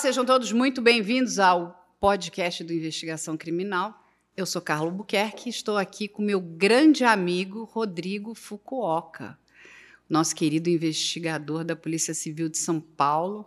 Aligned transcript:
Sejam 0.00 0.24
todos 0.24 0.50
muito 0.50 0.80
bem-vindos 0.80 1.38
ao 1.38 1.86
podcast 2.00 2.64
do 2.64 2.72
Investigação 2.72 3.36
Criminal. 3.36 4.02
Eu 4.34 4.46
sou 4.46 4.62
Carlo 4.62 4.90
Buquerque 4.90 5.46
e 5.46 5.50
estou 5.50 5.76
aqui 5.76 6.08
com 6.08 6.22
meu 6.22 6.40
grande 6.40 7.04
amigo 7.04 7.64
Rodrigo 7.64 8.34
Fukuoka, 8.34 9.38
nosso 10.08 10.34
querido 10.34 10.70
investigador 10.70 11.64
da 11.64 11.76
Polícia 11.76 12.14
Civil 12.14 12.48
de 12.48 12.56
São 12.56 12.80
Paulo. 12.80 13.46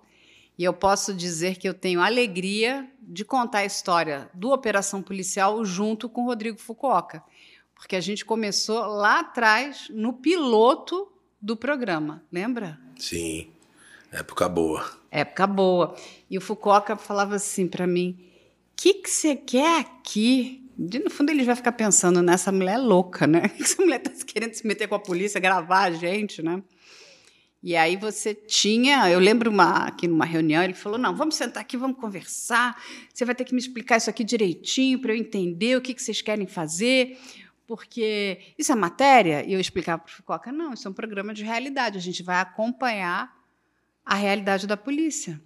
E 0.56 0.64
eu 0.64 0.72
posso 0.72 1.12
dizer 1.12 1.58
que 1.58 1.68
eu 1.68 1.74
tenho 1.74 2.00
alegria 2.00 2.88
de 3.02 3.26
contar 3.26 3.60
a 3.60 3.66
história 3.66 4.30
do 4.32 4.52
Operação 4.52 5.02
Policial 5.02 5.66
junto 5.66 6.08
com 6.08 6.26
Rodrigo 6.26 6.60
Fukuoka, 6.60 7.24
porque 7.74 7.96
a 7.96 8.02
gente 8.02 8.24
começou 8.24 8.86
lá 8.86 9.22
atrás, 9.22 9.88
no 9.90 10.14
piloto 10.14 11.12
do 11.42 11.58
programa, 11.58 12.24
lembra? 12.32 12.80
Sim, 13.00 13.52
época 14.12 14.48
boa. 14.48 15.02
Época 15.14 15.46
boa. 15.46 15.96
E 16.28 16.40
o 16.40 16.42
Fukuoka 16.42 16.98
falava 16.98 17.36
assim 17.36 17.68
para 17.68 17.86
mim: 17.86 18.18
o 18.20 18.76
que, 18.76 18.96
que 18.96 19.10
você 19.10 19.36
quer 19.36 19.82
aqui? 19.82 20.68
De, 20.76 20.98
no 20.98 21.12
fundo, 21.12 21.30
ele 21.30 21.44
vai 21.44 21.56
ficar 21.56 21.74
pensando 21.74 22.20
nessa 22.24 22.52
mulher 22.52 22.78
louca, 22.78 23.28
né? 23.28 23.44
Essa 23.62 23.80
mulher 23.80 24.02
está 24.04 24.26
querendo 24.26 24.56
se 24.56 24.66
meter 24.66 24.88
com 24.88 24.96
a 24.96 25.00
polícia, 25.00 25.40
gravar 25.40 25.84
a 25.84 25.92
gente, 25.92 26.42
né? 26.42 26.64
E 27.62 27.76
aí 27.76 27.96
você 27.96 28.34
tinha, 28.34 29.08
eu 29.10 29.20
lembro 29.20 29.52
uma, 29.52 29.86
aqui 29.86 30.08
numa 30.08 30.26
reunião, 30.26 30.64
ele 30.64 30.74
falou: 30.74 30.98
não, 30.98 31.16
vamos 31.16 31.36
sentar 31.36 31.62
aqui, 31.62 31.78
vamos 31.78 31.98
conversar. 31.98 32.76
Você 33.14 33.24
vai 33.24 33.36
ter 33.36 33.46
que 33.46 33.54
me 33.54 33.62
explicar 33.62 33.98
isso 33.98 34.10
aqui 34.10 34.24
direitinho 34.24 35.00
para 35.00 35.14
eu 35.14 35.18
entender 35.18 35.78
o 35.78 35.82
que, 35.82 35.94
que 35.94 36.02
vocês 36.02 36.24
querem 36.24 36.48
fazer, 36.48 37.20
porque 37.68 38.40
isso 38.58 38.72
é 38.72 38.76
matéria. 38.76 39.46
E 39.46 39.54
eu 39.54 39.60
explicava 39.60 40.02
para 40.02 40.10
o 40.12 40.12
Fukuoka: 40.12 40.52
não, 40.52 40.74
isso 40.74 40.88
é 40.88 40.92
um 40.92 40.94
programa 40.94 41.36
de 41.36 41.44
realidade. 41.44 42.00
A 42.00 42.02
gente 42.02 42.24
vai 42.24 42.38
acompanhar 42.38 43.43
a 44.06 44.16
realidade 44.16 44.68
da 44.68 44.76
polícia, 44.76 45.40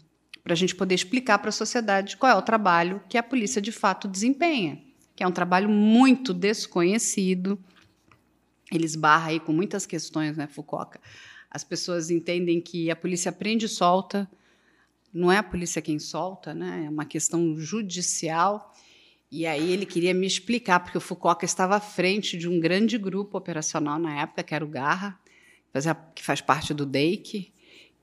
para 0.44 0.53
a 0.53 0.55
gente 0.55 0.75
poder 0.75 0.95
explicar 0.95 1.39
para 1.39 1.50
a 1.50 1.53
sociedade 1.53 2.17
qual 2.17 2.31
é 2.31 2.36
o 2.36 2.41
trabalho 2.41 3.02
que 3.09 3.17
a 3.17 3.23
polícia 3.23 3.61
de 3.61 3.72
fato 3.72 4.08
desempenha, 4.08 4.81
que 5.16 5.23
é 5.23 5.27
um 5.27 5.31
trabalho 5.31 5.69
muito 5.69 6.33
desconhecido. 6.33 7.59
Ele 8.72 8.85
esbarra 8.85 9.30
aí 9.30 9.39
com 9.39 9.53
muitas 9.53 9.85
questões, 9.85 10.38
né, 10.38 10.47
Fucoca? 10.47 11.00
As 11.50 11.63
pessoas 11.63 12.09
entendem 12.09 12.59
que 12.59 12.91
a 12.91 12.95
polícia 12.95 13.31
prende 13.31 13.66
e 13.66 13.69
solta, 13.69 14.30
não 15.13 15.31
é 15.31 15.38
a 15.38 15.44
polícia 15.44 15.81
quem 15.81 15.97
solta, 15.97 16.53
né? 16.53 16.83
É 16.85 16.89
uma 16.89 17.05
questão 17.05 17.58
judicial. 17.58 18.73
E 19.31 19.45
aí 19.45 19.72
ele 19.72 19.85
queria 19.85 20.13
me 20.13 20.28
explicar, 20.28 20.80
porque 20.80 20.97
o 20.97 21.02
Fucoca 21.02 21.45
estava 21.45 21.78
à 21.78 21.80
frente 21.80 22.38
de 22.38 22.47
um 22.47 22.59
grande 22.59 22.97
grupo 22.97 23.38
operacional 23.38 23.97
na 23.97 24.22
época, 24.22 24.44
que 24.44 24.53
era 24.53 24.63
o 24.63 24.67
Garra, 24.67 25.19
que 26.13 26.23
faz 26.23 26.41
parte 26.41 26.73
do 26.73 26.85
DEIC, 26.85 27.52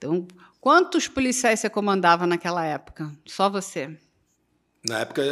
então, 0.05 0.29
quantos 0.61 1.09
policiais 1.09 1.61
você 1.61 1.71
comandava 1.71 2.27
naquela 2.27 2.65
época? 2.65 3.11
Só 3.25 3.49
você? 3.49 3.97
Na 4.87 5.01
época 5.01 5.23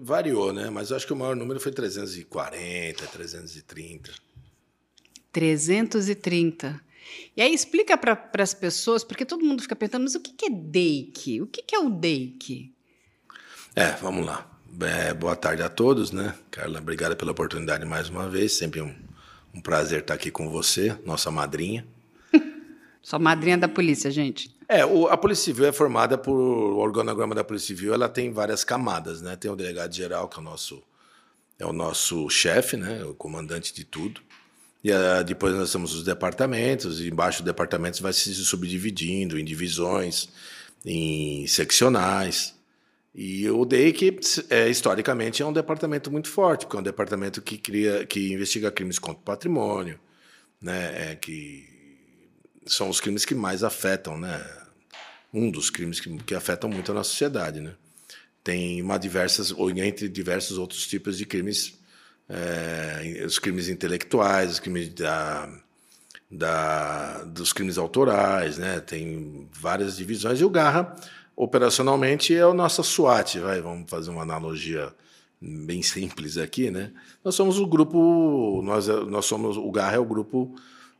variou, 0.00 0.52
né? 0.52 0.70
Mas 0.70 0.90
eu 0.90 0.96
acho 0.96 1.06
que 1.06 1.12
o 1.12 1.16
maior 1.16 1.36
número 1.36 1.60
foi 1.60 1.70
340, 1.70 3.06
330. 3.06 4.12
330. 5.32 6.80
E 7.36 7.40
aí 7.40 7.54
explica 7.54 7.96
para 7.96 8.28
as 8.42 8.52
pessoas, 8.52 9.04
porque 9.04 9.24
todo 9.24 9.44
mundo 9.44 9.62
fica 9.62 9.76
perguntando, 9.76 10.02
mas 10.02 10.16
o 10.16 10.20
que, 10.20 10.32
que 10.32 10.46
é 10.46 10.50
DEIC? 10.50 11.42
O 11.42 11.46
que, 11.46 11.62
que 11.62 11.76
é 11.76 11.78
o 11.78 11.88
DEIC? 11.88 12.74
É, 13.76 13.92
vamos 13.92 14.26
lá. 14.26 14.50
É, 14.80 15.14
boa 15.14 15.36
tarde 15.36 15.62
a 15.62 15.68
todos, 15.68 16.10
né? 16.10 16.34
Carla, 16.50 16.80
obrigada 16.80 17.14
pela 17.14 17.30
oportunidade 17.30 17.84
mais 17.84 18.08
uma 18.08 18.28
vez. 18.28 18.52
Sempre 18.54 18.82
um, 18.82 18.94
um 19.54 19.60
prazer 19.60 20.00
estar 20.00 20.14
aqui 20.14 20.30
com 20.30 20.50
você, 20.50 20.98
nossa 21.04 21.30
madrinha. 21.30 21.86
Só 23.08 23.18
madrinha 23.18 23.56
da 23.56 23.66
polícia, 23.66 24.10
gente. 24.10 24.54
É, 24.68 24.84
o, 24.84 25.06
a 25.08 25.16
Polícia 25.16 25.46
Civil 25.46 25.64
é 25.64 25.72
formada 25.72 26.18
por. 26.18 26.34
O 26.34 26.76
organograma 26.76 27.34
da 27.34 27.42
Polícia 27.42 27.68
Civil 27.68 27.94
ela 27.94 28.06
tem 28.06 28.30
várias 28.30 28.64
camadas, 28.64 29.22
né? 29.22 29.34
Tem 29.34 29.50
o 29.50 29.56
delegado 29.56 29.94
geral, 29.94 30.28
que 30.28 30.36
é 30.36 30.40
o 30.42 30.44
nosso, 30.44 30.82
é 31.58 31.64
o 31.64 31.72
nosso 31.72 32.28
chefe, 32.28 32.76
né? 32.76 33.02
O 33.06 33.14
comandante 33.14 33.72
de 33.72 33.82
tudo. 33.82 34.20
E 34.84 34.92
uh, 34.92 35.24
depois 35.24 35.54
nós 35.54 35.72
temos 35.72 35.94
os 35.94 36.04
departamentos, 36.04 37.00
e 37.00 37.08
embaixo 37.08 37.38
dos 37.38 37.46
departamentos 37.46 37.98
vai 37.98 38.12
se 38.12 38.34
subdividindo 38.34 39.38
em 39.38 39.44
divisões, 39.44 40.28
em 40.84 41.46
seccionais. 41.46 42.54
E 43.14 43.48
o 43.48 43.64
DEIC, 43.64 44.20
é, 44.50 44.68
historicamente, 44.68 45.42
é 45.42 45.46
um 45.46 45.52
departamento 45.54 46.10
muito 46.10 46.28
forte, 46.28 46.66
porque 46.66 46.76
é 46.76 46.80
um 46.80 46.82
departamento 46.82 47.40
que, 47.40 47.56
cria, 47.56 48.04
que 48.04 48.34
investiga 48.34 48.70
crimes 48.70 48.98
contra 48.98 49.18
o 49.18 49.24
patrimônio, 49.24 49.98
né? 50.60 51.12
É, 51.12 51.16
que 51.16 51.77
são 52.68 52.88
os 52.88 53.00
crimes 53.00 53.24
que 53.24 53.34
mais 53.34 53.62
afetam, 53.64 54.18
né? 54.18 54.44
Um 55.32 55.50
dos 55.50 55.70
crimes 55.70 56.00
que, 56.00 56.16
que 56.18 56.34
afetam 56.34 56.70
muito 56.70 56.90
a 56.90 56.94
nossa 56.94 57.10
sociedade, 57.10 57.60
né? 57.60 57.74
Tem 58.42 58.80
uma 58.80 58.98
diversas, 58.98 59.50
ou 59.50 59.70
entre 59.70 60.08
diversos 60.08 60.58
outros 60.58 60.86
tipos 60.86 61.18
de 61.18 61.26
crimes, 61.26 61.78
é, 62.28 63.24
os 63.26 63.38
crimes 63.38 63.68
intelectuais, 63.68 64.52
os 64.52 64.60
crimes 64.60 64.88
da, 64.90 65.48
da, 66.30 67.24
dos 67.24 67.52
crimes 67.52 67.78
autorais, 67.78 68.58
né? 68.58 68.80
Tem 68.80 69.48
várias 69.52 69.96
divisões. 69.96 70.40
E 70.40 70.44
o 70.44 70.50
Garra, 70.50 70.94
operacionalmente, 71.36 72.34
é 72.34 72.46
o 72.46 72.54
nosso 72.54 72.82
SWAT, 72.82 73.38
vai, 73.38 73.60
vamos 73.60 73.90
fazer 73.90 74.10
uma 74.10 74.22
analogia 74.22 74.92
bem 75.40 75.82
simples 75.82 76.36
aqui, 76.36 76.70
né? 76.70 76.90
Nós 77.24 77.34
somos 77.34 77.58
o 77.58 77.66
grupo, 77.66 78.60
nós, 78.64 78.88
nós 78.88 79.26
somos, 79.26 79.56
o 79.56 79.70
Garra 79.70 79.96
é 79.96 79.98
o 79.98 80.04
grupo 80.04 80.54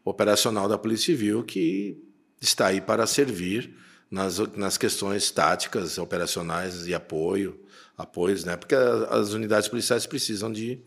operacional 0.08 0.68
da 0.68 0.78
Polícia 0.78 1.06
Civil, 1.06 1.42
que 1.44 2.02
está 2.40 2.68
aí 2.68 2.80
para 2.80 3.06
servir 3.06 3.74
nas, 4.10 4.38
nas 4.56 4.78
questões 4.78 5.30
táticas, 5.30 5.98
operacionais 5.98 6.86
e 6.86 6.94
apoio, 6.94 7.60
apoios, 7.96 8.44
né? 8.44 8.56
Porque 8.56 8.74
as 8.74 9.32
unidades 9.32 9.68
policiais 9.68 10.06
precisam 10.06 10.52
de, 10.52 10.80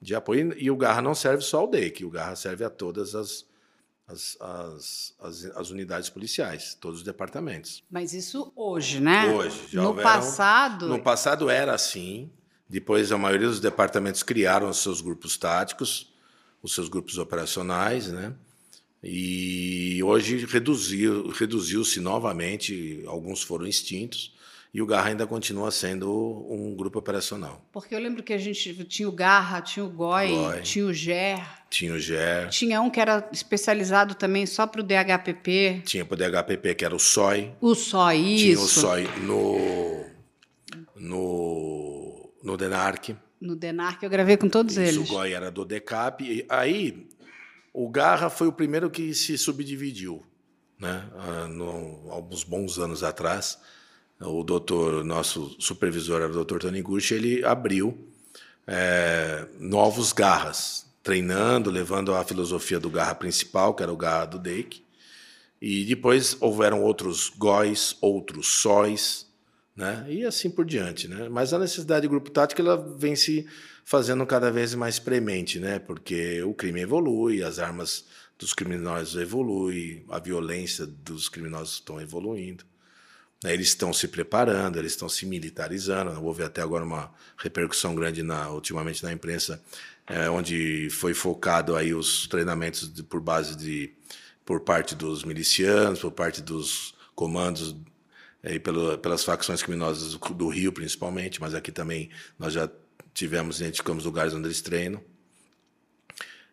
de 0.00 0.14
apoio 0.14 0.54
e 0.56 0.70
o 0.70 0.76
Garra 0.76 1.00
não 1.00 1.14
serve 1.14 1.42
só 1.42 1.60
ao 1.60 1.70
DEIC, 1.70 2.04
o 2.04 2.10
Garra 2.10 2.36
serve 2.36 2.64
a 2.64 2.70
todas 2.70 3.14
as, 3.14 3.46
as, 4.06 4.36
as, 4.40 5.14
as, 5.20 5.44
as, 5.56 5.70
unidades 5.70 6.10
policiais, 6.10 6.74
todos 6.74 6.98
os 6.98 7.04
departamentos. 7.04 7.84
Mas 7.90 8.12
isso 8.12 8.52
hoje, 8.56 9.00
né? 9.00 9.30
Hoje. 9.30 9.68
Já 9.70 9.82
no 9.82 9.88
houveram, 9.88 10.10
passado. 10.10 10.88
No 10.88 11.02
passado 11.02 11.48
era 11.48 11.74
assim. 11.74 12.30
Depois 12.68 13.10
a 13.12 13.16
maioria 13.16 13.48
dos 13.48 13.60
departamentos 13.60 14.22
criaram 14.22 14.68
os 14.68 14.78
seus 14.82 15.00
grupos 15.00 15.38
táticos, 15.38 16.12
os 16.62 16.74
seus 16.74 16.88
grupos 16.88 17.16
operacionais, 17.16 18.08
né? 18.08 18.34
E 19.02 20.02
hoje 20.02 20.44
reduziu, 20.46 21.28
reduziu-se 21.28 22.00
novamente, 22.00 23.02
alguns 23.06 23.42
foram 23.42 23.66
extintos, 23.66 24.36
e 24.74 24.82
o 24.82 24.86
Garra 24.86 25.08
ainda 25.08 25.26
continua 25.26 25.70
sendo 25.70 26.10
um 26.50 26.74
grupo 26.76 26.98
operacional. 26.98 27.64
Porque 27.72 27.94
eu 27.94 27.98
lembro 27.98 28.22
que 28.22 28.32
a 28.32 28.38
gente 28.38 28.84
tinha 28.84 29.08
o 29.08 29.12
Garra, 29.12 29.62
tinha 29.62 29.84
o 29.84 29.88
GOI, 29.88 30.28
Goi 30.28 30.60
tinha 30.62 30.84
o 30.84 30.92
GER. 30.92 31.40
Tinha 31.70 31.94
o 31.94 31.98
GER. 31.98 32.48
Tinha 32.50 32.80
um 32.80 32.90
que 32.90 33.00
era 33.00 33.28
especializado 33.32 34.14
também 34.14 34.44
só 34.46 34.66
para 34.66 34.80
o 34.80 34.84
DHPP. 34.84 35.82
Tinha 35.84 36.04
para 36.04 36.14
o 36.14 36.18
DHPP, 36.18 36.74
que 36.74 36.84
era 36.84 36.94
o 36.94 36.98
SOI. 36.98 37.52
O 37.60 37.74
SOI, 37.74 38.18
isso. 38.18 38.44
Tinha 38.44 38.60
o 38.60 38.68
SOI 38.68 39.08
no, 39.22 40.06
no, 40.96 42.30
no 42.42 42.56
DENARC. 42.56 43.16
No 43.40 43.56
DENARC 43.56 44.02
eu 44.02 44.10
gravei 44.10 44.36
com 44.36 44.48
todos 44.48 44.76
isso, 44.76 44.80
eles. 44.80 45.10
O 45.10 45.14
GOI 45.14 45.32
era 45.32 45.50
do 45.50 45.64
DECAP. 45.64 46.24
E 46.24 46.46
aí 46.48 47.07
o 47.72 47.88
Garra 47.88 48.30
foi 48.30 48.48
o 48.48 48.52
primeiro 48.52 48.90
que 48.90 49.14
se 49.14 49.36
subdividiu, 49.38 50.24
né? 50.78 51.08
Ah, 51.16 51.46
no, 51.48 52.10
alguns 52.10 52.44
bons 52.44 52.78
anos 52.78 53.02
atrás, 53.02 53.58
o 54.20 54.42
doutor, 54.42 55.04
nosso 55.04 55.54
supervisor 55.60 56.20
era 56.22 56.30
o 56.30 56.34
doutor 56.34 56.60
Tony 56.60 56.82
Gucci, 56.82 57.14
ele 57.14 57.44
abriu 57.44 58.08
é, 58.66 59.46
novos 59.58 60.12
garras, 60.12 60.86
treinando, 61.02 61.70
levando 61.70 62.14
a 62.14 62.24
filosofia 62.24 62.80
do 62.80 62.90
garra 62.90 63.14
principal, 63.14 63.74
que 63.74 63.82
era 63.82 63.92
o 63.92 63.96
garra 63.96 64.26
do 64.26 64.38
Dake, 64.38 64.84
e 65.60 65.84
depois 65.84 66.36
houveram 66.40 66.82
outros 66.82 67.28
góis, 67.28 67.96
outros 68.00 68.46
sóis, 68.46 69.27
né? 69.78 70.04
E 70.08 70.24
assim 70.24 70.50
por 70.50 70.64
diante, 70.64 71.06
né? 71.06 71.28
Mas 71.28 71.54
a 71.54 71.58
necessidade 71.58 72.02
de 72.02 72.08
grupo 72.08 72.32
tático 72.32 72.60
ela 72.60 72.76
vem 72.98 73.14
se 73.14 73.46
fazendo 73.84 74.26
cada 74.26 74.50
vez 74.50 74.74
mais 74.74 74.98
premente, 74.98 75.60
né? 75.60 75.78
Porque 75.78 76.42
o 76.42 76.52
crime 76.52 76.80
evolui, 76.80 77.44
as 77.44 77.60
armas 77.60 78.04
dos 78.36 78.52
criminosos 78.52 79.20
evoluem, 79.20 80.04
a 80.10 80.18
violência 80.18 80.84
dos 80.84 81.28
criminosos 81.28 81.74
estão 81.74 82.00
evoluindo. 82.00 82.64
Né? 83.44 83.54
Eles 83.54 83.68
estão 83.68 83.92
se 83.92 84.08
preparando, 84.08 84.80
eles 84.80 84.92
estão 84.92 85.08
se 85.08 85.24
militarizando. 85.24 86.10
Houve 86.24 86.42
até 86.42 86.60
agora 86.60 86.84
uma 86.84 87.12
repercussão 87.36 87.94
grande 87.94 88.24
na, 88.24 88.50
ultimamente 88.50 89.04
na 89.04 89.12
imprensa, 89.12 89.62
é, 90.08 90.28
onde 90.28 90.88
foi 90.90 91.14
focado 91.14 91.76
aí 91.76 91.94
os 91.94 92.26
treinamentos 92.26 92.92
de, 92.92 93.04
por 93.04 93.20
base 93.20 93.56
de 93.56 93.94
por 94.44 94.60
parte 94.60 94.96
dos 94.96 95.22
milicianos, 95.22 96.00
por 96.00 96.10
parte 96.10 96.42
dos 96.42 96.94
comandos 97.14 97.76
é, 98.42 98.58
pelo, 98.58 98.98
pelas 98.98 99.24
facções 99.24 99.62
criminosas 99.62 100.14
do 100.14 100.48
Rio, 100.48 100.72
principalmente, 100.72 101.40
mas 101.40 101.54
aqui 101.54 101.72
também 101.72 102.10
nós 102.38 102.52
já 102.52 102.68
tivemos, 103.12 103.60
identificamos 103.60 104.04
lugares 104.04 104.34
onde 104.34 104.46
eles 104.46 104.60
treinam. 104.60 105.00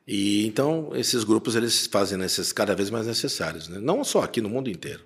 E 0.07 0.45
então 0.45 0.91
esses 0.93 1.23
grupos 1.23 1.55
eles 1.55 1.87
fazem 1.87 2.17
necess, 2.17 2.51
cada 2.51 2.75
vez 2.75 2.89
mais 2.89 3.07
necessários, 3.07 3.67
né? 3.67 3.79
não 3.79 4.03
só 4.03 4.23
aqui 4.23 4.41
no 4.41 4.49
mundo 4.49 4.69
inteiro. 4.69 5.03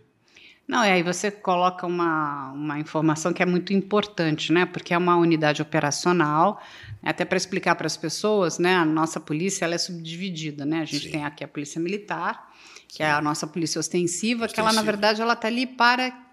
Não, 0.67 0.85
e 0.85 0.89
aí 0.89 1.01
você 1.01 1.31
coloca 1.31 1.87
uma, 1.87 2.51
uma 2.51 2.77
informação 2.77 3.33
que 3.33 3.41
é 3.41 3.45
muito 3.45 3.73
importante, 3.73 4.53
né? 4.53 4.67
Porque 4.67 4.93
é 4.93 4.97
uma 4.99 5.17
unidade 5.17 5.63
operacional. 5.63 6.61
Até 7.01 7.25
para 7.25 7.37
explicar 7.37 7.73
para 7.73 7.87
as 7.87 7.97
pessoas, 7.97 8.59
né? 8.59 8.75
A 8.75 8.85
nossa 8.85 9.19
polícia 9.19 9.65
ela 9.65 9.73
é 9.73 9.79
subdividida, 9.79 10.67
né? 10.67 10.81
A 10.81 10.85
gente 10.85 11.05
Sim. 11.05 11.11
tem 11.11 11.25
aqui 11.25 11.43
a 11.43 11.47
polícia 11.47 11.81
militar, 11.81 12.53
que 12.87 12.97
Sim. 12.97 13.03
é 13.03 13.09
a 13.09 13.19
nossa 13.19 13.47
polícia 13.47 13.79
ostensiva, 13.79 14.45
ostensiva, 14.45 14.53
que 14.53 14.59
ela 14.59 14.71
na 14.71 14.83
verdade 14.83 15.23
ela 15.23 15.33
está 15.33 15.47
ali 15.47 15.65
para 15.65 16.28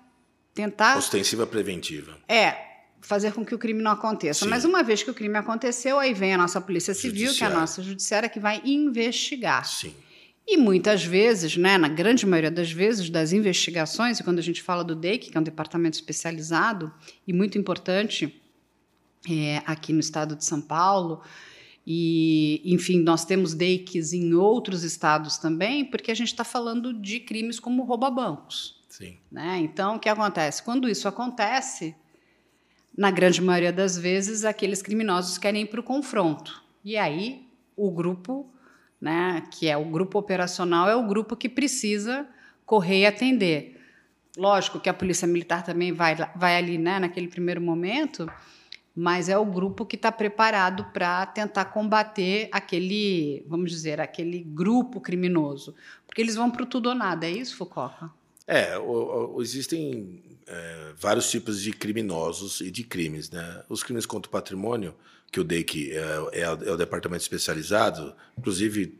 tentar 0.56 0.96
ostensiva 0.96 1.46
preventiva. 1.46 2.18
É, 2.26 2.56
fazer 3.02 3.32
com 3.34 3.44
que 3.44 3.54
o 3.54 3.58
crime 3.58 3.82
não 3.82 3.90
aconteça. 3.90 4.44
Sim. 4.44 4.50
Mas 4.50 4.64
uma 4.64 4.82
vez 4.82 5.02
que 5.02 5.10
o 5.10 5.14
crime 5.14 5.36
aconteceu, 5.36 5.98
aí 5.98 6.14
vem 6.14 6.32
a 6.32 6.38
nossa 6.38 6.60
Polícia 6.60 6.94
Civil, 6.94 7.32
que 7.34 7.44
é 7.44 7.46
a 7.46 7.50
nossa 7.50 7.82
judiciária, 7.82 8.28
que 8.28 8.40
vai 8.40 8.62
investigar. 8.64 9.66
Sim. 9.66 9.94
E 10.48 10.56
muitas 10.56 11.04
vezes, 11.04 11.56
né, 11.56 11.76
na 11.76 11.88
grande 11.88 12.24
maioria 12.24 12.50
das 12.50 12.72
vezes, 12.72 13.10
das 13.10 13.32
investigações, 13.32 14.18
e 14.18 14.24
quando 14.24 14.38
a 14.38 14.42
gente 14.42 14.62
fala 14.62 14.82
do 14.82 14.94
DEIC, 14.94 15.30
que 15.30 15.36
é 15.36 15.40
um 15.40 15.44
departamento 15.44 15.96
especializado 15.96 16.90
e 17.26 17.32
muito 17.32 17.58
importante 17.58 18.34
é, 19.28 19.60
aqui 19.66 19.92
no 19.92 20.00
estado 20.00 20.34
de 20.36 20.44
São 20.44 20.60
Paulo, 20.60 21.20
e, 21.86 22.62
enfim, 22.64 23.02
nós 23.02 23.24
temos 23.24 23.54
DEICs 23.54 24.12
em 24.12 24.34
outros 24.34 24.84
estados 24.84 25.36
também, 25.36 25.84
porque 25.84 26.10
a 26.10 26.14
gente 26.14 26.28
está 26.28 26.44
falando 26.44 26.94
de 26.94 27.20
crimes 27.20 27.60
como 27.60 27.84
rouba-bancos. 27.84 28.75
Sim. 28.96 29.18
Né? 29.30 29.58
Então, 29.58 29.96
o 29.96 29.98
que 29.98 30.08
acontece? 30.08 30.62
Quando 30.62 30.88
isso 30.88 31.06
acontece, 31.06 31.94
na 32.96 33.10
grande 33.10 33.42
maioria 33.42 33.72
das 33.72 33.98
vezes, 33.98 34.44
aqueles 34.44 34.80
criminosos 34.80 35.38
querem 35.38 35.62
ir 35.62 35.66
para 35.66 35.80
o 35.80 35.82
confronto. 35.82 36.62
E 36.84 36.96
aí, 36.96 37.46
o 37.76 37.90
grupo 37.90 38.50
né, 39.00 39.42
que 39.50 39.68
é 39.68 39.76
o 39.76 39.84
grupo 39.84 40.18
operacional, 40.18 40.88
é 40.88 40.96
o 40.96 41.06
grupo 41.06 41.36
que 41.36 41.48
precisa 41.48 42.26
correr 42.64 43.00
e 43.00 43.06
atender. 43.06 43.80
Lógico 44.36 44.80
que 44.80 44.88
a 44.88 44.94
polícia 44.94 45.28
militar 45.28 45.62
também 45.62 45.92
vai, 45.92 46.16
vai 46.34 46.56
ali 46.56 46.78
né, 46.78 46.98
naquele 46.98 47.28
primeiro 47.28 47.60
momento, 47.60 48.30
mas 48.94 49.28
é 49.28 49.36
o 49.36 49.44
grupo 49.44 49.84
que 49.84 49.96
está 49.96 50.10
preparado 50.10 50.84
para 50.92 51.26
tentar 51.26 51.66
combater 51.66 52.48
aquele, 52.50 53.44
vamos 53.46 53.70
dizer, 53.70 54.00
aquele 54.00 54.40
grupo 54.40 55.00
criminoso. 55.00 55.74
Porque 56.06 56.20
eles 56.20 56.34
vão 56.34 56.50
para 56.50 56.62
o 56.62 56.66
tudo 56.66 56.88
ou 56.88 56.94
nada, 56.94 57.26
é 57.26 57.30
isso, 57.30 57.56
Fucoca? 57.56 58.10
É, 58.46 58.78
o, 58.78 59.36
o, 59.36 59.42
existem 59.42 60.22
é, 60.46 60.92
vários 60.96 61.30
tipos 61.30 61.60
de 61.60 61.72
criminosos 61.72 62.60
e 62.60 62.70
de 62.70 62.84
crimes. 62.84 63.30
Né? 63.30 63.64
Os 63.68 63.82
crimes 63.82 64.06
contra 64.06 64.28
o 64.28 64.32
patrimônio, 64.32 64.94
que 65.32 65.40
o 65.40 65.44
DEIC 65.44 65.92
é, 65.92 65.96
é, 66.32 66.40
é, 66.42 66.50
o 66.50 66.76
departamento 66.76 67.22
especializado, 67.22 68.14
inclusive 68.38 68.98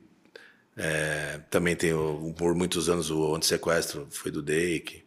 é, 0.76 1.40
também 1.48 1.76
tem 1.76 1.92
o, 1.92 2.34
por 2.36 2.54
muitos 2.54 2.88
anos 2.88 3.10
o 3.10 3.34
antissequestro 3.34 4.08
foi 4.10 4.30
do 4.30 4.42
DEIC. 4.42 5.04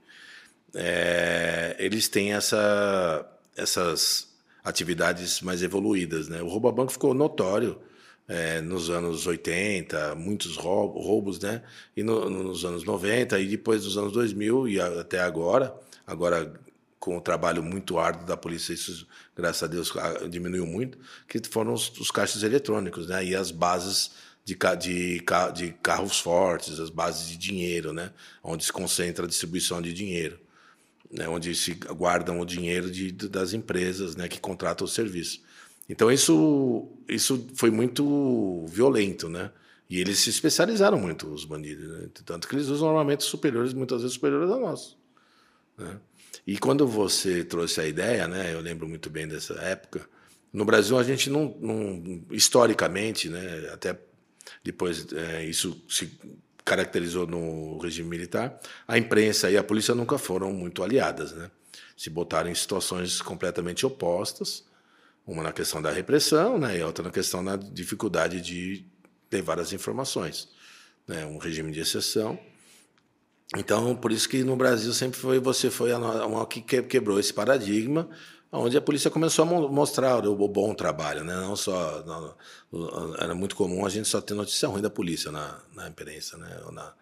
É, 0.74 1.76
eles 1.78 2.08
têm 2.08 2.34
essa, 2.34 3.30
essas 3.58 4.30
atividades 4.64 5.42
mais 5.42 5.62
evoluídas. 5.62 6.30
Né? 6.30 6.42
O 6.42 6.48
roubo 6.48 6.70
a 6.70 6.72
banco 6.72 6.92
ficou 6.92 7.14
notório 7.14 7.80
é, 8.30 8.62
nos 8.62 8.92
anos 8.92 9.26
80, 9.26 10.14
muitos 10.14 10.56
roubos, 10.56 11.40
né? 11.40 11.64
e 11.98 12.04
no, 12.04 12.30
nos 12.30 12.64
anos 12.64 12.84
90, 12.84 13.40
e 13.40 13.48
depois 13.48 13.84
dos 13.84 13.98
anos 13.98 14.14
2000 14.14 14.70
e 14.70 14.80
até 14.80 15.20
agora, 15.20 15.76
agora 16.06 16.54
com 17.00 17.18
o 17.18 17.22
trabalho 17.22 17.64
muito 17.64 17.98
árduo 17.98 18.28
da 18.28 18.38
polícia, 18.38 18.74
isso, 18.74 19.08
graças 19.36 19.64
a 19.64 19.68
Deus, 19.68 19.92
diminuiu 20.30 20.68
muito, 20.68 20.98
que 21.28 21.42
foram 21.50 21.74
os, 21.74 21.90
os 21.98 22.12
caixas 22.12 22.44
eletrônicos, 22.44 23.08
né? 23.08 23.24
E 23.24 23.34
as 23.34 23.52
bases 23.52 24.12
de, 24.44 24.58
de, 24.78 25.24
de 25.56 25.72
carros 25.82 26.20
fortes, 26.20 26.80
as 26.80 26.90
bases 26.90 27.30
de 27.30 27.38
dinheiro, 27.38 27.94
né? 27.94 28.12
Onde 28.44 28.66
se 28.66 28.74
concentra 28.74 29.26
a 29.26 29.28
distribuição 29.28 29.82
de 29.82 29.94
dinheiro, 29.94 30.38
né? 31.10 31.28
Onde 31.30 31.56
se 31.56 31.74
guardam 31.74 32.42
o 32.42 32.46
dinheiro 32.46 32.92
de, 32.92 33.12
das 33.12 33.54
empresas, 33.54 34.18
né? 34.18 34.28
Que 34.28 34.40
contratam 34.40 34.86
o 34.86 34.90
serviço. 34.90 35.42
Então 35.90 36.12
isso, 36.12 36.88
isso 37.08 37.48
foi 37.56 37.72
muito 37.72 38.66
violento, 38.68 39.28
né? 39.28 39.52
E 39.90 40.00
eles 40.00 40.20
se 40.20 40.30
especializaram 40.30 41.00
muito, 41.00 41.28
os 41.34 41.44
bandidos, 41.44 41.90
né? 41.90 42.08
tanto 42.24 42.48
que 42.48 42.56
eles 42.56 42.68
usam 42.68 42.90
armamentos 42.90 43.26
superiores, 43.26 43.74
muitas 43.74 44.02
vezes 44.02 44.14
superiores 44.14 44.52
ao 44.52 44.60
nosso. 44.60 44.96
Né? 45.76 46.00
E 46.46 46.60
quando 46.60 46.86
você 46.86 47.44
trouxe 47.44 47.82
a 47.82 47.88
ideia, 47.88 48.28
né, 48.28 48.54
eu 48.54 48.62
lembro 48.62 48.88
muito 48.88 49.10
bem 49.10 49.28
dessa 49.28 49.56
época, 49.56 50.08
no 50.54 50.64
Brasil 50.64 50.96
a 50.96 51.04
gente 51.04 51.28
não, 51.28 51.58
não 51.60 52.24
historicamente, 52.30 53.30
né, 53.30 53.70
até 53.74 54.00
depois 54.64 55.12
é, 55.12 55.44
isso 55.44 55.84
se 55.90 56.20
caracterizou 56.64 57.26
no 57.26 57.80
regime 57.80 58.10
militar, 58.10 58.60
a 58.88 58.96
imprensa 58.96 59.50
e 59.50 59.58
a 59.58 59.64
polícia 59.64 59.96
nunca 59.96 60.20
foram 60.20 60.54
muito 60.54 60.84
aliadas, 60.84 61.32
né? 61.34 61.50
Se 61.98 62.12
botaram 62.12 62.50
em 62.50 62.56
situações 62.56 63.22
completamente 63.22 63.86
opostas, 63.86 64.64
uma 65.32 65.44
na 65.44 65.52
questão 65.52 65.82
da 65.82 65.92
repressão, 65.92 66.58
né, 66.58 66.80
e 66.80 66.84
outra 66.84 67.04
na 67.04 67.12
questão 67.12 67.44
da 67.44 67.56
dificuldade 67.56 68.42
de 68.42 68.86
levar 69.32 69.60
as 69.60 69.72
informações, 69.72 70.50
né, 71.08 71.26
um 71.26 71.38
regime 71.38 71.72
de 71.72 71.80
exceção. 71.80 72.40
Então, 73.56 73.96
por 73.96 74.12
isso 74.12 74.28
que 74.28 74.44
no 74.44 74.56
Brasil 74.56 74.94
sempre 74.94 75.20
foi 75.20 75.40
você 75.40 75.70
foi 75.70 75.94
uma 75.94 76.46
que 76.46 76.62
quebrou 76.62 77.20
esse 77.20 77.34
paradigma, 77.34 78.10
onde 78.52 78.78
a 78.78 78.82
polícia 78.82 79.10
começou 79.10 79.44
a 79.44 79.70
mostrar 79.70 80.28
o 80.28 80.48
bom 80.48 80.74
trabalho, 80.74 81.24
né? 81.24 81.36
Não 81.36 81.56
só 81.56 82.04
não, 82.04 83.16
era 83.18 83.34
muito 83.34 83.56
comum 83.56 83.86
a 83.86 83.90
gente 83.90 84.08
só 84.08 84.22
ter 84.22 84.34
notícia 84.36 84.68
ruim 84.68 84.82
da 84.82 84.90
polícia 84.90 85.32
na, 85.32 85.60
na 85.74 85.88
imprensa, 85.88 86.38
né? 86.38 86.62
Ou 86.66 86.72
na, 86.72 86.94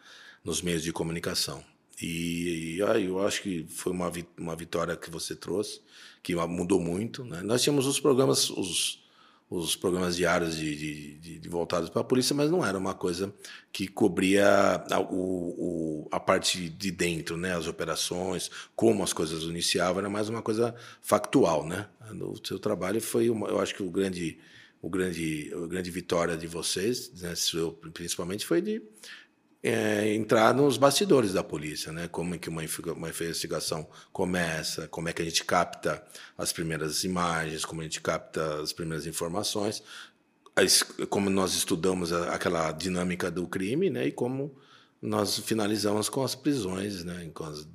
nos 0.43 0.61
meios 0.61 0.83
de 0.83 0.93
comunicação. 0.93 1.63
E, 2.01 2.75
e 2.75 2.79
eu 2.79 3.25
acho 3.25 3.41
que 3.41 3.65
foi 3.69 3.91
uma, 3.91 4.11
uma 4.37 4.55
vitória 4.55 4.95
que 4.95 5.09
você 5.09 5.35
trouxe, 5.35 5.81
que 6.27 6.35
mudou 6.35 6.77
muito. 6.77 7.23
Né? 7.23 7.41
Nós 7.41 7.63
tínhamos 7.63 7.87
os 7.87 8.01
programas, 8.01 8.49
os, 8.49 9.01
os 9.49 9.77
programas 9.77 10.17
diários 10.17 10.57
de, 10.57 10.75
de, 11.19 11.39
de 11.39 11.47
voltados 11.49 11.89
para 11.89 12.01
a 12.01 12.03
polícia, 12.03 12.35
mas 12.35 12.51
não 12.51 12.65
era 12.65 12.77
uma 12.77 12.93
coisa 12.93 13.33
que 13.71 13.87
cobria 13.87 14.45
a, 14.91 14.99
o, 14.99 16.03
o, 16.03 16.07
a 16.11 16.19
parte 16.19 16.67
de 16.67 16.91
dentro, 16.91 17.37
né, 17.37 17.55
as 17.55 17.65
operações, 17.65 18.51
como 18.75 19.03
as 19.03 19.13
coisas 19.13 19.43
iniciavam, 19.43 19.99
era 19.99 20.09
mais 20.09 20.27
uma 20.27 20.41
coisa 20.41 20.75
factual, 21.01 21.65
né? 21.65 21.87
O 22.19 22.35
seu 22.45 22.59
trabalho 22.59 22.99
foi, 22.99 23.29
uma, 23.29 23.47
eu 23.47 23.61
acho 23.61 23.73
que 23.73 23.81
o 23.81 23.89
grande, 23.89 24.37
o 24.81 24.89
grande, 24.89 25.49
a 25.55 25.65
grande 25.65 25.89
vitória 25.89 26.35
de 26.35 26.45
vocês, 26.45 27.09
né, 27.21 27.33
principalmente, 27.93 28.45
foi 28.45 28.61
de 28.61 28.81
é, 29.67 30.13
entrar 30.15 30.53
nos 30.53 30.77
bastidores 30.77 31.33
da 31.33 31.43
polícia, 31.43 31.91
né? 31.91 32.07
Como 32.07 32.35
é 32.35 32.37
que 32.37 32.47
uma, 32.47 32.61
uma 32.95 33.09
investigação 33.09 33.85
começa, 34.13 34.87
como 34.87 35.09
é 35.09 35.13
que 35.13 35.21
a 35.21 35.25
gente 35.25 35.43
capta 35.43 36.01
as 36.37 36.53
primeiras 36.53 37.03
imagens, 37.03 37.65
como 37.65 37.81
a 37.81 37.83
gente 37.83 37.99
capta 37.99 38.61
as 38.61 38.71
primeiras 38.71 39.05
informações, 39.05 39.83
como 41.09 41.29
nós 41.29 41.53
estudamos 41.53 42.13
aquela 42.13 42.71
dinâmica 42.71 43.29
do 43.29 43.45
crime, 43.45 43.89
né? 43.89 44.07
E 44.07 44.11
como 44.11 44.55
nós 45.01 45.37
finalizamos 45.39 46.07
com 46.07 46.23
as 46.23 46.33
prisões, 46.33 47.03
né? 47.03 47.29
Com 47.33 47.43
as, 47.43 47.67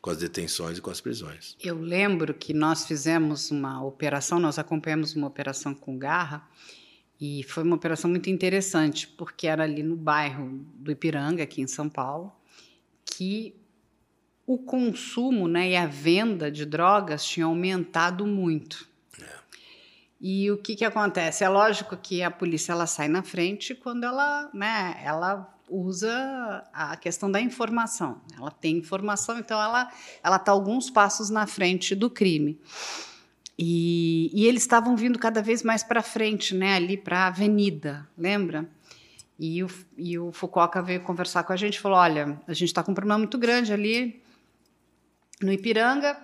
com 0.00 0.10
as 0.10 0.16
detenções 0.16 0.78
e 0.78 0.80
com 0.80 0.90
as 0.90 1.02
prisões. 1.02 1.54
Eu 1.62 1.78
lembro 1.78 2.32
que 2.32 2.54
nós 2.54 2.86
fizemos 2.86 3.50
uma 3.50 3.84
operação, 3.84 4.40
nós 4.40 4.58
acompanhamos 4.58 5.14
uma 5.14 5.26
operação 5.26 5.74
com 5.74 5.98
Garra 5.98 6.48
e 7.20 7.42
foi 7.44 7.62
uma 7.62 7.76
operação 7.76 8.10
muito 8.10 8.28
interessante, 8.28 9.08
porque 9.08 9.46
era 9.46 9.64
ali 9.64 9.82
no 9.82 9.96
bairro 9.96 10.64
do 10.74 10.90
Ipiranga, 10.90 11.42
aqui 11.42 11.62
em 11.62 11.66
São 11.66 11.88
Paulo, 11.88 12.32
que 13.04 13.54
o 14.46 14.58
consumo 14.58 15.48
né, 15.48 15.70
e 15.70 15.76
a 15.76 15.86
venda 15.86 16.50
de 16.50 16.66
drogas 16.66 17.24
tinha 17.24 17.46
aumentado 17.46 18.26
muito. 18.26 18.86
É. 19.20 19.24
E 20.20 20.50
o 20.50 20.58
que, 20.58 20.76
que 20.76 20.84
acontece? 20.84 21.42
É 21.42 21.48
lógico 21.48 21.96
que 21.96 22.22
a 22.22 22.30
polícia 22.30 22.72
ela 22.72 22.86
sai 22.86 23.08
na 23.08 23.22
frente 23.22 23.74
quando 23.74 24.04
ela, 24.04 24.50
né, 24.52 25.00
ela 25.02 25.52
usa 25.68 26.64
a 26.72 26.96
questão 26.96 27.30
da 27.30 27.40
informação. 27.40 28.20
Ela 28.36 28.50
tem 28.50 28.76
informação, 28.76 29.38
então 29.38 29.60
ela 29.60 29.90
ela 30.22 30.36
está 30.36 30.52
alguns 30.52 30.90
passos 30.90 31.30
na 31.30 31.46
frente 31.46 31.94
do 31.94 32.08
crime. 32.08 32.60
E, 33.58 34.30
e 34.34 34.46
eles 34.46 34.62
estavam 34.62 34.96
vindo 34.96 35.18
cada 35.18 35.40
vez 35.40 35.62
mais 35.62 35.82
para 35.82 36.02
frente, 36.02 36.54
né, 36.54 36.74
ali 36.74 36.96
para 36.96 37.20
a 37.20 37.26
avenida, 37.28 38.06
lembra? 38.16 38.68
E 39.38 39.62
o, 39.62 39.70
e 39.96 40.18
o 40.18 40.32
Fukuoka 40.32 40.82
veio 40.82 41.02
conversar 41.02 41.42
com 41.44 41.52
a 41.52 41.56
gente 41.56 41.76
e 41.76 41.80
falou: 41.80 41.98
olha, 41.98 42.40
a 42.46 42.52
gente 42.52 42.68
está 42.68 42.82
com 42.82 42.92
um 42.92 42.94
problema 42.94 43.18
muito 43.18 43.38
grande 43.38 43.72
ali 43.72 44.22
no 45.42 45.52
Ipiranga 45.52 46.18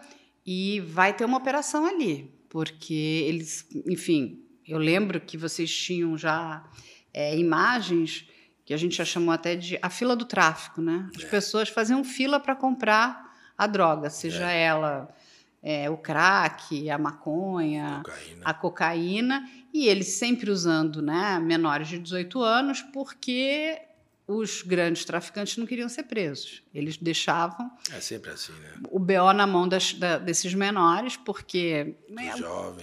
e 0.46 0.80
vai 0.80 1.12
ter 1.14 1.24
uma 1.24 1.36
operação 1.36 1.86
ali, 1.86 2.30
porque 2.48 3.24
eles, 3.26 3.66
enfim, 3.86 4.42
eu 4.66 4.78
lembro 4.78 5.20
que 5.20 5.36
vocês 5.36 5.70
tinham 5.74 6.16
já 6.16 6.64
é, 7.12 7.36
imagens 7.36 8.26
que 8.64 8.72
a 8.72 8.76
gente 8.76 8.96
já 8.96 9.04
chamou 9.04 9.32
até 9.32 9.56
de 9.56 9.78
a 9.82 9.90
fila 9.90 10.16
do 10.16 10.24
tráfico, 10.24 10.80
né? 10.80 11.10
As 11.16 11.24
é. 11.24 11.26
pessoas 11.26 11.68
faziam 11.68 12.02
fila 12.04 12.40
para 12.40 12.54
comprar 12.54 13.32
a 13.56 13.66
droga, 13.66 14.08
seja 14.08 14.50
é. 14.50 14.62
ela 14.62 15.14
é, 15.62 15.88
o 15.88 15.96
crack, 15.96 16.90
a 16.90 16.98
maconha, 16.98 18.02
cocaína. 18.04 18.42
a 18.44 18.54
cocaína, 18.54 19.50
e 19.72 19.86
eles 19.86 20.08
sempre 20.08 20.50
usando 20.50 21.00
né, 21.00 21.38
menores 21.38 21.88
de 21.88 21.98
18 21.98 22.42
anos, 22.42 22.82
porque 22.82 23.80
os 24.26 24.62
grandes 24.62 25.04
traficantes 25.04 25.56
não 25.56 25.66
queriam 25.66 25.88
ser 25.88 26.04
presos. 26.04 26.62
Eles 26.74 26.96
deixavam. 26.96 27.70
É 27.92 28.00
sempre 28.00 28.30
assim, 28.30 28.52
né? 28.52 28.74
O 28.90 28.98
BO 28.98 29.32
na 29.34 29.46
mão 29.46 29.68
das, 29.68 29.94
da, 29.94 30.18
desses 30.18 30.54
menores, 30.54 31.16
porque 31.16 31.96
né, 32.08 32.32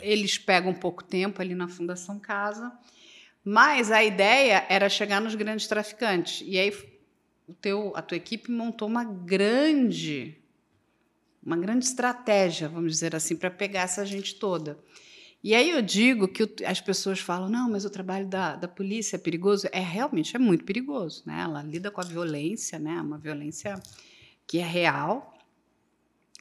eles 0.02 0.38
pegam 0.38 0.74
pouco 0.74 1.04
tempo 1.04 1.42
ali 1.42 1.56
na 1.56 1.68
Fundação 1.68 2.20
Casa. 2.20 2.72
Mas 3.44 3.90
a 3.90 4.04
ideia 4.04 4.66
era 4.70 4.90
chegar 4.90 5.22
nos 5.22 5.34
grandes 5.34 5.66
traficantes. 5.68 6.44
E 6.46 6.58
aí 6.58 6.72
o 7.48 7.54
teu, 7.54 7.94
a 7.96 8.02
tua 8.02 8.18
equipe 8.18 8.52
montou 8.52 8.88
uma 8.88 9.04
grande, 9.04 10.38
uma 11.44 11.58
grande 11.58 11.86
estratégia, 11.86 12.68
vamos 12.68 12.94
dizer 12.94 13.16
assim, 13.16 13.36
para 13.36 13.50
pegar 13.50 13.82
essa 13.82 14.06
gente 14.06 14.36
toda. 14.36 14.78
E 15.42 15.56
aí 15.56 15.70
eu 15.70 15.82
digo 15.82 16.28
que 16.28 16.66
as 16.66 16.82
pessoas 16.82 17.20
falam, 17.20 17.48
não, 17.48 17.70
mas 17.70 17.86
o 17.86 17.90
trabalho 17.90 18.28
da, 18.28 18.58
da 18.58 18.68
polícia 18.68 19.16
é 19.16 19.20
perigoso. 19.20 19.68
É 19.72 19.80
realmente 19.80 20.36
é 20.36 20.40
muito 20.40 20.66
perigoso, 20.66 21.24
né? 21.26 21.42
Ela 21.42 21.64
lida 21.64 21.90
com 21.90 22.02
a 22.02 22.04
violência, 22.04 22.78
né? 22.78 23.00
Uma 23.02 23.18
violência 23.18 23.82
que 24.46 24.60
é 24.60 24.66
real. 24.66 25.34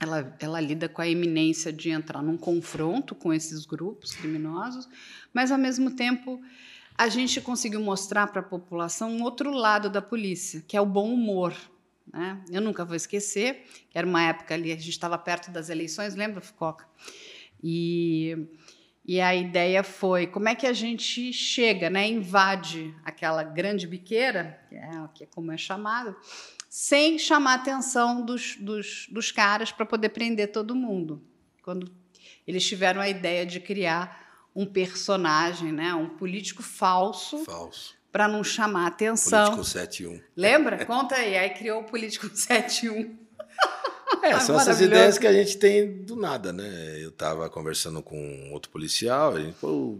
Ela, 0.00 0.36
ela 0.40 0.60
lida 0.60 0.88
com 0.88 1.00
a 1.00 1.06
iminência 1.06 1.72
de 1.72 1.90
entrar 1.90 2.22
num 2.22 2.36
confronto 2.36 3.14
com 3.14 3.32
esses 3.32 3.64
grupos 3.66 4.12
criminosos, 4.12 4.88
mas 5.32 5.50
ao 5.50 5.58
mesmo 5.58 5.90
tempo 5.90 6.40
a 6.96 7.08
gente 7.08 7.40
conseguiu 7.40 7.80
mostrar 7.80 8.26
para 8.28 8.40
a 8.40 8.44
população 8.44 9.10
um 9.12 9.22
outro 9.22 9.52
lado 9.52 9.88
da 9.88 10.02
polícia, 10.02 10.64
que 10.66 10.76
é 10.76 10.80
o 10.80 10.86
bom 10.86 11.12
humor. 11.12 11.54
Né? 12.12 12.42
Eu 12.50 12.60
nunca 12.60 12.84
vou 12.84 12.96
esquecer, 12.96 13.64
que 13.90 13.98
era 13.98 14.06
uma 14.06 14.22
época 14.22 14.54
ali, 14.54 14.72
a 14.72 14.76
gente 14.76 14.90
estava 14.90 15.18
perto 15.18 15.50
das 15.50 15.68
eleições, 15.68 16.14
lembra, 16.14 16.40
Fucoca? 16.40 16.86
E 17.62 18.48
e 19.08 19.22
a 19.22 19.34
ideia 19.34 19.82
foi 19.82 20.26
como 20.26 20.50
é 20.50 20.54
que 20.54 20.66
a 20.66 20.72
gente 20.74 21.32
chega, 21.32 21.88
né, 21.88 22.06
invade 22.06 22.94
aquela 23.02 23.42
grande 23.42 23.86
biqueira, 23.86 24.60
que 24.68 24.74
é, 24.74 24.90
que 25.14 25.24
é 25.24 25.26
como 25.28 25.50
é 25.50 25.56
chamado, 25.56 26.14
sem 26.68 27.18
chamar 27.18 27.52
a 27.52 27.54
atenção 27.54 28.22
dos, 28.22 28.56
dos, 28.56 29.06
dos 29.10 29.32
caras 29.32 29.72
para 29.72 29.86
poder 29.86 30.10
prender 30.10 30.52
todo 30.52 30.74
mundo. 30.74 31.26
Quando 31.62 31.90
eles 32.46 32.66
tiveram 32.66 33.00
a 33.00 33.08
ideia 33.08 33.46
de 33.46 33.60
criar 33.60 34.44
um 34.54 34.66
personagem, 34.66 35.72
né, 35.72 35.94
um 35.94 36.10
político 36.10 36.62
falso. 36.62 37.38
Falso. 37.46 37.96
Para 38.10 38.26
não 38.26 38.42
chamar 38.42 38.84
a 38.84 38.86
atenção. 38.88 39.50
Político 39.50 39.64
71. 39.64 40.20
Lembra? 40.36 40.84
Conta 40.84 41.14
aí. 41.14 41.36
Aí 41.36 41.50
criou 41.50 41.82
o 41.82 41.84
Político 41.84 42.28
71. 42.34 43.16
É, 44.22 44.40
são 44.40 44.58
essas 44.58 44.80
ideias 44.80 45.18
que 45.18 45.26
a 45.26 45.32
gente 45.32 45.58
tem 45.58 46.02
do 46.02 46.16
nada, 46.16 46.52
né? 46.52 46.96
Eu 47.00 47.10
estava 47.10 47.48
conversando 47.50 48.02
com 48.02 48.50
outro 48.52 48.70
policial, 48.70 49.36
a 49.36 49.40
gente, 49.40 49.54
pô, 49.60 49.98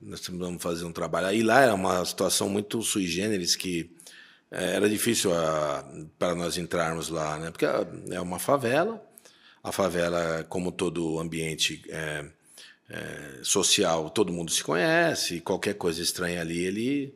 nós 0.00 0.26
vamos 0.28 0.62
fazer 0.62 0.84
um 0.84 0.92
trabalho. 0.92 1.26
Aí 1.26 1.42
lá 1.42 1.60
era 1.60 1.74
uma 1.74 2.04
situação 2.04 2.48
muito 2.48 2.82
sui 2.82 3.06
generis 3.06 3.54
que 3.54 3.94
é, 4.50 4.76
era 4.76 4.88
difícil 4.88 5.30
para 6.18 6.34
nós 6.34 6.56
entrarmos 6.56 7.08
lá, 7.08 7.38
né? 7.38 7.50
Porque 7.50 7.66
é 7.66 8.20
uma 8.20 8.38
favela, 8.38 9.02
a 9.62 9.72
favela, 9.72 10.44
como 10.48 10.70
todo 10.70 11.18
ambiente 11.18 11.82
é, 11.88 12.24
é, 12.88 13.40
social, 13.42 14.10
todo 14.10 14.32
mundo 14.32 14.50
se 14.50 14.62
conhece, 14.62 15.40
qualquer 15.40 15.74
coisa 15.74 16.00
estranha 16.00 16.40
ali, 16.40 16.64
ele, 16.64 17.14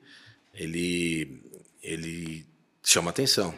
ele, 0.61 1.43
ele 1.83 2.47
chama 2.83 3.11
atenção. 3.11 3.55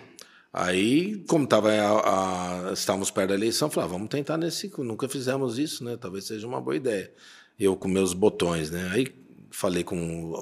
Aí, 0.52 1.24
como 1.26 1.46
tava 1.46 1.72
a, 1.72 2.68
a, 2.68 2.72
estávamos 2.72 3.10
perto 3.10 3.30
da 3.30 3.34
eleição, 3.34 3.68
falei, 3.68 3.88
ah, 3.88 3.92
vamos 3.92 4.08
tentar 4.08 4.36
nesse. 4.36 4.70
Nunca 4.78 5.08
fizemos 5.08 5.58
isso, 5.58 5.82
né? 5.82 5.96
Talvez 5.96 6.26
seja 6.26 6.46
uma 6.46 6.60
boa 6.60 6.76
ideia. 6.76 7.12
Eu 7.58 7.74
com 7.74 7.88
meus 7.88 8.12
botões, 8.12 8.70
né? 8.70 8.88
Aí 8.92 9.12
falei 9.50 9.84
com 9.84 9.96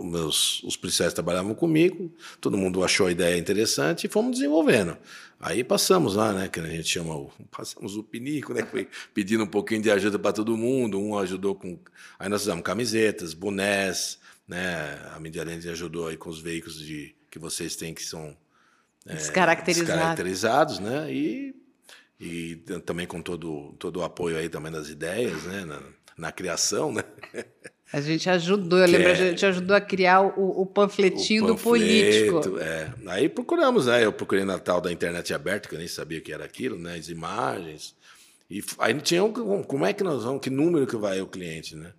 meus 0.05 0.63
os 0.63 0.77
policiais 0.77 1.13
que 1.13 1.17
trabalhavam 1.17 1.55
comigo, 1.55 2.13
todo 2.41 2.57
mundo 2.57 2.85
achou 2.85 3.09
a 3.09 3.11
ideia 3.11 3.37
interessante 3.37 4.07
e 4.07 4.11
fomos 4.11 4.33
desenvolvendo. 4.39 4.97
Aí 5.39 5.65
passamos 5.65 6.15
lá, 6.15 6.33
né? 6.33 6.49
Que 6.49 6.61
a 6.61 6.67
gente 6.67 6.89
chama 6.89 7.15
o, 7.15 7.31
passamos 7.51 7.97
o 7.97 8.03
pinico, 8.03 8.53
né? 8.53 8.65
Foi 8.67 8.89
pedindo 9.15 9.45
um 9.45 9.49
pouquinho 9.49 9.83
de 9.83 9.91
ajuda 9.91 10.19
para 10.19 10.33
todo 10.33 10.57
mundo. 10.57 11.01
Um 11.01 11.19
ajudou 11.19 11.55
com. 11.55 11.79
Aí 12.19 12.29
nós 12.29 12.43
fizemos 12.43 12.63
camisetas, 12.63 13.33
bonés, 13.33 14.19
né? 14.51 14.99
A 15.15 15.21
Mídia 15.21 15.45
ajudou 15.71 16.09
aí 16.09 16.17
com 16.17 16.29
os 16.29 16.41
veículos 16.41 16.77
de, 16.81 17.15
que 17.31 17.39
vocês 17.39 17.77
têm 17.77 17.95
que 17.95 18.03
são 18.03 18.37
é, 19.07 19.15
descaracterizados. 19.15 19.95
descaracterizados, 19.95 20.79
né? 20.81 21.13
E, 21.13 21.55
e 22.19 22.57
também 22.85 23.07
com 23.07 23.23
todo, 23.23 23.75
todo 23.79 23.99
o 24.01 24.03
apoio 24.03 24.37
aí 24.37 24.49
também 24.49 24.73
das 24.73 24.89
ideias, 24.89 25.45
né? 25.45 25.65
Na, 25.65 25.81
na 26.19 26.33
criação, 26.33 26.93
né? 26.93 27.05
A 27.93 28.01
gente 28.01 28.31
ajudou, 28.31 28.79
eu 28.79 28.85
que 28.85 28.93
lembro, 28.93 29.09
é, 29.09 29.11
a 29.11 29.15
gente 29.17 29.45
ajudou 29.45 29.77
a 29.77 29.81
criar 29.81 30.21
o, 30.21 30.63
o 30.63 30.65
panfletinho 30.65 31.43
o 31.43 31.49
panfleto, 31.49 31.59
do 31.59 32.41
político. 32.41 32.59
É. 32.61 32.95
Aí 33.09 33.29
procuramos, 33.29 33.87
né? 33.87 34.05
Eu 34.05 34.13
procurei 34.13 34.45
na 34.45 34.61
tal 34.61 34.81
da 34.81 34.93
internet 34.93 35.35
aberta, 35.35 35.69
que 35.69 35.75
eu 35.75 35.79
nem 35.81 35.89
sabia 35.89 36.21
que 36.21 36.33
era 36.33 36.45
aquilo, 36.45 36.79
né? 36.79 36.95
As 36.95 37.09
imagens. 37.09 37.97
E 38.49 38.63
aí 38.79 38.95
tinha 39.01 39.25
um, 39.25 39.65
como 39.65 39.85
é 39.85 39.93
que 39.93 40.05
nós 40.05 40.23
vamos, 40.23 40.41
que 40.41 40.51
número 40.51 40.87
que 40.87 40.97
vai 40.97 41.21
o 41.21 41.27
cliente, 41.27 41.75
né? 41.75 41.93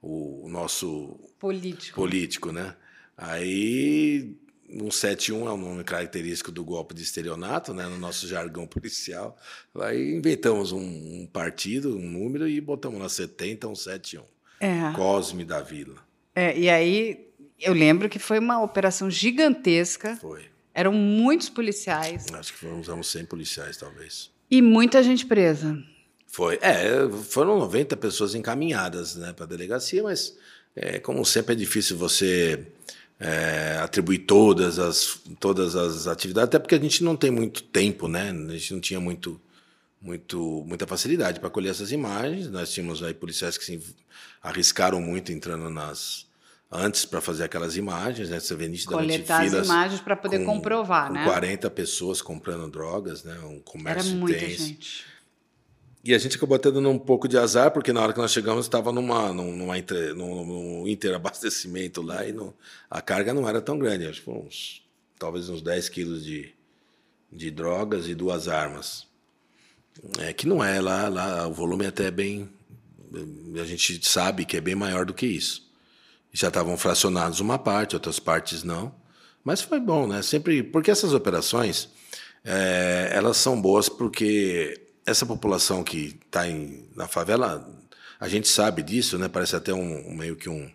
O, 0.00 0.46
o 0.46 0.48
nosso 0.48 1.18
político. 1.38 2.00
político, 2.00 2.52
né? 2.52 2.74
Aí 3.16 4.36
171 4.68 5.48
é 5.48 5.52
o 5.52 5.56
nome 5.56 5.82
característico 5.82 6.52
do 6.52 6.62
golpe 6.62 6.94
de 6.94 7.02
estelionato, 7.02 7.72
né, 7.72 7.86
no 7.86 7.98
nosso 7.98 8.28
jargão 8.28 8.66
policial. 8.66 9.36
Aí 9.80 10.14
inventamos 10.14 10.72
um, 10.72 10.78
um 10.80 11.26
partido, 11.26 11.96
um 11.96 12.08
número 12.10 12.48
e 12.48 12.60
botamos 12.60 13.00
lá 13.00 13.08
70 13.08 13.66
171. 13.66 14.22
É. 14.60 14.92
Cosme 14.94 15.44
da 15.44 15.60
Vila. 15.60 15.96
É, 16.34 16.56
e 16.56 16.68
aí 16.68 17.28
eu 17.58 17.72
lembro 17.72 18.08
que 18.08 18.18
foi 18.18 18.38
uma 18.38 18.62
operação 18.62 19.10
gigantesca. 19.10 20.16
Foi. 20.16 20.46
Eram 20.74 20.92
muitos 20.92 21.48
policiais. 21.48 22.26
Acho 22.32 22.52
que 22.52 22.58
foram 22.60 22.78
uns 22.78 23.08
100 23.08 23.24
policiais, 23.26 23.76
talvez. 23.76 24.30
E 24.50 24.62
muita 24.62 25.02
gente 25.02 25.26
presa. 25.26 25.76
Foi. 26.28 26.58
É, 26.60 27.08
foram 27.24 27.58
90 27.58 27.96
pessoas 27.96 28.34
encaminhadas 28.34 29.16
né, 29.16 29.32
para 29.32 29.44
a 29.44 29.48
delegacia, 29.48 30.02
mas 30.02 30.36
é, 30.76 30.98
como 30.98 31.24
sempre 31.24 31.54
é 31.54 31.56
difícil 31.56 31.96
você 31.96 32.66
é, 33.18 33.78
atribuir 33.82 34.20
todas 34.20 34.78
as, 34.78 35.20
todas 35.40 35.74
as 35.74 36.06
atividades, 36.06 36.48
até 36.48 36.58
porque 36.58 36.74
a 36.74 36.80
gente 36.80 37.02
não 37.02 37.16
tem 37.16 37.30
muito 37.30 37.62
tempo, 37.62 38.06
né? 38.06 38.30
A 38.30 38.52
gente 38.52 38.74
não 38.74 38.80
tinha 38.80 39.00
muito, 39.00 39.40
muito, 40.00 40.64
muita 40.66 40.86
facilidade 40.86 41.40
para 41.40 41.50
colher 41.50 41.70
essas 41.70 41.90
imagens. 41.90 42.48
Nós 42.48 42.72
tínhamos 42.72 43.02
aí 43.02 43.14
policiais 43.14 43.58
que 43.58 43.64
se 43.64 43.82
arriscaram 44.42 45.00
muito 45.00 45.32
entrando 45.32 45.68
nas 45.68 46.28
antes 46.70 47.06
para 47.06 47.20
fazer 47.20 47.44
aquelas 47.44 47.76
imagens, 47.76 48.28
né? 48.28 48.38
Você 48.38 48.54
vê 48.54 48.68
nitidamente 48.68 49.24
Coletar 49.24 49.42
filas 49.42 49.60
as 49.60 49.66
imagens 49.66 50.00
para 50.00 50.14
poder 50.14 50.40
com, 50.40 50.44
comprovar, 50.44 51.08
com 51.08 51.14
né? 51.14 51.24
40 51.24 51.70
pessoas 51.70 52.20
comprando 52.20 52.70
drogas, 52.70 53.24
né? 53.24 53.38
Um 53.40 53.58
comércio 53.60 54.10
Era 54.10 54.18
muita 54.20 54.38
tenso. 54.38 54.64
gente. 54.64 55.06
E 56.04 56.14
a 56.14 56.18
gente 56.18 56.36
acabou 56.36 56.58
tendo 56.58 56.88
um 56.88 56.98
pouco 56.98 57.26
de 57.26 57.36
azar, 57.36 57.70
porque 57.72 57.92
na 57.92 58.00
hora 58.00 58.12
que 58.12 58.18
nós 58.18 58.30
chegamos 58.30 58.66
estava 58.66 58.92
numa, 58.92 59.32
numa, 59.32 59.76
inter, 59.76 60.14
num, 60.14 60.44
num 60.44 60.88
interabastecimento 60.88 62.00
lá 62.00 62.24
e 62.24 62.34
a 62.88 63.02
carga 63.02 63.34
não 63.34 63.48
era 63.48 63.60
tão 63.60 63.78
grande, 63.78 64.06
acho 64.06 64.22
que 64.22 64.30
uns, 64.30 64.82
talvez 65.18 65.48
uns 65.48 65.60
10 65.60 65.88
quilos 65.88 66.24
de, 66.24 66.54
de 67.32 67.50
drogas 67.50 68.08
e 68.08 68.14
duas 68.14 68.48
armas. 68.48 69.06
É, 70.20 70.32
que 70.32 70.46
não 70.46 70.62
é 70.62 70.80
lá, 70.80 71.08
lá, 71.08 71.48
o 71.48 71.52
volume 71.52 71.84
é 71.84 71.88
até 71.88 72.10
bem. 72.10 72.48
A 73.60 73.64
gente 73.64 74.06
sabe 74.08 74.44
que 74.44 74.56
é 74.56 74.60
bem 74.60 74.76
maior 74.76 75.04
do 75.04 75.12
que 75.14 75.26
isso. 75.26 75.68
Já 76.32 76.48
estavam 76.48 76.76
fracionados 76.76 77.40
uma 77.40 77.58
parte, 77.58 77.96
outras 77.96 78.20
partes 78.20 78.62
não. 78.62 78.94
Mas 79.42 79.60
foi 79.60 79.80
bom, 79.80 80.06
né? 80.06 80.22
Sempre. 80.22 80.62
Porque 80.62 80.90
essas 80.90 81.12
operações, 81.12 81.88
é, 82.44 83.10
elas 83.12 83.38
são 83.38 83.60
boas 83.60 83.88
porque 83.88 84.87
essa 85.08 85.26
população 85.26 85.82
que 85.82 86.18
está 86.24 86.42
na 86.94 87.08
favela, 87.08 87.68
a 88.20 88.28
gente 88.28 88.48
sabe 88.48 88.82
disso, 88.82 89.18
né? 89.18 89.28
Parece 89.28 89.56
até 89.56 89.72
um, 89.72 90.14
meio 90.14 90.36
que 90.36 90.48
um 90.48 90.70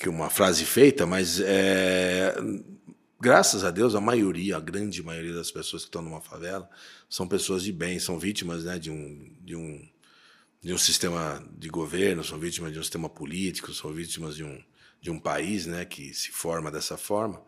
que 0.00 0.08
uma 0.08 0.30
frase 0.30 0.64
feita, 0.64 1.04
mas 1.04 1.40
é, 1.40 2.34
graças 3.20 3.64
a 3.64 3.70
Deus 3.70 3.94
a 3.94 4.00
maioria, 4.00 4.56
a 4.56 4.60
grande 4.60 5.02
maioria 5.02 5.34
das 5.34 5.50
pessoas 5.50 5.82
que 5.82 5.88
estão 5.88 6.00
numa 6.00 6.22
favela 6.22 6.70
são 7.10 7.28
pessoas 7.28 7.62
de 7.62 7.72
bem, 7.72 7.98
são 7.98 8.18
vítimas, 8.18 8.64
né, 8.64 8.78
de 8.78 8.90
um 8.90 9.30
de 9.42 9.54
um 9.54 9.86
de 10.62 10.72
um 10.72 10.78
sistema 10.78 11.44
de 11.56 11.68
governo, 11.68 12.24
são 12.24 12.38
vítimas 12.38 12.72
de 12.72 12.78
um 12.78 12.82
sistema 12.82 13.08
político, 13.10 13.74
são 13.74 13.92
vítimas 13.92 14.36
de 14.36 14.44
um 14.44 14.58
de 15.02 15.10
um 15.10 15.18
país, 15.18 15.66
né, 15.66 15.84
que 15.84 16.14
se 16.14 16.30
forma 16.30 16.70
dessa 16.70 16.96
forma 16.96 17.42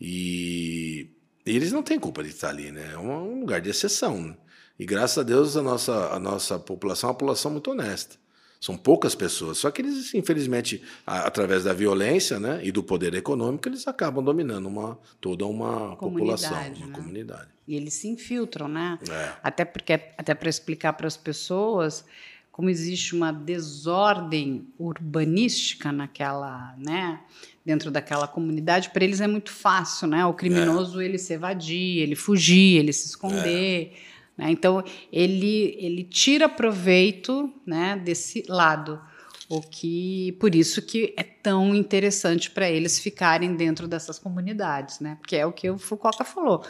e, 0.00 1.10
e 1.46 1.54
eles 1.54 1.70
não 1.70 1.82
têm 1.82 2.00
culpa 2.00 2.22
de 2.22 2.30
estar 2.30 2.48
ali, 2.48 2.72
né? 2.72 2.92
É 2.94 2.98
um 2.98 3.40
lugar 3.40 3.60
de 3.60 3.70
exceção. 3.70 4.20
Né? 4.20 4.36
E 4.80 4.86
graças 4.86 5.18
a 5.18 5.22
Deus 5.22 5.58
a 5.58 5.62
nossa, 5.62 5.92
a 6.10 6.18
nossa 6.18 6.58
população 6.58 7.08
é 7.08 7.10
uma 7.10 7.14
população 7.14 7.50
muito 7.50 7.70
honesta. 7.70 8.16
São 8.58 8.78
poucas 8.78 9.14
pessoas. 9.14 9.58
Só 9.58 9.70
que 9.70 9.82
eles, 9.82 10.14
infelizmente, 10.14 10.82
a, 11.06 11.26
através 11.26 11.64
da 11.64 11.74
violência 11.74 12.40
né, 12.40 12.60
e 12.62 12.72
do 12.72 12.82
poder 12.82 13.12
econômico, 13.12 13.68
eles 13.68 13.86
acabam 13.86 14.24
dominando 14.24 14.64
uma, 14.66 14.98
toda 15.20 15.44
uma 15.44 15.96
população, 15.96 16.52
uma 16.52 16.86
né? 16.86 16.92
comunidade. 16.94 17.48
E 17.68 17.76
eles 17.76 17.92
se 17.92 18.08
infiltram, 18.08 18.68
né? 18.68 18.98
É. 19.06 19.32
Até 19.42 19.66
porque, 19.66 19.92
até 19.92 20.34
para 20.34 20.48
explicar 20.48 20.94
para 20.94 21.06
as 21.06 21.16
pessoas, 21.16 22.02
como 22.50 22.70
existe 22.70 23.14
uma 23.14 23.32
desordem 23.32 24.66
urbanística 24.78 25.92
naquela, 25.92 26.74
né, 26.78 27.20
dentro 27.62 27.90
daquela 27.90 28.26
comunidade, 28.26 28.88
para 28.90 29.04
eles 29.04 29.20
é 29.20 29.26
muito 29.26 29.50
fácil, 29.50 30.08
né? 30.08 30.24
O 30.24 30.32
criminoso 30.32 31.02
é. 31.02 31.04
ele 31.04 31.18
se 31.18 31.34
evadir, 31.34 31.98
ele 31.98 32.16
fugir, 32.16 32.78
ele 32.78 32.94
se 32.94 33.08
esconder. 33.08 33.92
É. 33.94 34.10
Né? 34.40 34.50
Então 34.50 34.82
ele 35.12 35.76
ele 35.78 36.02
tira 36.02 36.48
proveito, 36.48 37.52
né, 37.66 38.00
desse 38.02 38.42
lado. 38.48 39.00
O 39.48 39.60
que 39.60 40.32
por 40.40 40.54
isso 40.54 40.80
que 40.80 41.12
é 41.16 41.24
tão 41.24 41.74
interessante 41.74 42.50
para 42.50 42.70
eles 42.70 42.98
ficarem 42.98 43.54
dentro 43.54 43.86
dessas 43.86 44.18
comunidades, 44.18 45.00
né? 45.00 45.16
Porque 45.20 45.36
é 45.36 45.44
o 45.44 45.52
que 45.52 45.68
o 45.68 45.76
Foucault 45.76 46.22
falou 46.24 46.64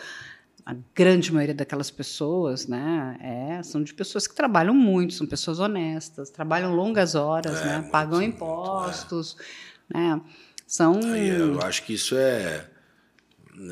a 0.65 0.77
grande 0.95 1.33
maioria 1.33 1.55
daquelas 1.55 1.91
pessoas, 1.91 2.67
né, 2.67 3.17
é, 3.21 3.62
são 3.62 3.83
de 3.83 3.93
pessoas 3.93 4.27
que 4.27 4.35
trabalham 4.35 4.75
muito, 4.75 5.15
são 5.15 5.27
pessoas 5.27 5.59
honestas, 5.59 6.31
trabalham 6.31 6.75
longas 6.75 7.15
horas, 7.15 7.61
é, 7.61 7.65
né, 7.65 7.79
muito, 7.79 7.91
pagam 7.91 8.23
impostos, 8.23 9.37
é. 9.93 9.99
né, 9.99 10.21
são. 10.67 11.00
Eu 11.00 11.61
acho 11.62 11.83
que 11.83 11.95
isso 11.95 12.17
é, 12.17 12.70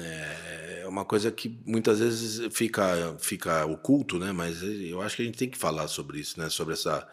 é 0.00 0.84
uma 0.86 1.04
coisa 1.04 1.30
que 1.30 1.58
muitas 1.64 2.00
vezes 2.00 2.52
fica 2.54 3.16
fica 3.18 3.64
oculto, 3.66 4.18
né, 4.18 4.32
mas 4.32 4.62
eu 4.62 5.00
acho 5.00 5.16
que 5.16 5.22
a 5.22 5.24
gente 5.24 5.38
tem 5.38 5.48
que 5.48 5.58
falar 5.58 5.88
sobre 5.88 6.18
isso, 6.20 6.38
né, 6.38 6.48
sobre 6.50 6.74
essa 6.74 7.06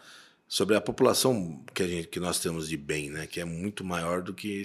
sobre 0.48 0.76
a 0.76 0.80
população 0.80 1.64
que 1.74 1.82
a 1.82 1.86
gente 1.86 2.08
que 2.08 2.20
nós 2.20 2.38
temos 2.38 2.68
de 2.68 2.76
bem, 2.76 3.10
né, 3.10 3.26
que 3.26 3.40
é 3.40 3.44
muito 3.44 3.84
maior 3.84 4.22
do 4.22 4.34
que 4.34 4.64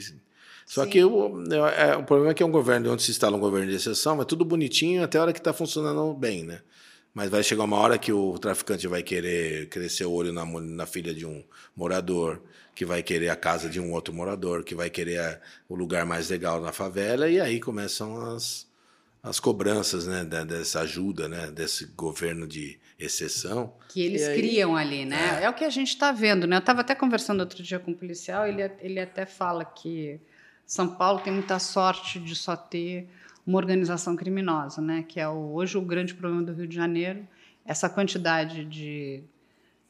só 0.65 0.83
Sim. 0.83 0.89
que 0.89 1.03
o, 1.03 1.43
é, 1.53 1.95
o 1.97 2.03
problema 2.03 2.31
é 2.31 2.33
que 2.33 2.43
é 2.43 2.45
um 2.45 2.51
governo 2.51 2.91
onde 2.91 3.03
se 3.03 3.11
instala 3.11 3.35
um 3.35 3.39
governo 3.39 3.69
de 3.69 3.75
exceção, 3.75 4.21
é 4.21 4.25
tudo 4.25 4.45
bonitinho 4.45 5.03
até 5.03 5.17
a 5.17 5.21
hora 5.23 5.33
que 5.33 5.39
está 5.39 5.53
funcionando 5.53 6.13
bem, 6.13 6.43
né? 6.43 6.61
Mas 7.13 7.29
vai 7.29 7.43
chegar 7.43 7.65
uma 7.65 7.77
hora 7.77 7.97
que 7.97 8.13
o 8.13 8.39
traficante 8.39 8.87
vai 8.87 9.03
querer 9.03 9.67
crescer 9.67 10.05
o 10.05 10.11
olho 10.11 10.31
na, 10.31 10.45
na 10.45 10.85
filha 10.85 11.13
de 11.13 11.25
um 11.25 11.43
morador, 11.75 12.41
que 12.73 12.85
vai 12.85 13.03
querer 13.03 13.29
a 13.29 13.35
casa 13.35 13.69
de 13.69 13.79
um 13.79 13.91
outro 13.91 14.13
morador, 14.13 14.63
que 14.63 14.73
vai 14.73 14.89
querer 14.89 15.19
a, 15.19 15.39
o 15.67 15.75
lugar 15.75 16.05
mais 16.05 16.29
legal 16.29 16.61
na 16.61 16.71
favela, 16.71 17.29
e 17.29 17.39
aí 17.39 17.59
começam 17.59 18.33
as, 18.33 18.67
as 19.21 19.39
cobranças 19.39 20.07
né, 20.07 20.23
dessa 20.23 20.81
ajuda, 20.81 21.27
né, 21.27 21.51
desse 21.51 21.85
governo 21.87 22.47
de 22.47 22.79
exceção. 22.97 23.73
Que 23.89 24.01
eles 24.01 24.23
aí, 24.23 24.37
criam 24.37 24.75
ali, 24.75 25.05
né? 25.05 25.39
É. 25.41 25.45
é 25.45 25.49
o 25.49 25.53
que 25.53 25.63
a 25.63 25.69
gente 25.69 25.89
está 25.89 26.11
vendo, 26.11 26.47
né? 26.47 26.55
Eu 26.55 26.59
estava 26.59 26.81
até 26.81 26.95
conversando 26.95 27.39
outro 27.41 27.61
dia 27.61 27.79
com 27.79 27.91
um 27.91 27.95
policial, 27.95 28.47
ele, 28.47 28.63
ele 28.79 28.99
até 28.99 29.25
fala 29.25 29.65
que 29.65 30.19
são 30.65 30.87
Paulo 30.95 31.19
tem 31.19 31.33
muita 31.33 31.59
sorte 31.59 32.19
de 32.19 32.35
só 32.35 32.55
ter 32.55 33.07
uma 33.45 33.57
organização 33.57 34.15
criminosa, 34.15 34.81
né? 34.81 35.03
Que 35.07 35.19
é 35.19 35.27
o, 35.27 35.53
hoje 35.53 35.77
o 35.77 35.81
grande 35.81 36.13
problema 36.13 36.43
do 36.43 36.53
Rio 36.53 36.67
de 36.67 36.75
Janeiro, 36.75 37.27
essa 37.65 37.89
quantidade 37.89 38.63
de 38.65 39.23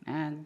né, 0.05 0.37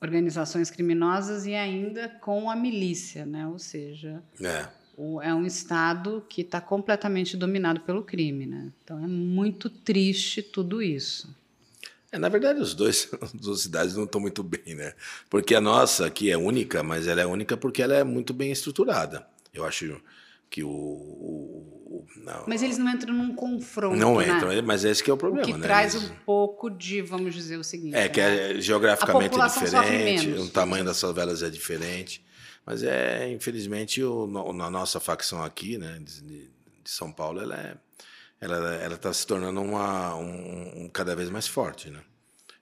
organizações 0.00 0.70
criminosas 0.70 1.46
e 1.46 1.54
ainda 1.54 2.08
com 2.08 2.50
a 2.50 2.56
milícia, 2.56 3.24
né? 3.24 3.46
Ou 3.46 3.58
seja, 3.58 4.22
é, 4.40 4.68
o, 4.96 5.20
é 5.20 5.34
um 5.34 5.44
estado 5.44 6.24
que 6.28 6.42
está 6.42 6.60
completamente 6.60 7.36
dominado 7.36 7.80
pelo 7.80 8.02
crime, 8.02 8.46
né? 8.46 8.72
Então 8.82 9.02
é 9.02 9.06
muito 9.06 9.68
triste 9.68 10.42
tudo 10.42 10.82
isso. 10.82 11.34
É, 12.12 12.18
na 12.18 12.28
verdade, 12.28 12.60
os 12.60 12.74
dois, 12.74 13.10
as 13.20 13.32
duas 13.34 13.60
cidades 13.60 13.96
não 13.96 14.04
estão 14.04 14.20
muito 14.20 14.42
bem, 14.42 14.74
né? 14.74 14.94
Porque 15.28 15.54
a 15.54 15.60
nossa 15.60 16.06
aqui 16.06 16.30
é 16.30 16.36
única, 16.36 16.82
mas 16.82 17.06
ela 17.06 17.20
é 17.20 17.26
única 17.26 17.56
porque 17.56 17.82
ela 17.82 17.94
é 17.94 18.04
muito 18.04 18.32
bem 18.32 18.50
estruturada. 18.50 19.26
Eu 19.52 19.64
acho 19.64 20.00
que 20.50 20.62
o. 20.62 20.68
o 20.70 21.75
não, 22.16 22.44
mas 22.46 22.62
eles 22.62 22.78
não 22.78 22.90
entram 22.90 23.14
num 23.14 23.34
confronto. 23.34 23.96
Não 23.96 24.18
né? 24.18 24.28
entram, 24.28 24.50
mas 24.64 24.84
esse 24.84 25.02
que 25.02 25.10
é 25.10 25.14
o 25.14 25.16
problema. 25.16 25.46
O 25.46 25.46
que 25.46 25.56
né? 25.56 25.66
traz 25.66 25.94
eles... 25.94 26.10
um 26.10 26.14
pouco 26.24 26.68
de, 26.68 27.00
vamos 27.02 27.34
dizer 27.34 27.56
o 27.56 27.64
seguinte. 27.64 27.94
É, 27.94 28.08
que 28.08 28.20
é, 28.20 28.60
geograficamente 28.60 29.38
é 29.38 29.46
diferente, 29.46 30.30
o 30.30 30.48
tamanho 30.48 30.84
das 30.84 31.00
favelas 31.00 31.42
é 31.42 31.50
diferente. 31.50 32.24
Mas 32.64 32.82
é, 32.82 33.30
infelizmente, 33.30 34.02
o, 34.02 34.26
na 34.52 34.68
nossa 34.68 34.98
facção 34.98 35.42
aqui, 35.42 35.78
né, 35.78 36.00
de, 36.00 36.20
de 36.22 36.90
São 36.90 37.12
Paulo, 37.12 37.40
ela 37.40 37.56
é, 37.56 37.76
ela 38.40 38.74
ela 38.74 38.94
está 38.94 39.12
se 39.12 39.24
tornando 39.24 39.62
uma 39.62 40.16
um, 40.16 40.84
um, 40.84 40.88
cada 40.88 41.14
vez 41.14 41.30
mais 41.30 41.46
forte, 41.46 41.90
né? 41.90 42.00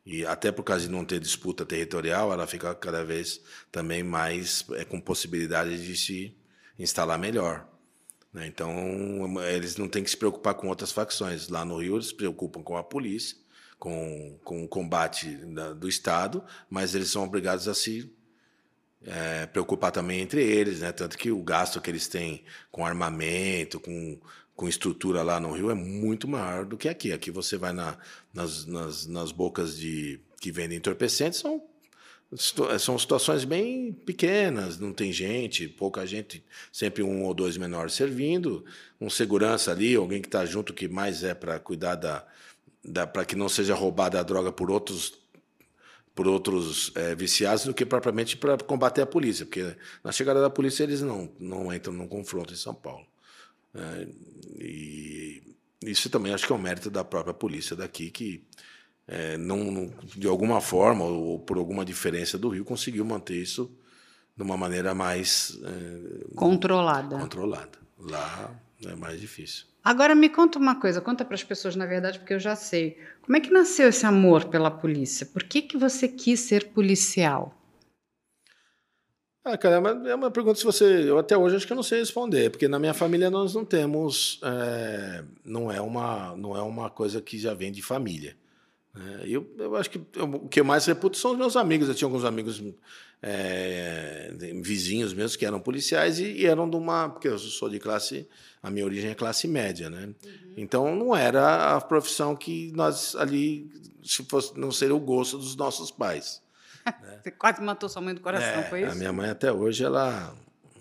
E 0.05 0.27
até 0.27 0.53
por 0.53 0.63
causa 0.63 0.85
de 0.85 0.93
não 0.93 1.03
ter 1.05 1.19
disputa 1.19 1.65
territorial, 1.65 2.31
ela 2.31 2.47
fica 2.47 2.75
cada 2.75 3.03
vez 3.03 3.41
também 3.73 4.03
mais 4.03 4.67
é, 4.73 4.85
com 4.85 5.01
possibilidade 5.01 5.83
de 5.83 5.97
se 5.97 6.37
instalar 6.79 7.19
melhor. 7.19 7.67
Né? 8.35 8.49
Então, 8.49 9.41
eles 9.45 9.77
não 9.77 9.89
têm 9.89 10.03
que 10.03 10.11
se 10.11 10.17
preocupar 10.17 10.55
com 10.55 10.67
outras 10.69 10.91
facções. 10.91 11.49
Lá 11.49 11.65
no 11.65 11.79
Rio, 11.79 11.95
eles 11.95 12.09
se 12.09 12.15
preocupam 12.15 12.63
com 12.63 12.77
a 12.77 12.83
polícia, 12.83 13.37
com, 13.79 14.37
com 14.43 14.65
o 14.65 14.69
combate 14.69 15.37
da, 15.37 15.73
do 15.73 15.89
Estado, 15.89 16.45
mas 16.69 16.97
eles 16.97 17.09
são 17.09 17.23
obrigados 17.23 17.69
a 17.69 17.75
se 17.75 18.13
é, 19.07 19.47
preocupar 19.47 19.93
também 19.93 20.21
entre 20.21 20.43
eles, 20.43 20.81
né? 20.81 20.91
Tanto 20.91 21.17
que 21.17 21.31
o 21.31 21.43
gasto 21.43 21.81
que 21.81 21.91
eles 21.91 22.09
têm 22.09 22.43
com 22.73 22.85
armamento, 22.85 23.79
com, 23.79 24.19
com 24.57 24.69
estrutura 24.69 25.23
lá 25.23 25.39
no 25.39 25.53
Rio 25.53 25.71
é 25.71 25.75
muito 25.75 26.27
maior 26.27 26.65
do 26.65 26.77
que 26.77 26.89
aqui. 26.89 27.13
Aqui 27.13 27.31
você 27.31 27.57
vai 27.57 27.73
na, 27.73 27.97
nas, 28.33 28.67
nas, 28.67 29.07
nas 29.07 29.31
bocas 29.31 29.77
de 29.77 30.21
que 30.41 30.51
vendem 30.51 30.79
entorpecentes, 30.79 31.41
são 31.41 31.63
são 32.79 32.99
situações 32.99 33.45
bem 33.45 33.93
pequenas, 33.93 34.79
não 34.79 34.93
tem 34.93 35.13
gente, 35.13 35.69
pouca 35.69 36.07
gente, 36.07 36.45
sempre 36.73 37.03
um 37.03 37.23
ou 37.25 37.35
dois 37.35 37.57
menores 37.57 37.95
servindo, 37.95 38.65
um 39.01 39.09
segurança 39.09 39.71
ali, 39.71 39.95
alguém 39.95 40.21
que 40.21 40.29
está 40.29 40.45
junto 40.45 40.75
que 40.75 40.89
mais 40.89 41.23
é 41.23 41.35
para 41.35 41.59
cuidar 41.59 41.95
da, 41.95 42.27
da 42.85 43.07
para 43.07 43.25
que 43.25 43.37
não 43.37 43.49
seja 43.49 43.75
roubada 43.75 44.19
a 44.19 44.23
droga 44.23 44.51
por 44.53 44.71
outros 44.71 45.23
por 46.15 46.29
outros 46.29 46.93
é, 46.95 47.15
viciados 47.15 47.65
do 47.65 47.75
que 47.75 47.85
propriamente 47.85 48.37
para 48.37 48.57
combater 48.59 49.03
a 49.03 49.07
polícia, 49.07 49.45
porque 49.45 49.77
na 50.03 50.13
chegada 50.13 50.41
da 50.41 50.51
polícia 50.51 50.85
eles 50.85 51.03
não 51.03 51.31
não 51.39 51.73
entram 51.73 51.93
num 51.93 52.09
confronto 52.09 52.53
em 52.53 52.57
São 52.57 52.75
Paulo. 52.75 53.07
É, 53.75 54.09
e 54.61 55.43
isso 55.83 56.09
também 56.09 56.33
acho 56.33 56.47
que 56.47 56.53
é 56.53 56.57
um 56.57 56.59
mérito 56.59 56.91
da 56.91 57.05
própria 57.05 57.35
polícia 57.35 57.77
daqui 57.77 58.11
que 58.11 58.45
é, 59.07 59.37
não, 59.37 59.91
de 60.17 60.27
alguma 60.27 60.61
forma 60.61 61.05
ou 61.05 61.39
por 61.39 61.59
alguma 61.59 61.85
diferença 61.85 62.39
do 62.39 62.49
Rio 62.49 62.65
conseguiu 62.65 63.05
manter 63.05 63.37
isso 63.37 63.71
de 64.37 64.43
uma 64.43 64.57
maneira 64.57 64.95
mais 64.95 65.59
é, 65.63 66.35
controlada. 66.35 67.19
Controlada. 67.19 67.79
Lá 67.99 68.51
é 68.85 68.95
mais 68.95 69.21
difícil. 69.21 69.67
Agora 69.83 70.15
me 70.15 70.29
conta 70.31 70.59
uma 70.59 70.81
coisa, 70.81 71.01
conta 71.01 71.25
para 71.25 71.35
as 71.35 71.45
pessoas 71.45 71.77
na 71.77 71.87
verdade, 71.87 72.19
porque 72.19 72.35
eu 72.35 72.41
já 72.41 72.57
sei. 72.57 72.99
Como 73.23 73.37
é 73.37 73.41
que 73.41 73.51
nasceu 73.51 73.89
esse 73.89 74.07
amor 74.07 74.47
pela 74.47 74.71
polícia? 74.71 75.27
Por 75.27 75.45
que 75.45 75.63
que 75.63 75.77
você 75.77 76.09
quis 76.09 76.41
ser 76.41 76.69
policial? 76.69 77.55
Ah, 79.45 79.59
cara, 79.59 79.75
é 79.75 79.79
uma, 79.79 80.09
é 80.09 80.15
uma 80.15 80.31
pergunta 80.31 80.59
se 80.59 80.65
você. 80.65 81.09
Eu 81.09 81.19
até 81.19 81.37
hoje 81.37 81.57
acho 81.57 81.67
que 81.67 81.73
eu 81.73 81.77
não 81.77 81.83
sei 81.83 81.99
responder, 81.99 82.49
porque 82.49 82.67
na 82.67 82.79
minha 82.79 82.95
família 82.95 83.31
nós 83.31 83.55
não 83.55 83.63
temos. 83.63 84.41
É, 84.43 85.23
não, 85.45 85.71
é 85.71 85.83
uma, 85.83 86.35
não 86.35 86.57
é 86.57 86.63
uma 86.63 86.89
coisa 86.89 87.21
que 87.21 87.39
já 87.39 87.53
vem 87.53 87.71
de 87.71 87.83
família. 87.83 88.35
É, 88.97 89.27
eu, 89.27 89.51
eu 89.59 89.77
acho 89.77 89.91
que 89.91 89.99
o 89.99 90.49
que 90.49 90.61
eu 90.61 90.65
mais 90.65 90.87
reputo 90.87 91.17
são 91.17 91.33
os 91.33 91.39
meus 91.39 91.57
amigos. 91.57 91.89
Eu 91.89 91.95
tinha 91.95 92.07
alguns 92.07 92.25
amigos 92.25 92.63
é, 93.21 94.33
vizinhos 94.63 95.13
meus 95.13 95.35
que 95.35 95.45
eram 95.45 95.59
policiais 95.59 96.19
e, 96.19 96.25
e, 96.25 96.47
eram 96.47 96.69
de 96.69 96.77
uma. 96.77 97.09
Porque 97.09 97.29
eu 97.29 97.39
sou 97.39 97.69
de 97.69 97.79
classe. 97.79 98.29
A 98.63 98.71
minha 98.71 98.85
origem 98.85 99.11
é 99.11 99.15
classe 99.15 99.49
média, 99.49 99.91
né? 99.91 100.07
Uhum. 100.07 100.55
Então 100.57 100.95
não 100.95 101.15
era 101.15 101.77
a 101.77 101.81
profissão 101.81 102.37
que 102.37 102.71
nós 102.73 103.17
ali. 103.17 103.71
Se 104.03 104.23
fosse, 104.25 104.59
não 104.59 104.71
seria 104.71 104.95
o 104.95 105.01
gosto 105.01 105.39
dos 105.39 105.57
nossos 105.57 105.91
pais. 105.91 106.43
Né? 106.85 107.21
Você 107.25 107.31
quase 107.31 107.63
matou 107.63 107.89
sua 107.89 108.03
mãe 108.03 108.15
do 108.15 108.21
coração, 108.21 108.61
é, 108.61 108.63
foi 108.65 108.83
isso? 108.83 108.93
A 108.93 108.95
minha 108.95 109.13
mãe 109.13 109.31
até 109.31 109.51
hoje 109.51 109.83
ela 109.83 110.35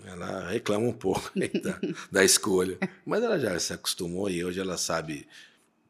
ela 0.06 0.50
reclama 0.50 0.86
um 0.86 0.94
pouco 0.94 1.32
da, 1.62 1.80
da 2.12 2.24
escolha. 2.24 2.78
Mas 3.06 3.24
ela 3.24 3.40
já 3.40 3.58
se 3.60 3.74
acostumou 3.74 4.30
e 4.30 4.44
hoje 4.44 4.60
ela 4.60 4.78
sabe 4.78 5.26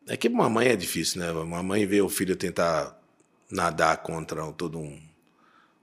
é 0.07 0.17
que 0.17 0.27
uma 0.27 0.49
mãe 0.49 0.67
é 0.67 0.75
difícil, 0.75 1.21
né? 1.21 1.31
Uma 1.31 1.63
mãe 1.63 1.85
ver 1.85 2.01
o 2.01 2.09
filho 2.09 2.35
tentar 2.35 2.99
nadar 3.49 3.97
contra 3.97 4.51
todo 4.53 4.79
um, 4.79 4.99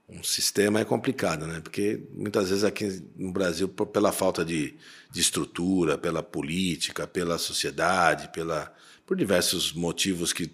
um 0.09 0.23
sistema 0.23 0.79
é 0.81 0.85
complicado, 0.85 1.47
né? 1.47 1.59
Porque 1.61 2.01
muitas 2.13 2.49
vezes 2.49 2.63
aqui 2.63 3.01
no 3.15 3.31
Brasil, 3.31 3.67
pela 3.67 4.11
falta 4.11 4.43
de, 4.43 4.75
de 5.09 5.21
estrutura, 5.21 5.97
pela 5.97 6.21
política, 6.21 7.07
pela 7.07 7.37
sociedade, 7.37 8.29
pela, 8.29 8.73
por 9.05 9.15
diversos 9.17 9.73
motivos 9.73 10.33
que 10.33 10.51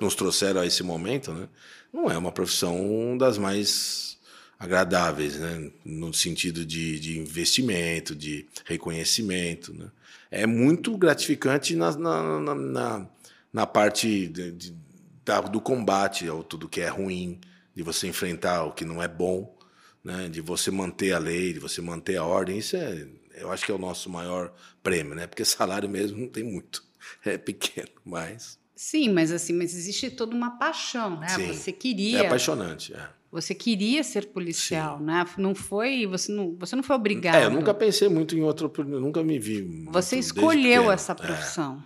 nos 0.00 0.14
trouxeram 0.14 0.60
a 0.60 0.66
esse 0.66 0.82
momento, 0.82 1.32
né? 1.32 1.48
Não 1.92 2.10
é 2.10 2.18
uma 2.18 2.32
profissão 2.32 3.16
das 3.16 3.38
mais 3.38 4.18
agradáveis, 4.58 5.36
né? 5.36 5.70
No 5.84 6.12
sentido 6.12 6.64
de, 6.64 7.00
de 7.00 7.18
investimento, 7.18 8.14
de 8.14 8.46
reconhecimento, 8.64 9.72
né? 9.74 9.90
É 10.30 10.46
muito 10.46 10.96
gratificante 10.96 11.74
na, 11.74 11.96
na, 11.96 12.54
na, 12.54 13.06
na 13.52 13.66
parte 13.66 14.28
de, 14.28 14.52
de, 14.52 14.76
da, 15.24 15.40
do 15.40 15.60
combate 15.60 16.26
ao 16.28 16.42
tudo 16.42 16.68
que 16.68 16.80
é 16.80 16.88
ruim, 16.88 17.40
de 17.74 17.82
você 17.82 18.06
enfrentar 18.06 18.64
o 18.64 18.72
que 18.72 18.84
não 18.84 19.02
é 19.02 19.08
bom, 19.08 19.56
né? 20.02 20.28
de 20.28 20.40
você 20.40 20.70
manter 20.70 21.12
a 21.12 21.18
lei, 21.18 21.52
de 21.52 21.60
você 21.60 21.80
manter 21.80 22.16
a 22.16 22.24
ordem. 22.24 22.58
Isso 22.58 22.76
é, 22.76 23.06
eu 23.34 23.50
acho 23.50 23.64
que 23.64 23.72
é 23.72 23.74
o 23.74 23.78
nosso 23.78 24.10
maior 24.10 24.52
prêmio, 24.82 25.14
né? 25.14 25.26
porque 25.26 25.44
salário 25.46 25.88
mesmo 25.88 26.18
não 26.18 26.28
tem 26.28 26.44
muito, 26.44 26.82
é 27.24 27.38
pequeno, 27.38 27.90
mas 28.04 28.58
Sim, 28.78 29.12
mas 29.12 29.32
assim, 29.32 29.52
mas 29.54 29.74
existe 29.74 30.08
toda 30.08 30.36
uma 30.36 30.56
paixão, 30.56 31.18
né? 31.18 31.28
Sim. 31.30 31.52
Você 31.52 31.72
queria. 31.72 32.18
É 32.18 32.26
apaixonante. 32.26 32.94
É. 32.94 33.08
Você 33.30 33.54
queria 33.54 34.02
ser 34.02 34.26
policial, 34.28 34.98
né? 34.98 35.26
Não 35.36 35.54
foi, 35.54 36.06
você 36.06 36.32
não, 36.32 36.56
você 36.56 36.74
não 36.74 36.82
foi 36.82 36.96
obrigado. 36.96 37.34
É, 37.34 37.44
eu 37.44 37.50
nunca 37.50 37.74
pensei 37.74 38.08
muito 38.08 38.34
em 38.34 38.40
outro, 38.40 38.72
eu 38.78 39.00
nunca 39.00 39.22
me 39.22 39.38
vi. 39.38 39.62
Você 39.90 40.16
muito, 40.16 40.24
escolheu 40.24 40.82
pequeno. 40.82 40.90
essa 40.90 41.14
profissão. 41.14 41.84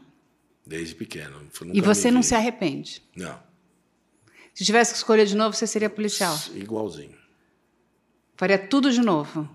É, 0.65 0.69
desde 0.69 0.95
pequeno. 0.95 1.43
E 1.73 1.81
você 1.81 2.13
não 2.13 2.21
vi. 2.21 2.29
se 2.29 2.35
arrepende. 2.37 3.03
Não. 3.17 3.39
Se 4.55 4.65
tivesse 4.65 4.93
que 4.93 4.99
escolher 4.99 5.27
de 5.27 5.35
novo, 5.35 5.57
você 5.57 5.67
seria 5.67 5.91
policial. 5.91 6.39
Igualzinho. 6.55 7.17
Faria 8.37 8.59
tudo 8.59 8.93
de 8.93 9.01
novo. 9.01 9.49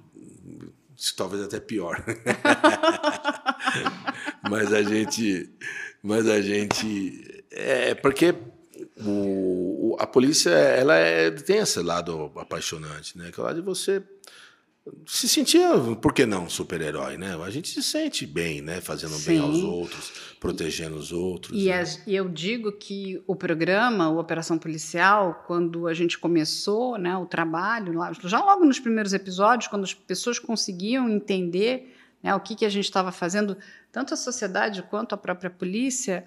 Talvez 1.15 1.43
até 1.43 1.60
pior. 1.60 2.04
mas 4.50 4.73
a 4.73 4.82
gente, 4.84 5.50
mas 6.04 6.28
a 6.28 6.41
gente 6.41 7.45
é 7.52 7.95
porque 7.95 8.36
o, 9.06 9.94
o- 9.94 9.98
a 10.00 10.08
polícia 10.08 10.50
ela 10.50 10.96
é, 10.96 11.30
tem 11.32 11.58
esse 11.58 11.82
lado 11.82 12.32
apaixonante, 12.36 13.18
né? 13.18 13.32
Que 13.32 13.40
é 13.40 13.44
o 13.44 13.46
lado 13.46 13.56
de 13.60 13.66
você 13.66 14.04
se 15.06 15.28
sentir, 15.28 15.60
por 16.02 16.14
que 16.14 16.26
não, 16.26 16.50
super-herói, 16.50 17.18
né? 17.18 17.38
A 17.44 17.50
gente 17.50 17.68
se 17.68 17.84
sente 17.84 18.26
bem, 18.26 18.62
né? 18.62 18.80
Fazendo 18.80 19.12
bem 19.26 19.38
Sim. 19.38 19.40
aos 19.40 19.58
outros, 19.62 20.14
protegendo 20.40 20.96
os 20.96 21.12
outros. 21.12 21.62
E 21.62 21.66
né? 21.66 21.82
as- 21.82 22.02
e 22.08 22.16
eu 22.16 22.30
digo 22.30 22.72
que 22.72 23.22
o 23.28 23.36
programa, 23.36 24.10
o 24.10 24.18
Operação 24.18 24.58
Policial, 24.58 25.44
quando 25.46 25.88
a 25.88 25.94
gente 25.94 26.18
começou 26.18 26.98
né, 26.98 27.18
o 27.18 27.26
trabalho, 27.26 27.94
já 28.24 28.40
logo 28.42 28.64
nos 28.64 28.80
primeiros 28.80 29.12
episódios, 29.14 29.68
quando 29.68 29.84
as 29.84 29.94
pessoas 29.94 30.40
conseguiam 30.40 31.10
entender 31.10 31.94
né, 32.24 32.34
o 32.34 32.40
que, 32.40 32.56
que 32.56 32.66
a 32.66 32.70
gente 32.70 32.86
estava 32.86 33.12
fazendo, 33.12 33.58
tanto 33.92 34.14
a 34.14 34.18
sociedade 34.18 34.84
quanto 34.84 35.14
a 35.14 35.18
própria 35.18 35.50
polícia, 35.50 36.24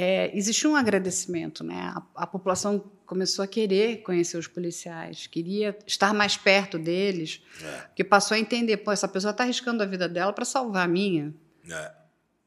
é, 0.00 0.30
existiu 0.36 0.70
um 0.70 0.76
agradecimento. 0.76 1.64
Né? 1.64 1.74
A, 1.94 2.02
a 2.22 2.26
população 2.26 2.84
começou 3.04 3.42
a 3.42 3.48
querer 3.48 4.02
conhecer 4.02 4.36
os 4.38 4.46
policiais, 4.46 5.26
queria 5.26 5.76
estar 5.86 6.14
mais 6.14 6.36
perto 6.36 6.78
deles, 6.78 7.42
É, 7.64 7.78
porque 7.88 8.04
passou 8.04 8.34
a 8.36 8.38
entender, 8.38 8.76
pô, 8.78 8.92
essa 8.92 9.08
pessoa 9.08 9.32
está 9.32 9.42
arriscando 9.44 9.82
a 9.82 9.86
vida 9.86 10.08
dela 10.08 10.32
para 10.32 10.44
salvar 10.44 10.84
a 10.84 10.88
minha. 10.88 11.34
é. 11.68 11.92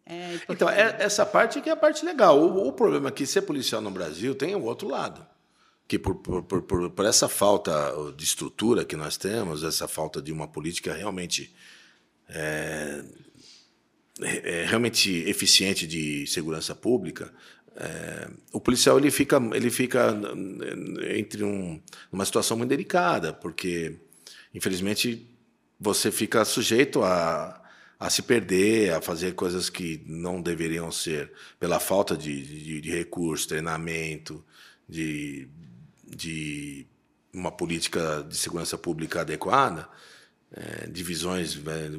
É, 0.04 0.38
porque- 0.40 0.54
Então, 0.54 0.70
é- 0.70 0.98
essa 1.00 1.26
parte 1.26 1.62
que 1.62 1.70
é 1.70 1.74
a 1.74 1.76
parte 1.76 2.04
legal. 2.04 2.38
O, 2.40 2.68
o 2.68 2.74
problema 2.74 3.10
é 3.10 3.12
que 3.12 3.26
ser 3.26 3.44
policial 3.44 3.82
no 3.82 3.92
Brasil 3.92 4.34
tem 4.36 4.54
o 4.56 4.64
outro 4.64 4.88
lado. 4.90 5.26
Que 5.88 5.98
por, 6.00 6.16
por, 6.16 6.44
por, 6.44 6.62
por- 6.64 6.90
por 6.90 7.06
essa 7.06 7.30
falta 7.30 7.72
de 8.18 8.24
estrutura 8.24 8.84
que 8.84 8.96
nós 8.96 9.16
temos, 9.18 9.64
essa 9.64 9.88
falta 9.88 10.22
de 10.22 10.32
uma 10.32 10.48
política 10.48 10.94
realmente 10.94 11.54
é, 14.22 14.62
é, 14.62 14.66
realmente 14.66 15.12
eficiente 15.28 15.88
de 15.88 16.28
segurança 16.28 16.76
pública, 16.76 17.34
é, 17.76 18.30
o 18.52 18.60
policial 18.60 18.98
ele 18.98 19.10
fica, 19.10 19.38
ele 19.54 19.70
fica 19.72 20.16
entre 21.16 21.44
um, 21.44 21.82
uma 22.12 22.26
situação 22.26 22.58
muito 22.58 22.70
delicada, 22.70 23.34
porque, 23.34 23.98
infelizmente, 24.54 25.28
você 25.80 26.12
fica 26.12 26.46
sujeito 26.46 27.04
a, 27.04 27.62
a 28.00 28.10
se 28.10 28.22
perder, 28.22 28.94
a 28.94 29.02
fazer 29.02 29.34
coisas 29.34 29.70
que 29.70 30.04
não 30.06 30.42
deveriam 30.42 30.92
ser, 30.92 31.32
pela 31.60 31.80
falta 31.80 32.16
de, 32.18 32.42
de, 32.44 32.82
de 32.82 32.92
recursos, 32.92 33.48
treinamento, 33.48 34.44
de, 34.88 35.48
de 36.06 36.86
uma 37.34 37.52
política 37.52 38.26
de 38.28 38.36
segurança 38.36 38.78
pública 38.78 39.22
adequada, 39.22 39.88
é, 40.54 40.88
divisões 40.88 41.56
né, 41.56 41.90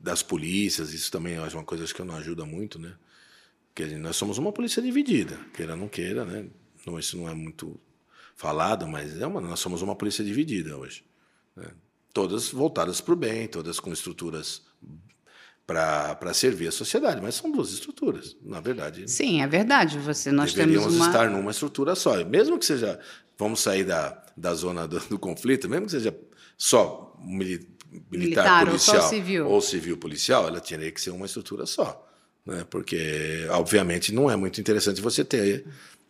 das 0.00 0.22
polícias, 0.22 0.92
isso 0.92 1.10
também 1.10 1.36
acho 1.38 1.56
uma 1.56 1.64
coisa 1.64 1.84
que 1.86 2.02
não 2.02 2.16
ajuda 2.16 2.44
muito, 2.44 2.78
né? 2.78 2.94
Porque 3.74 3.96
nós 3.96 4.16
somos 4.16 4.38
uma 4.38 4.52
polícia 4.52 4.82
dividida, 4.82 5.38
queira 5.54 5.72
ou 5.72 5.78
não 5.78 5.88
queira, 5.88 6.24
né? 6.24 6.46
Não, 6.86 6.98
isso 6.98 7.16
não 7.16 7.28
é 7.28 7.34
muito 7.34 7.78
falado, 8.34 8.86
mas 8.86 9.20
é 9.20 9.26
uma, 9.26 9.40
nós 9.40 9.60
somos 9.60 9.82
uma 9.82 9.96
polícia 9.96 10.24
dividida 10.24 10.76
hoje. 10.76 11.04
né? 11.56 11.66
Todas 12.12 12.48
voltadas 12.48 13.00
para 13.00 13.14
o 13.14 13.16
bem, 13.16 13.46
todas 13.48 13.78
com 13.78 13.92
estruturas 13.92 14.62
para 15.66 16.32
servir 16.32 16.68
a 16.68 16.72
sociedade, 16.72 17.20
mas 17.20 17.34
são 17.34 17.52
duas 17.52 17.70
estruturas, 17.70 18.34
na 18.42 18.58
verdade. 18.58 19.06
Sim, 19.06 19.42
é 19.42 19.46
verdade. 19.46 19.98
Você, 19.98 20.32
nós 20.32 20.54
deveríamos 20.54 20.86
temos 20.86 20.96
uma... 20.96 21.06
estar 21.06 21.28
numa 21.28 21.50
estrutura 21.50 21.94
só. 21.94 22.24
Mesmo 22.24 22.58
que 22.58 22.64
seja, 22.64 22.98
vamos 23.36 23.60
sair 23.60 23.84
da, 23.84 24.24
da 24.34 24.54
zona 24.54 24.88
do, 24.88 24.98
do 25.00 25.18
conflito, 25.18 25.68
mesmo 25.68 25.84
que 25.84 25.92
seja 25.92 26.18
só 26.56 27.07
mili- 27.22 27.66
militar, 28.10 28.10
Militar 28.10 28.60
ou 28.62 28.66
policial 28.68 29.08
civil. 29.08 29.46
ou 29.46 29.60
civil 29.60 29.96
policial, 29.96 30.46
ela 30.48 30.60
teria 30.60 30.90
que 30.90 31.00
ser 31.00 31.10
uma 31.10 31.26
estrutura 31.26 31.66
só. 31.66 32.06
Né? 32.44 32.64
Porque, 32.70 33.46
obviamente, 33.50 34.12
não 34.12 34.30
é 34.30 34.36
muito 34.36 34.60
interessante 34.60 35.00
você 35.00 35.24
ter 35.24 35.64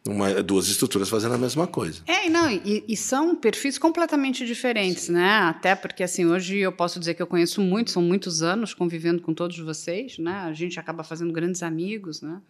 uma, 0.06 0.42
duas 0.42 0.68
estruturas 0.68 1.08
fazendo 1.08 1.34
a 1.34 1.38
mesma 1.38 1.66
coisa. 1.66 2.00
É, 2.06 2.28
não, 2.30 2.50
e, 2.50 2.84
e 2.88 2.96
são 2.96 3.34
perfis 3.36 3.76
completamente 3.78 4.46
diferentes, 4.46 5.08
né? 5.08 5.28
Até 5.28 5.74
porque, 5.74 6.02
assim, 6.02 6.24
hoje 6.24 6.58
eu 6.58 6.72
posso 6.72 6.98
dizer 6.98 7.14
que 7.14 7.20
eu 7.22 7.26
conheço 7.26 7.60
muito, 7.60 7.90
são 7.90 8.02
muitos 8.02 8.42
anos 8.42 8.72
convivendo 8.72 9.20
com 9.20 9.34
todos 9.34 9.58
vocês, 9.58 10.16
né? 10.18 10.32
A 10.46 10.52
gente 10.52 10.78
acaba 10.80 11.02
fazendo 11.04 11.32
grandes 11.32 11.62
amigos, 11.62 12.22
né? 12.22 12.40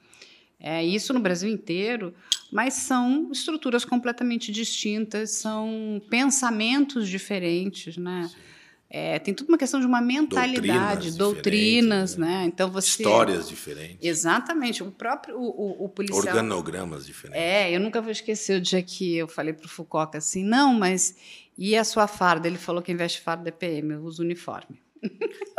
É, 0.61 0.85
isso 0.85 1.15
no 1.15 1.21
Brasil 1.21 1.49
inteiro, 1.49 2.13
mas 2.51 2.75
são 2.75 3.31
estruturas 3.31 3.85
completamente 3.85 4.51
distintas, 4.51 5.31
são 5.33 6.03
pensamentos 6.11 7.09
diferentes, 7.09 7.97
né? 7.97 8.29
É, 8.91 9.19
tem 9.19 9.35
tudo 9.35 9.51
uma 9.51 9.59
questão 9.59 9.79
de 9.79 9.87
uma 9.87 10.01
mentalidade, 10.01 11.11
Doutrinas 11.11 11.17
doutrinas, 11.17 12.11
diferentes, 12.11 12.17
né? 12.17 12.45
Então 12.47 12.71
você 12.71 13.03
Histórias 13.03 13.47
diferentes, 13.47 13.99
exatamente 14.01 14.83
o 14.83 14.91
próprio 14.91 15.39
o, 15.39 15.43
o, 15.43 15.85
o 15.85 15.89
policial 15.91 16.21
organogramas 16.21 17.07
diferentes. 17.07 17.39
é, 17.41 17.71
eu 17.71 17.81
nunca 17.81 18.01
vou 18.01 18.11
esquecer 18.11 18.59
o 18.59 18.61
dia 18.61 18.83
que 18.83 19.15
eu 19.15 19.29
falei 19.29 19.53
para 19.53 19.67
o 19.67 19.69
Foucault 19.69 20.17
assim, 20.17 20.43
não, 20.43 20.73
mas 20.73 21.15
e 21.57 21.77
a 21.77 21.85
sua 21.85 22.07
farda? 22.07 22.49
Ele 22.49 22.57
falou 22.57 22.81
que 22.81 22.91
investe 22.91 23.21
farda 23.21 23.49
é 23.51 23.53
PM, 23.53 23.93
eu 23.93 24.05
uso 24.05 24.23
uniforme. 24.23 24.81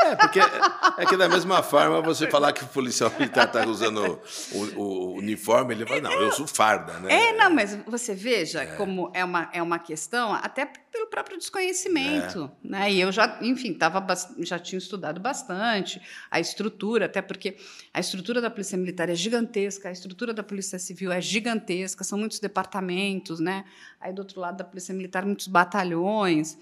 É, 0.01 0.15
porque 0.15 0.39
é 0.39 1.05
que 1.05 1.17
da 1.17 1.27
mesma 1.29 1.61
forma 1.61 2.01
você 2.01 2.29
falar 2.29 2.53
que 2.53 2.63
o 2.63 2.67
policial 2.67 3.11
militar 3.11 3.47
está 3.47 3.65
usando 3.65 4.19
o, 4.51 4.81
o 4.81 5.13
uniforme, 5.17 5.73
ele 5.73 5.85
fala, 5.85 6.01
não, 6.01 6.11
eu 6.13 6.29
uso 6.29 6.47
farda, 6.47 6.99
né? 6.99 7.13
É, 7.13 7.33
não, 7.33 7.49
mas 7.49 7.77
você 7.85 8.15
veja 8.15 8.65
como 8.77 9.11
é 9.13 9.23
uma, 9.23 9.49
é 9.53 9.61
uma 9.61 9.79
questão, 9.79 10.33
até 10.33 10.65
pelo 10.91 11.07
próprio 11.07 11.37
desconhecimento. 11.37 12.51
É. 12.63 12.67
Né? 12.67 12.91
E 12.93 13.01
eu 13.01 13.11
já, 13.11 13.39
enfim, 13.41 13.73
tava, 13.73 14.05
já 14.39 14.59
tinha 14.59 14.77
estudado 14.77 15.19
bastante 15.19 16.01
a 16.29 16.39
estrutura, 16.39 17.05
até 17.05 17.21
porque 17.21 17.57
a 17.93 17.99
estrutura 17.99 18.41
da 18.41 18.49
Polícia 18.49 18.77
Militar 18.77 19.09
é 19.09 19.15
gigantesca, 19.15 19.89
a 19.89 19.91
estrutura 19.91 20.33
da 20.33 20.43
Polícia 20.43 20.79
Civil 20.79 21.11
é 21.11 21.21
gigantesca, 21.21 22.03
são 22.03 22.17
muitos 22.17 22.39
departamentos, 22.39 23.39
né? 23.39 23.65
Aí 23.99 24.13
do 24.13 24.19
outro 24.19 24.39
lado 24.39 24.57
da 24.57 24.63
Polícia 24.63 24.93
Militar, 24.93 25.25
muitos 25.25 25.47
batalhões. 25.47 26.57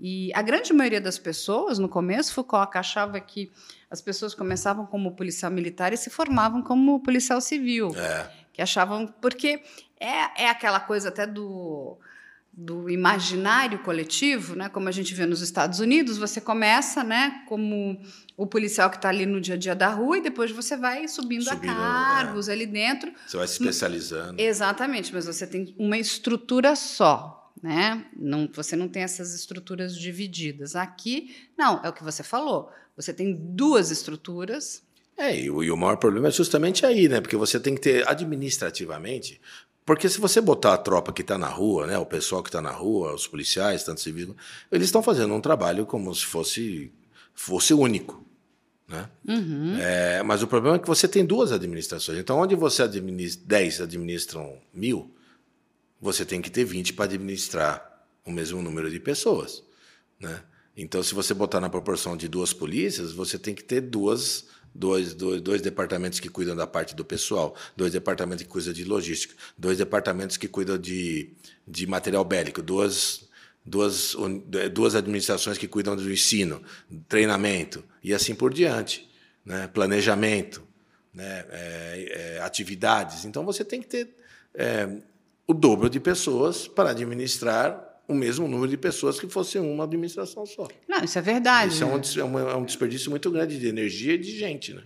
E 0.00 0.32
a 0.34 0.40
grande 0.40 0.72
maioria 0.72 1.00
das 1.00 1.18
pessoas, 1.18 1.78
no 1.78 1.88
começo, 1.88 2.32
Foucault 2.32 2.76
achava 2.78 3.20
que 3.20 3.52
as 3.90 4.00
pessoas 4.00 4.34
começavam 4.34 4.86
como 4.86 5.14
policial 5.14 5.52
militar 5.52 5.92
e 5.92 5.96
se 5.96 6.08
formavam 6.08 6.62
como 6.62 7.00
policial 7.00 7.40
civil 7.40 7.94
É, 7.96 8.30
que 8.52 8.62
achavam 8.62 9.06
porque 9.20 9.62
é, 10.00 10.44
é 10.44 10.48
aquela 10.48 10.80
coisa 10.80 11.08
até 11.10 11.26
do 11.26 11.98
do 12.52 12.90
imaginário 12.90 13.78
coletivo, 13.78 14.56
né? 14.56 14.68
Como 14.68 14.88
a 14.88 14.92
gente 14.92 15.14
vê 15.14 15.24
nos 15.24 15.40
Estados 15.40 15.78
Unidos, 15.78 16.18
você 16.18 16.40
começa, 16.40 17.02
né, 17.04 17.42
como 17.46 17.98
o 18.36 18.44
policial 18.46 18.90
que 18.90 18.96
está 18.96 19.08
ali 19.08 19.24
no 19.24 19.40
dia 19.40 19.54
a 19.54 19.56
dia 19.56 19.74
da 19.74 19.88
rua 19.88 20.18
e 20.18 20.20
depois 20.20 20.50
você 20.50 20.76
vai 20.76 21.06
subindo, 21.06 21.44
Subindo, 21.44 21.70
a 21.70 21.74
cargos 21.74 22.48
ali 22.48 22.66
dentro. 22.66 23.12
você 23.26 23.36
vai 23.36 23.46
se 23.46 23.52
especializando. 23.54 24.38
Exatamente, 24.42 25.14
mas 25.14 25.26
você 25.26 25.46
tem 25.46 25.74
uma 25.78 25.96
estrutura 25.96 26.74
só, 26.74 27.39
né? 27.62 28.06
Não, 28.16 28.48
você 28.52 28.76
não 28.76 28.88
tem 28.88 29.02
essas 29.02 29.34
estruturas 29.34 29.96
divididas. 29.96 30.76
Aqui, 30.76 31.34
não, 31.56 31.80
é 31.84 31.88
o 31.88 31.92
que 31.92 32.04
você 32.04 32.22
falou. 32.22 32.70
Você 32.96 33.12
tem 33.12 33.34
duas 33.34 33.90
estruturas 33.90 34.82
É, 35.16 35.38
e 35.38 35.50
o, 35.50 35.62
e 35.62 35.70
o 35.70 35.76
maior 35.76 35.96
problema 35.96 36.28
é 36.28 36.30
justamente 36.30 36.86
aí, 36.86 37.08
né? 37.08 37.20
Porque 37.20 37.36
você 37.36 37.60
tem 37.60 37.74
que 37.74 37.80
ter 37.80 38.08
administrativamente. 38.08 39.40
Porque 39.84 40.08
se 40.08 40.20
você 40.20 40.40
botar 40.40 40.74
a 40.74 40.78
tropa 40.78 41.12
que 41.12 41.22
está 41.22 41.36
na 41.36 41.48
rua, 41.48 41.86
né, 41.86 41.98
o 41.98 42.06
pessoal 42.06 42.42
que 42.42 42.48
está 42.48 42.62
na 42.62 42.70
rua, 42.70 43.14
os 43.14 43.26
policiais, 43.26 43.82
tanto 43.82 44.00
civil, 44.00 44.36
eles 44.70 44.86
estão 44.86 45.02
fazendo 45.02 45.34
um 45.34 45.40
trabalho 45.40 45.84
como 45.84 46.14
se 46.14 46.24
fosse, 46.24 46.92
fosse 47.34 47.74
único. 47.74 48.24
Né? 48.86 49.08
É, 49.80 50.22
mas 50.22 50.42
o 50.42 50.46
problema 50.46 50.76
é 50.76 50.78
que 50.78 50.86
você 50.86 51.08
tem 51.08 51.24
duas 51.24 51.52
administrações. 51.52 52.18
Então, 52.18 52.38
onde 52.38 52.54
você 52.54 52.82
administra 52.82 53.42
10 53.46 53.80
administram 53.82 54.58
mil, 54.72 55.12
você 56.00 56.24
tem 56.24 56.40
que 56.40 56.50
ter 56.50 56.64
20 56.64 56.94
para 56.94 57.04
administrar 57.04 58.06
o 58.24 58.30
mesmo 58.30 58.62
número 58.62 58.90
de 58.90 58.98
pessoas. 59.00 59.62
Né? 60.18 60.42
Então, 60.76 61.02
se 61.02 61.14
você 61.14 61.34
botar 61.34 61.60
na 61.60 61.68
proporção 61.68 62.16
de 62.16 62.28
duas 62.28 62.52
polícias, 62.52 63.12
você 63.12 63.38
tem 63.38 63.54
que 63.54 63.62
ter 63.64 63.80
duas, 63.80 64.46
dois, 64.74 65.12
dois, 65.14 65.40
dois 65.42 65.60
departamentos 65.60 66.20
que 66.20 66.28
cuidam 66.28 66.54
da 66.56 66.66
parte 66.66 66.94
do 66.94 67.04
pessoal, 67.04 67.54
dois 67.76 67.92
departamentos 67.92 68.44
que 68.44 68.48
cuidam 68.50 68.72
de 68.72 68.84
logística, 68.84 69.34
dois 69.58 69.78
departamentos 69.78 70.36
que 70.36 70.48
cuidam 70.48 70.78
de, 70.78 71.30
de 71.66 71.86
material 71.86 72.24
bélico, 72.24 72.62
duas, 72.62 73.28
duas, 73.64 74.14
un- 74.14 74.42
duas 74.72 74.94
administrações 74.94 75.58
que 75.58 75.68
cuidam 75.68 75.96
do 75.96 76.10
ensino, 76.10 76.62
treinamento 77.08 77.84
e 78.02 78.14
assim 78.14 78.34
por 78.34 78.54
diante. 78.54 79.08
Né? 79.44 79.66
Planejamento. 79.68 80.62
né, 81.12 81.44
é, 81.50 82.36
é, 82.36 82.40
atividades. 82.42 83.24
Então 83.24 83.44
você 83.44 83.64
tem 83.64 83.82
que 83.82 83.88
ter 83.88 84.14
é, 84.54 84.88
o 85.50 85.54
dobro 85.54 85.90
de 85.90 85.98
pessoas 85.98 86.68
para 86.68 86.90
administrar 86.90 88.00
o 88.06 88.14
mesmo 88.14 88.46
número 88.46 88.68
de 88.68 88.76
pessoas 88.76 89.18
que 89.18 89.28
fosse 89.28 89.58
uma 89.58 89.82
administração 89.82 90.46
só. 90.46 90.68
Não, 90.88 91.02
isso 91.02 91.18
é 91.18 91.22
verdade. 91.22 91.74
Isso 91.74 91.82
é 92.20 92.24
um, 92.24 92.38
é 92.38 92.54
um 92.54 92.64
desperdício 92.64 93.10
muito 93.10 93.28
grande 93.32 93.58
de 93.58 93.66
energia 93.66 94.14
e 94.14 94.18
de 94.18 94.30
gente, 94.30 94.72
né? 94.72 94.82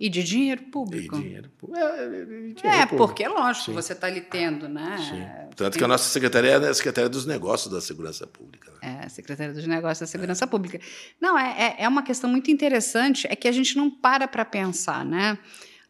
E 0.00 0.08
de 0.08 0.22
dinheiro 0.22 0.62
público. 0.64 1.16
E 1.16 1.20
dinheiro 1.20 1.50
público. 1.58 1.86
É, 1.86 2.04
é, 2.04 2.08
dinheiro 2.08 2.60
é 2.64 2.86
público. 2.86 2.96
porque 2.96 3.24
é 3.24 3.28
lógico, 3.28 3.66
Sim. 3.66 3.72
você 3.74 3.92
está 3.92 4.06
ali 4.06 4.22
tendo, 4.22 4.70
né? 4.70 4.96
Sim. 4.98 5.48
Tanto 5.54 5.72
Tem... 5.72 5.78
que 5.80 5.84
a 5.84 5.88
nossa 5.88 6.08
secretaria 6.08 6.52
é 6.52 6.68
a 6.68 6.74
secretaria 6.74 7.10
dos 7.10 7.26
negócios 7.26 7.70
da 7.70 7.80
segurança 7.82 8.26
pública. 8.26 8.72
Né? 8.72 9.00
É, 9.02 9.04
a 9.04 9.08
secretaria 9.10 9.52
dos 9.52 9.66
negócios 9.66 10.00
da 10.00 10.06
segurança 10.06 10.46
é. 10.46 10.48
pública. 10.48 10.80
Não, 11.20 11.38
é, 11.38 11.76
é, 11.78 11.84
é 11.84 11.88
uma 11.88 12.02
questão 12.02 12.30
muito 12.30 12.50
interessante, 12.50 13.26
é 13.30 13.36
que 13.36 13.48
a 13.48 13.52
gente 13.52 13.76
não 13.76 13.90
para 13.90 14.26
para 14.26 14.46
pensar, 14.46 15.04
né? 15.04 15.38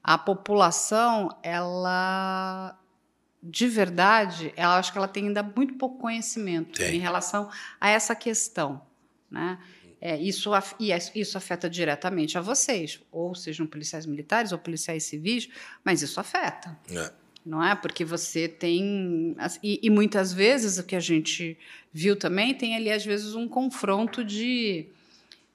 A 0.03 0.19
população, 0.19 1.29
ela 1.45 2.77
de 3.49 3.69
verdade, 3.69 4.53
eu 4.57 4.69
acho 4.71 4.93
que 4.93 4.99
ela 4.99 5.09
tem 5.09 5.29
ainda 5.29 5.43
muito 5.43 5.75
pouco 5.75 5.99
conhecimento 5.99 6.79
tem. 6.79 6.97
em 6.97 6.99
relação 6.99 7.49
a 7.81 7.89
essa 7.89 8.15
questão, 8.15 8.83
né? 9.31 9.59
É, 10.01 10.17
isso, 10.21 10.51
e 10.79 10.93
isso 11.15 11.39
afeta 11.39 11.71
diretamente 11.71 12.37
a 12.37 12.41
vocês, 12.41 13.01
ou 13.11 13.35
sejam 13.35 13.67
policiais 13.67 14.05
militares 14.05 14.53
ou 14.53 14.59
policiais 14.59 15.05
civis, 15.05 15.49
mas 15.83 16.03
isso 16.03 16.21
afeta. 16.21 16.79
É. 16.91 17.11
Não 17.45 17.65
é? 17.65 17.75
Porque 17.75 18.05
você 18.05 18.49
tem. 18.49 19.37
E, 19.63 19.81
e, 19.83 19.89
muitas 19.89 20.33
vezes 20.33 20.79
o 20.79 20.85
que 20.85 20.97
a 20.97 21.01
gente 21.01 21.57
viu 21.93 22.17
também 22.17 22.55
tem 22.55 22.75
ali, 22.75 22.91
às 22.91 23.05
vezes, 23.05 23.35
um 23.35 23.49
confronto 23.49 24.25
de, 24.25 24.87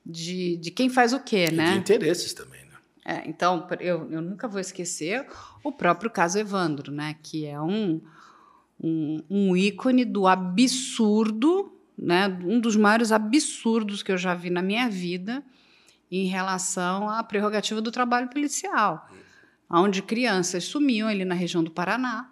de, 0.05 0.55
de 0.55 0.71
quem 0.71 0.89
faz 0.89 1.11
o 1.11 1.19
quê, 1.19 1.47
e 1.49 1.53
né? 1.53 1.73
De 1.73 1.77
interesses 1.77 2.33
também. 2.33 2.60
É, 3.05 3.27
então, 3.27 3.67
eu, 3.79 4.11
eu 4.11 4.21
nunca 4.21 4.47
vou 4.47 4.59
esquecer 4.59 5.25
o 5.63 5.71
próprio 5.71 6.09
caso 6.09 6.37
Evandro, 6.37 6.91
né? 6.91 7.15
que 7.23 7.45
é 7.45 7.59
um, 7.59 8.01
um, 8.79 9.23
um 9.29 9.57
ícone 9.57 10.05
do 10.05 10.27
absurdo 10.27 11.71
né, 12.01 12.27
um 12.43 12.59
dos 12.59 12.75
maiores 12.75 13.11
absurdos 13.11 14.01
que 14.01 14.11
eu 14.11 14.17
já 14.17 14.33
vi 14.33 14.49
na 14.49 14.63
minha 14.63 14.89
vida 14.89 15.43
em 16.11 16.25
relação 16.25 17.07
à 17.07 17.23
prerrogativa 17.23 17.79
do 17.79 17.91
trabalho 17.91 18.27
policial, 18.27 19.07
onde 19.69 20.01
crianças 20.01 20.63
sumiam 20.63 21.07
ali 21.07 21.23
na 21.23 21.35
região 21.35 21.63
do 21.63 21.69
Paraná 21.69 22.29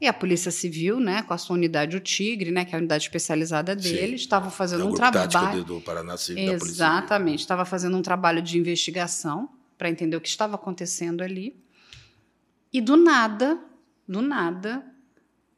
e 0.00 0.08
a 0.08 0.12
Polícia 0.12 0.50
Civil, 0.50 0.98
né, 0.98 1.22
com 1.22 1.32
a 1.32 1.38
sua 1.38 1.54
unidade 1.54 1.96
o 1.96 2.00
Tigre, 2.00 2.50
né, 2.50 2.64
que 2.64 2.74
é 2.74 2.76
a 2.76 2.78
unidade 2.78 3.04
especializada 3.04 3.76
dele, 3.76 4.16
estava 4.16 4.50
fazendo 4.50 4.82
é 4.82 4.86
um 4.86 4.92
trabalho 4.92 5.62
do 5.64 5.80
Paraná 5.80 6.16
Civil, 6.16 6.52
Exatamente, 6.52 7.38
estava 7.38 7.64
fazendo 7.64 7.96
um 7.96 8.02
trabalho 8.02 8.42
de 8.42 8.58
investigação 8.58 9.48
para 9.82 9.90
entender 9.90 10.16
o 10.16 10.20
que 10.20 10.28
estava 10.28 10.54
acontecendo 10.54 11.22
ali. 11.22 11.60
E 12.72 12.80
do 12.80 12.96
nada, 12.96 13.60
do 14.06 14.22
nada, 14.22 14.80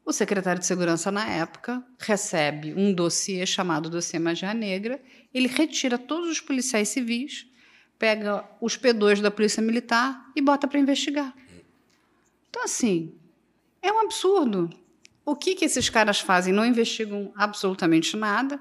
o 0.02 0.14
secretário 0.14 0.58
de 0.58 0.64
Segurança, 0.64 1.12
na 1.12 1.28
época, 1.28 1.84
recebe 1.98 2.72
um 2.72 2.90
dossiê 2.94 3.44
chamado 3.44 3.90
Dossiê 3.90 4.18
Magia 4.18 4.54
Negra, 4.54 4.98
ele 5.34 5.46
retira 5.46 5.98
todos 5.98 6.30
os 6.30 6.40
policiais 6.40 6.88
civis, 6.88 7.46
pega 7.98 8.48
os 8.62 8.78
P2 8.78 9.20
da 9.20 9.30
Polícia 9.30 9.62
Militar 9.62 10.32
e 10.34 10.40
bota 10.40 10.66
para 10.66 10.80
investigar. 10.80 11.34
Então, 12.48 12.64
assim, 12.64 13.12
é 13.82 13.92
um 13.92 14.00
absurdo. 14.00 14.70
O 15.22 15.37
que, 15.37 15.54
que 15.54 15.66
esses 15.66 15.90
caras 15.90 16.18
fazem? 16.18 16.50
Não 16.50 16.64
investigam 16.64 17.30
absolutamente 17.37 18.16
nada. 18.16 18.58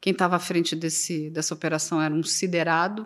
Quem 0.00 0.12
estava 0.12 0.36
à 0.36 0.38
frente 0.38 0.76
desse, 0.76 1.28
dessa 1.28 1.54
operação 1.54 2.00
era 2.00 2.14
um 2.14 2.22
siderado 2.22 3.04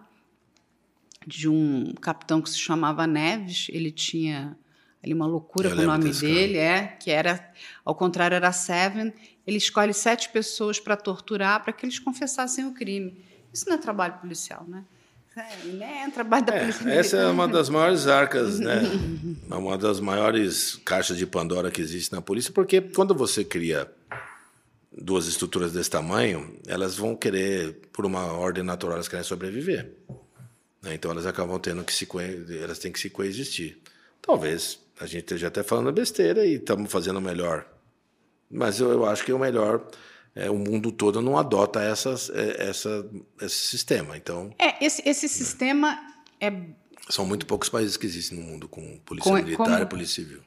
de 1.27 1.49
um 1.49 1.93
capitão 2.01 2.41
que 2.41 2.49
se 2.49 2.59
chamava 2.59 3.07
Neves. 3.07 3.67
Ele 3.71 3.91
tinha 3.91 4.57
ali 5.03 5.13
uma 5.13 5.27
loucura 5.27 5.75
com 5.75 5.83
o 5.83 5.87
nome 5.87 6.13
dele, 6.13 6.59
é, 6.59 6.87
que 7.01 7.11
era, 7.11 7.53
ao 7.85 7.95
contrário, 7.95 8.35
era 8.35 8.53
Seven. 8.53 9.13
Ele 9.47 9.57
escolhe 9.59 9.93
sete 9.93 10.29
pessoas 10.29 10.79
para 10.79 10.97
torturar, 10.97 11.63
para 11.63 11.73
que 11.73 11.85
eles 11.85 11.99
confessassem 11.99 12.67
o 12.67 12.73
crime. 12.73 13.25
Isso 13.53 13.69
não 13.69 13.77
é 13.77 13.79
trabalho 13.79 14.15
policial, 14.15 14.65
né? 14.69 14.85
É, 15.37 16.05
é 16.05 16.11
trabalho 16.11 16.47
da 16.47 16.55
é, 16.55 16.61
polícia 16.61 16.89
Essa 16.89 17.17
é 17.19 17.27
uma 17.27 17.47
das 17.49 17.69
maiores 17.69 18.07
arcas, 18.07 18.59
né? 18.59 18.81
uma 19.51 19.77
das 19.77 20.01
maiores 20.01 20.81
caixas 20.83 21.19
de 21.19 21.27
Pandora 21.27 21.71
que 21.71 21.81
existe 21.81 22.11
na 22.11 22.23
polícia, 22.23 22.51
porque 22.53 22.81
quando 22.81 23.15
você 23.15 23.45
cria 23.45 23.91
duas 24.91 25.27
estruturas 25.27 25.73
desse 25.73 25.91
tamanho, 25.91 26.59
elas 26.67 26.97
vão 26.97 27.15
querer, 27.15 27.83
por 27.93 28.07
uma 28.07 28.33
ordem 28.33 28.65
natural, 28.65 28.95
elas 28.95 29.09
querem 29.09 29.25
sobreviver. 29.25 29.93
Né? 30.87 30.95
Então 30.95 31.11
elas 31.11 31.27
acabam 31.27 31.59
tendo 31.59 31.83
que 31.83 31.93
se 31.93 32.09
elas 32.63 32.79
têm 32.79 32.93
que 32.93 33.01
se 33.01 33.11
coexistir. 33.11 33.79
Talvez 34.23 34.79
a 35.01 35.07
gente 35.07 35.23
esteja 35.23 35.49
até 35.49 35.63
falando 35.63 35.93
besteira 35.93 36.47
e 36.47 36.55
estamos 36.55 36.91
fazendo 36.91 37.19
o 37.19 37.23
melhor. 37.23 37.67
Mas 38.49 38.81
eu, 38.81 38.91
eu 38.91 39.05
acho 39.05 39.25
que 39.25 39.33
o 39.33 39.39
melhor 39.39 39.87
é, 40.35 40.49
o 40.49 40.57
mundo 40.57 40.93
todo 40.93 41.21
não 41.21 41.37
adota 41.37 41.83
essas, 41.83 42.31
é, 42.31 42.69
essa, 42.69 43.05
esse 43.41 43.69
sistema. 43.69 44.17
Então, 44.17 44.55
é, 44.59 44.85
esse, 44.85 45.03
esse 45.09 45.29
sistema 45.29 45.99
é. 46.41 46.53
São 47.09 47.25
muito 47.25 47.47
poucos 47.47 47.69
países 47.69 47.97
que 47.97 48.07
existem 48.07 48.39
no 48.39 48.45
mundo 48.45 48.69
com 48.69 48.99
polícia 48.99 49.31
com, 49.31 49.37
militar 49.37 49.65
como... 49.65 49.79
e 49.83 49.87
polícia 49.87 50.23
civil. 50.23 50.43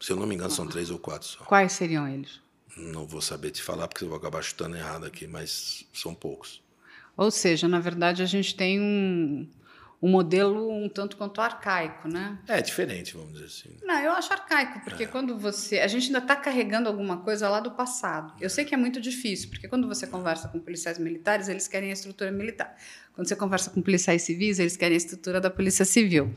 Se 0.00 0.12
eu 0.12 0.16
não 0.16 0.26
me 0.26 0.34
engano, 0.34 0.50
são 0.50 0.66
três 0.66 0.90
ou 0.90 0.98
quatro 0.98 1.26
só. 1.26 1.44
Quais 1.44 1.72
seriam 1.72 2.06
eles? 2.06 2.40
Não 2.76 3.06
vou 3.06 3.20
saber 3.20 3.50
te 3.50 3.62
falar, 3.62 3.88
porque 3.88 4.04
eu 4.04 4.08
vou 4.08 4.18
acabar 4.18 4.42
chutando 4.42 4.76
errado 4.76 5.06
aqui, 5.06 5.26
mas 5.26 5.84
são 5.92 6.14
poucos. 6.14 6.62
Ou 7.16 7.30
seja, 7.30 7.66
na 7.66 7.80
verdade, 7.80 8.22
a 8.22 8.26
gente 8.26 8.54
tem 8.54 8.80
um, 8.80 9.48
um 10.02 10.10
modelo 10.10 10.70
um 10.70 10.88
tanto 10.88 11.16
quanto 11.16 11.40
arcaico, 11.40 12.08
né? 12.08 12.38
É 12.46 12.60
diferente, 12.60 13.14
vamos 13.14 13.32
dizer 13.32 13.46
assim. 13.46 13.76
Não, 13.82 13.98
eu 13.98 14.12
acho 14.12 14.32
arcaico, 14.32 14.80
porque 14.80 15.04
é. 15.04 15.06
quando 15.06 15.38
você. 15.38 15.80
A 15.80 15.86
gente 15.86 16.06
ainda 16.06 16.18
está 16.18 16.36
carregando 16.36 16.88
alguma 16.88 17.18
coisa 17.18 17.48
lá 17.48 17.60
do 17.60 17.70
passado. 17.70 18.34
Eu 18.40 18.50
sei 18.50 18.64
que 18.64 18.74
é 18.74 18.78
muito 18.78 19.00
difícil, 19.00 19.48
porque 19.48 19.66
quando 19.66 19.88
você 19.88 20.06
conversa 20.06 20.48
com 20.48 20.60
policiais 20.60 20.98
militares, 20.98 21.48
eles 21.48 21.66
querem 21.66 21.90
a 21.90 21.92
estrutura 21.92 22.30
militar. 22.30 22.76
Quando 23.14 23.26
você 23.26 23.36
conversa 23.36 23.70
com 23.70 23.80
policiais 23.80 24.22
civis, 24.22 24.58
eles 24.58 24.76
querem 24.76 24.94
a 24.94 24.98
estrutura 24.98 25.40
da 25.40 25.48
Polícia 25.48 25.84
Civil. 25.84 26.34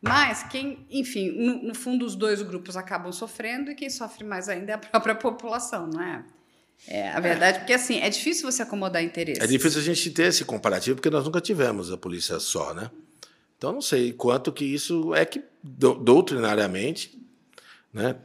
Mas 0.00 0.42
quem, 0.44 0.86
enfim, 0.90 1.30
no, 1.30 1.62
no 1.62 1.74
fundo, 1.74 2.04
os 2.04 2.14
dois 2.14 2.42
grupos 2.42 2.76
acabam 2.76 3.10
sofrendo 3.10 3.70
e 3.70 3.74
quem 3.74 3.88
sofre 3.88 4.22
mais 4.22 4.50
ainda 4.50 4.72
é 4.72 4.74
a 4.74 4.78
própria 4.78 5.14
população, 5.14 5.86
não 5.86 6.02
é? 6.02 6.24
É, 6.86 7.08
a 7.10 7.20
verdade, 7.20 7.60
porque 7.60 7.72
assim, 7.72 8.00
é 8.00 8.10
difícil 8.10 8.50
você 8.50 8.62
acomodar 8.62 9.02
interesses. 9.02 9.42
É 9.42 9.46
difícil 9.46 9.80
a 9.80 9.84
gente 9.84 10.10
ter 10.10 10.24
esse 10.24 10.44
comparativo, 10.44 10.96
porque 10.96 11.10
nós 11.10 11.24
nunca 11.24 11.40
tivemos 11.40 11.90
a 11.90 11.96
polícia 11.96 12.38
só, 12.38 12.74
né? 12.74 12.90
Então, 13.56 13.72
não 13.72 13.80
sei 13.80 14.12
quanto 14.12 14.52
que 14.52 14.64
isso 14.64 15.14
é 15.14 15.24
que, 15.24 15.42
doutrinariamente, 15.62 17.18
né? 17.92 18.16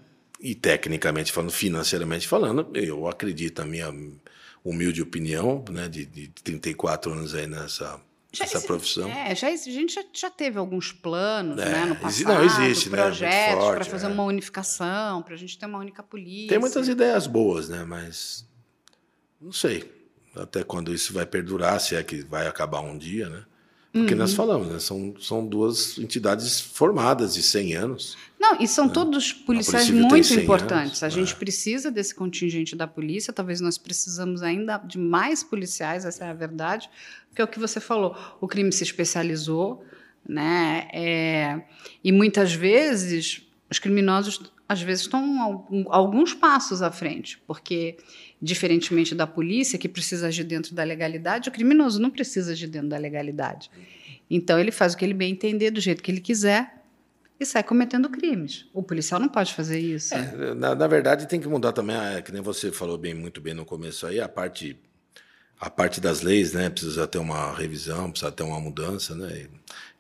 E 0.42 0.56
tecnicamente 0.56 1.32
falando, 1.32 1.52
financeiramente 1.52 2.28
falando, 2.28 2.70
eu 2.74 3.08
acredito, 3.08 3.62
a 3.62 3.66
minha 3.66 3.94
humilde 4.64 5.02
opinião, 5.02 5.64
né, 5.70 5.88
de, 5.88 6.06
de 6.06 6.28
34 6.44 7.12
anos 7.12 7.34
aí 7.34 7.48
nessa, 7.48 8.00
já 8.32 8.46
essa 8.46 8.62
profissão. 8.62 9.10
É, 9.10 9.34
já, 9.36 9.48
a 9.48 9.56
gente 9.56 9.94
já, 9.94 10.04
já 10.14 10.30
teve 10.30 10.58
alguns 10.58 10.92
planos 10.92 11.60
é, 11.60 11.70
né, 11.70 11.86
no 11.86 11.96
passado, 11.96 12.28
não, 12.28 12.44
existe, 12.44 12.90
né, 12.90 12.98
projetos 12.98 13.66
né, 13.66 13.74
para 13.74 13.86
fazer 13.86 14.06
é. 14.06 14.10
uma 14.10 14.24
unificação, 14.24 15.22
para 15.22 15.34
a 15.34 15.38
gente 15.38 15.58
ter 15.58 15.66
uma 15.66 15.80
única 15.80 16.04
polícia. 16.04 16.50
Tem 16.50 16.60
muitas 16.60 16.88
ideias 16.88 17.26
boas, 17.28 17.70
né, 17.70 17.84
mas 17.84 18.48
não 19.42 19.52
sei 19.52 20.00
até 20.36 20.64
quando 20.64 20.94
isso 20.94 21.14
vai 21.14 21.26
perdurar, 21.26 21.80
se 21.80 21.96
é 21.96 22.04
que 22.04 22.22
vai 22.22 22.48
acabar 22.48 22.82
um 22.82 22.98
dia, 22.98 23.30
né? 23.30 23.44
Porque 23.92 24.14
uhum. 24.14 24.20
nós 24.20 24.34
falamos, 24.34 24.68
né? 24.68 24.80
São, 24.80 25.16
são 25.20 25.46
duas 25.46 25.98
entidades 25.98 26.60
formadas 26.62 27.34
de 27.34 27.42
100 27.42 27.76
anos. 27.76 28.18
Não, 28.40 28.58
e 28.60 28.68
são 28.68 28.88
né? 28.88 28.94
todos 28.94 29.34
policiais 29.34 29.90
muito 29.90 30.34
importantes. 30.34 31.04
A 31.04 31.10
gente 31.10 31.34
é. 31.34 31.36
precisa 31.36 31.92
desse 31.92 32.16
contingente 32.16 32.74
da 32.76 32.88
polícia, 32.88 33.34
talvez 33.34 33.60
nós 33.60 33.78
precisamos 33.78 34.42
ainda 34.42 34.78
de 34.78 34.98
mais 34.98 35.44
policiais, 35.44 36.06
essa 36.06 36.24
é 36.24 36.30
a 36.30 36.34
verdade, 36.34 36.90
porque 37.28 37.42
é 37.42 37.46
o 37.46 37.48
que 37.48 37.60
você 37.60 37.82
falou, 37.82 38.16
o 38.40 38.48
crime 38.48 38.72
se 38.72 38.84
especializou, 38.84 39.84
né? 40.28 40.88
É, 40.94 41.62
e 42.04 42.12
muitas 42.12 42.54
vezes 42.54 43.46
os 43.70 43.78
criminosos 43.78 44.52
às 44.68 44.82
vezes 44.82 45.02
estão 45.02 45.66
alguns 45.90 46.34
passos 46.34 46.84
à 46.84 46.92
frente, 46.92 47.42
porque 47.48 47.98
diferentemente 48.40 49.16
da 49.16 49.26
polícia 49.26 49.80
que 49.80 49.90
precisa 49.90 50.28
agir 50.28 50.44
dentro 50.44 50.76
da 50.76 50.84
legalidade, 50.84 51.50
o 51.50 51.52
criminoso 51.52 52.00
não 52.00 52.12
precisa 52.12 52.52
agir 52.52 52.68
dentro 52.68 52.90
da 52.90 52.98
legalidade. 52.98 53.70
Então 54.30 54.60
ele 54.60 54.72
faz 54.72 54.94
o 54.94 54.98
que 54.98 55.04
ele 55.04 55.16
bem 55.16 55.32
entender 55.32 55.72
do 55.72 55.82
jeito 55.82 56.04
que 56.04 56.12
ele 56.12 56.22
quiser 56.22 56.79
e 57.40 57.46
sai 57.46 57.64
cometendo 57.64 58.10
crimes. 58.10 58.66
O 58.74 58.84
policial 58.84 59.20
não 59.20 59.30
pode 59.30 59.54
fazer 59.54 59.80
isso. 59.80 60.14
É, 60.14 60.54
na, 60.54 60.76
na, 60.76 60.88
verdade 60.88 61.28
tem 61.28 61.40
que 61.40 61.48
mudar 61.48 61.72
também, 61.72 61.96
que 62.24 62.32
nem 62.32 62.42
você 62.42 62.72
falou 62.72 62.98
bem 62.98 63.14
muito 63.14 63.40
bem 63.40 63.54
no 63.54 63.66
começo 63.66 64.06
aí, 64.06 64.20
a 64.20 64.28
parte 64.28 64.78
a 65.60 65.70
parte 65.70 66.00
das 66.00 66.22
leis, 66.22 66.54
né, 66.54 66.70
precisa 66.70 67.06
ter 67.06 67.18
uma 67.18 67.54
revisão, 67.54 68.10
precisa 68.10 68.32
ter 68.32 68.44
uma 68.44 68.62
mudança, 68.62 69.14
né? 69.14 69.46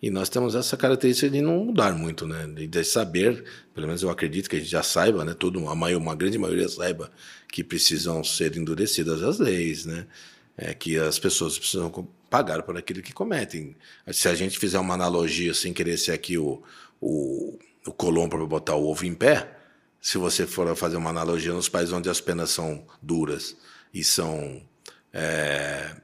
E, 0.01 0.07
e 0.07 0.09
nós 0.09 0.29
temos 0.29 0.55
essa 0.55 0.77
característica 0.77 1.29
de 1.29 1.41
não 1.41 1.65
mudar 1.65 1.91
muito, 1.91 2.25
né? 2.25 2.47
De, 2.47 2.65
de, 2.65 2.83
saber, 2.85 3.43
pelo 3.73 3.85
menos 3.85 4.01
eu 4.01 4.09
acredito 4.09 4.49
que 4.49 4.55
a 4.55 4.59
gente 4.59 4.71
já 4.71 4.81
saiba, 4.81 5.25
né? 5.25 5.35
Tudo, 5.37 5.67
a 5.67 5.75
maior, 5.75 5.99
uma 5.99 6.15
grande 6.15 6.37
maioria 6.37 6.69
saiba 6.69 7.11
que 7.51 7.61
precisam 7.61 8.23
ser 8.23 8.55
endurecidas 8.55 9.21
as 9.21 9.37
leis, 9.37 9.85
né? 9.85 10.07
É, 10.57 10.73
que 10.73 10.97
as 10.97 11.19
pessoas 11.19 11.59
precisam 11.59 11.91
pagar 12.29 12.63
por 12.63 12.77
aquilo 12.77 13.01
que 13.01 13.11
cometem. 13.13 13.75
Se 14.11 14.29
a 14.29 14.35
gente 14.35 14.57
fizer 14.57 14.79
uma 14.79 14.93
analogia 14.93 15.53
sem 15.53 15.73
querer 15.73 15.97
ser 15.97 16.13
aqui 16.13 16.37
o, 16.37 16.63
o, 17.01 17.57
o 17.85 17.93
Colombo 17.93 18.37
para 18.37 18.45
botar 18.45 18.75
o 18.75 18.87
ovo 18.87 19.05
em 19.05 19.13
pé, 19.13 19.57
se 20.01 20.17
você 20.17 20.45
for 20.45 20.73
fazer 20.75 20.97
uma 20.97 21.09
analogia 21.09 21.53
nos 21.53 21.69
países 21.69 21.93
onde 21.93 22.09
as 22.09 22.21
penas 22.21 22.49
são 22.49 22.85
duras 23.01 23.57
e 23.93 24.03
são, 24.03 24.61
é, 25.11 25.95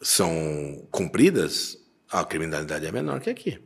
são 0.00 0.86
cumpridas, 0.90 1.78
a 2.10 2.24
criminalidade 2.24 2.86
é 2.86 2.92
menor 2.92 3.20
que 3.20 3.30
aqui. 3.30 3.60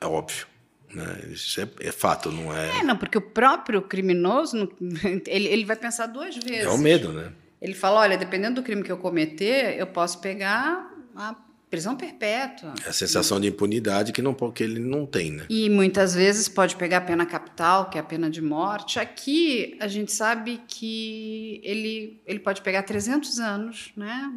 É 0.00 0.06
óbvio. 0.06 0.46
Né? 0.94 1.20
Isso 1.30 1.60
é, 1.60 1.68
é, 1.80 1.92
fato, 1.92 2.30
não 2.30 2.56
é. 2.56 2.78
É, 2.78 2.82
não, 2.84 2.96
porque 2.96 3.18
o 3.18 3.22
próprio 3.22 3.82
criminoso, 3.82 4.70
ele, 5.26 5.48
ele 5.48 5.64
vai 5.64 5.76
pensar 5.76 6.06
duas 6.06 6.36
vezes. 6.36 6.64
É 6.64 6.68
o 6.68 6.78
medo, 6.78 7.12
né? 7.12 7.32
Ele 7.60 7.74
fala: 7.74 8.00
olha, 8.00 8.16
dependendo 8.16 8.60
do 8.60 8.64
crime 8.64 8.82
que 8.82 8.92
eu 8.92 8.98
cometer, 8.98 9.76
eu 9.78 9.86
posso 9.86 10.20
pegar 10.20 10.90
a 11.14 11.34
prisão 11.76 11.94
perpétua. 11.94 12.72
É 12.86 12.88
a 12.88 12.92
sensação 12.92 13.38
de 13.38 13.48
impunidade 13.48 14.10
que, 14.10 14.22
não, 14.22 14.32
que 14.32 14.64
ele 14.64 14.80
não 14.80 15.04
tem, 15.04 15.30
né? 15.30 15.44
E 15.50 15.68
muitas 15.68 16.14
vezes 16.14 16.48
pode 16.48 16.74
pegar 16.74 16.98
a 16.98 17.00
pena 17.02 17.26
capital, 17.26 17.90
que 17.90 17.98
é 17.98 18.00
a 18.00 18.04
pena 18.04 18.30
de 18.30 18.40
morte. 18.40 18.98
Aqui 18.98 19.76
a 19.78 19.86
gente 19.86 20.10
sabe 20.10 20.62
que 20.66 21.60
ele, 21.62 22.18
ele 22.26 22.38
pode 22.38 22.62
pegar 22.62 22.82
300 22.82 23.38
anos, 23.38 23.92
né? 23.94 24.32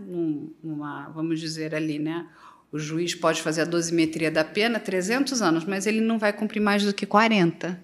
Numa, 0.61 1.07
vamos 1.15 1.39
dizer 1.39 1.73
ali, 1.73 1.97
né? 1.97 2.27
O 2.73 2.77
juiz 2.77 3.15
pode 3.15 3.41
fazer 3.41 3.61
a 3.61 3.65
dosimetria 3.65 4.29
da 4.29 4.43
pena 4.43 4.77
300 4.77 5.41
anos, 5.41 5.63
mas 5.63 5.87
ele 5.87 6.01
não 6.01 6.19
vai 6.19 6.33
cumprir 6.33 6.59
mais 6.59 6.83
do 6.83 6.93
que 6.93 7.05
40. 7.05 7.81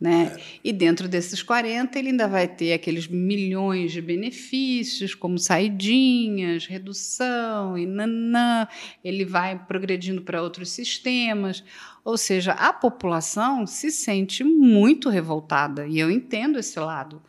Né? 0.00 0.34
É. 0.34 0.40
E 0.64 0.72
dentro 0.72 1.06
desses 1.06 1.42
40, 1.42 1.98
ele 1.98 2.08
ainda 2.08 2.26
vai 2.26 2.48
ter 2.48 2.72
aqueles 2.72 3.06
milhões 3.06 3.92
de 3.92 4.00
benefícios, 4.00 5.14
como 5.14 5.38
saidinhas, 5.38 6.64
redução 6.64 7.76
e 7.76 7.84
nanã. 7.84 8.66
Ele 9.04 9.26
vai 9.26 9.58
progredindo 9.66 10.22
para 10.22 10.42
outros 10.42 10.70
sistemas. 10.70 11.62
Ou 12.02 12.16
seja, 12.16 12.52
a 12.52 12.72
população 12.72 13.66
se 13.66 13.90
sente 13.90 14.42
muito 14.42 15.10
revoltada, 15.10 15.86
e 15.86 15.98
eu 15.98 16.10
entendo 16.10 16.58
esse 16.58 16.80
lado, 16.80 17.22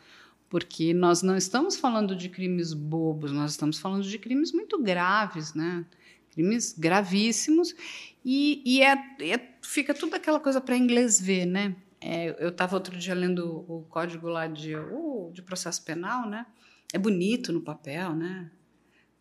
porque 0.50 0.94
nós 0.94 1.22
não 1.22 1.36
estamos 1.36 1.76
falando 1.76 2.16
de 2.16 2.30
crimes 2.30 2.74
bobos, 2.74 3.34
nós 3.34 3.52
estamos 3.52 3.80
falando 3.80 4.04
de 4.04 4.18
crimes 4.18 4.54
muito 4.54 4.82
graves, 4.82 5.54
né? 5.54 5.86
crimes 6.32 6.74
gravíssimos, 6.78 7.76
e, 8.24 8.62
e 8.66 8.82
é, 8.82 8.94
é, 9.20 9.42
fica 9.62 9.94
tudo 9.94 10.16
aquela 10.16 10.40
coisa 10.40 10.62
para 10.62 10.78
inglês 10.78 11.20
ver, 11.20 11.46
né? 11.46 11.76
É, 12.02 12.36
eu 12.44 12.50
estava 12.50 12.76
outro 12.76 12.98
dia 12.98 13.14
lendo 13.14 13.64
o 13.68 13.86
código 13.88 14.28
lá 14.28 14.48
de, 14.48 14.76
o, 14.76 15.32
de 15.32 15.42
processo 15.44 15.84
penal, 15.84 16.28
né? 16.28 16.48
É 16.92 16.98
bonito 16.98 17.54
no 17.54 17.62
papel, 17.62 18.16
né? 18.16 18.50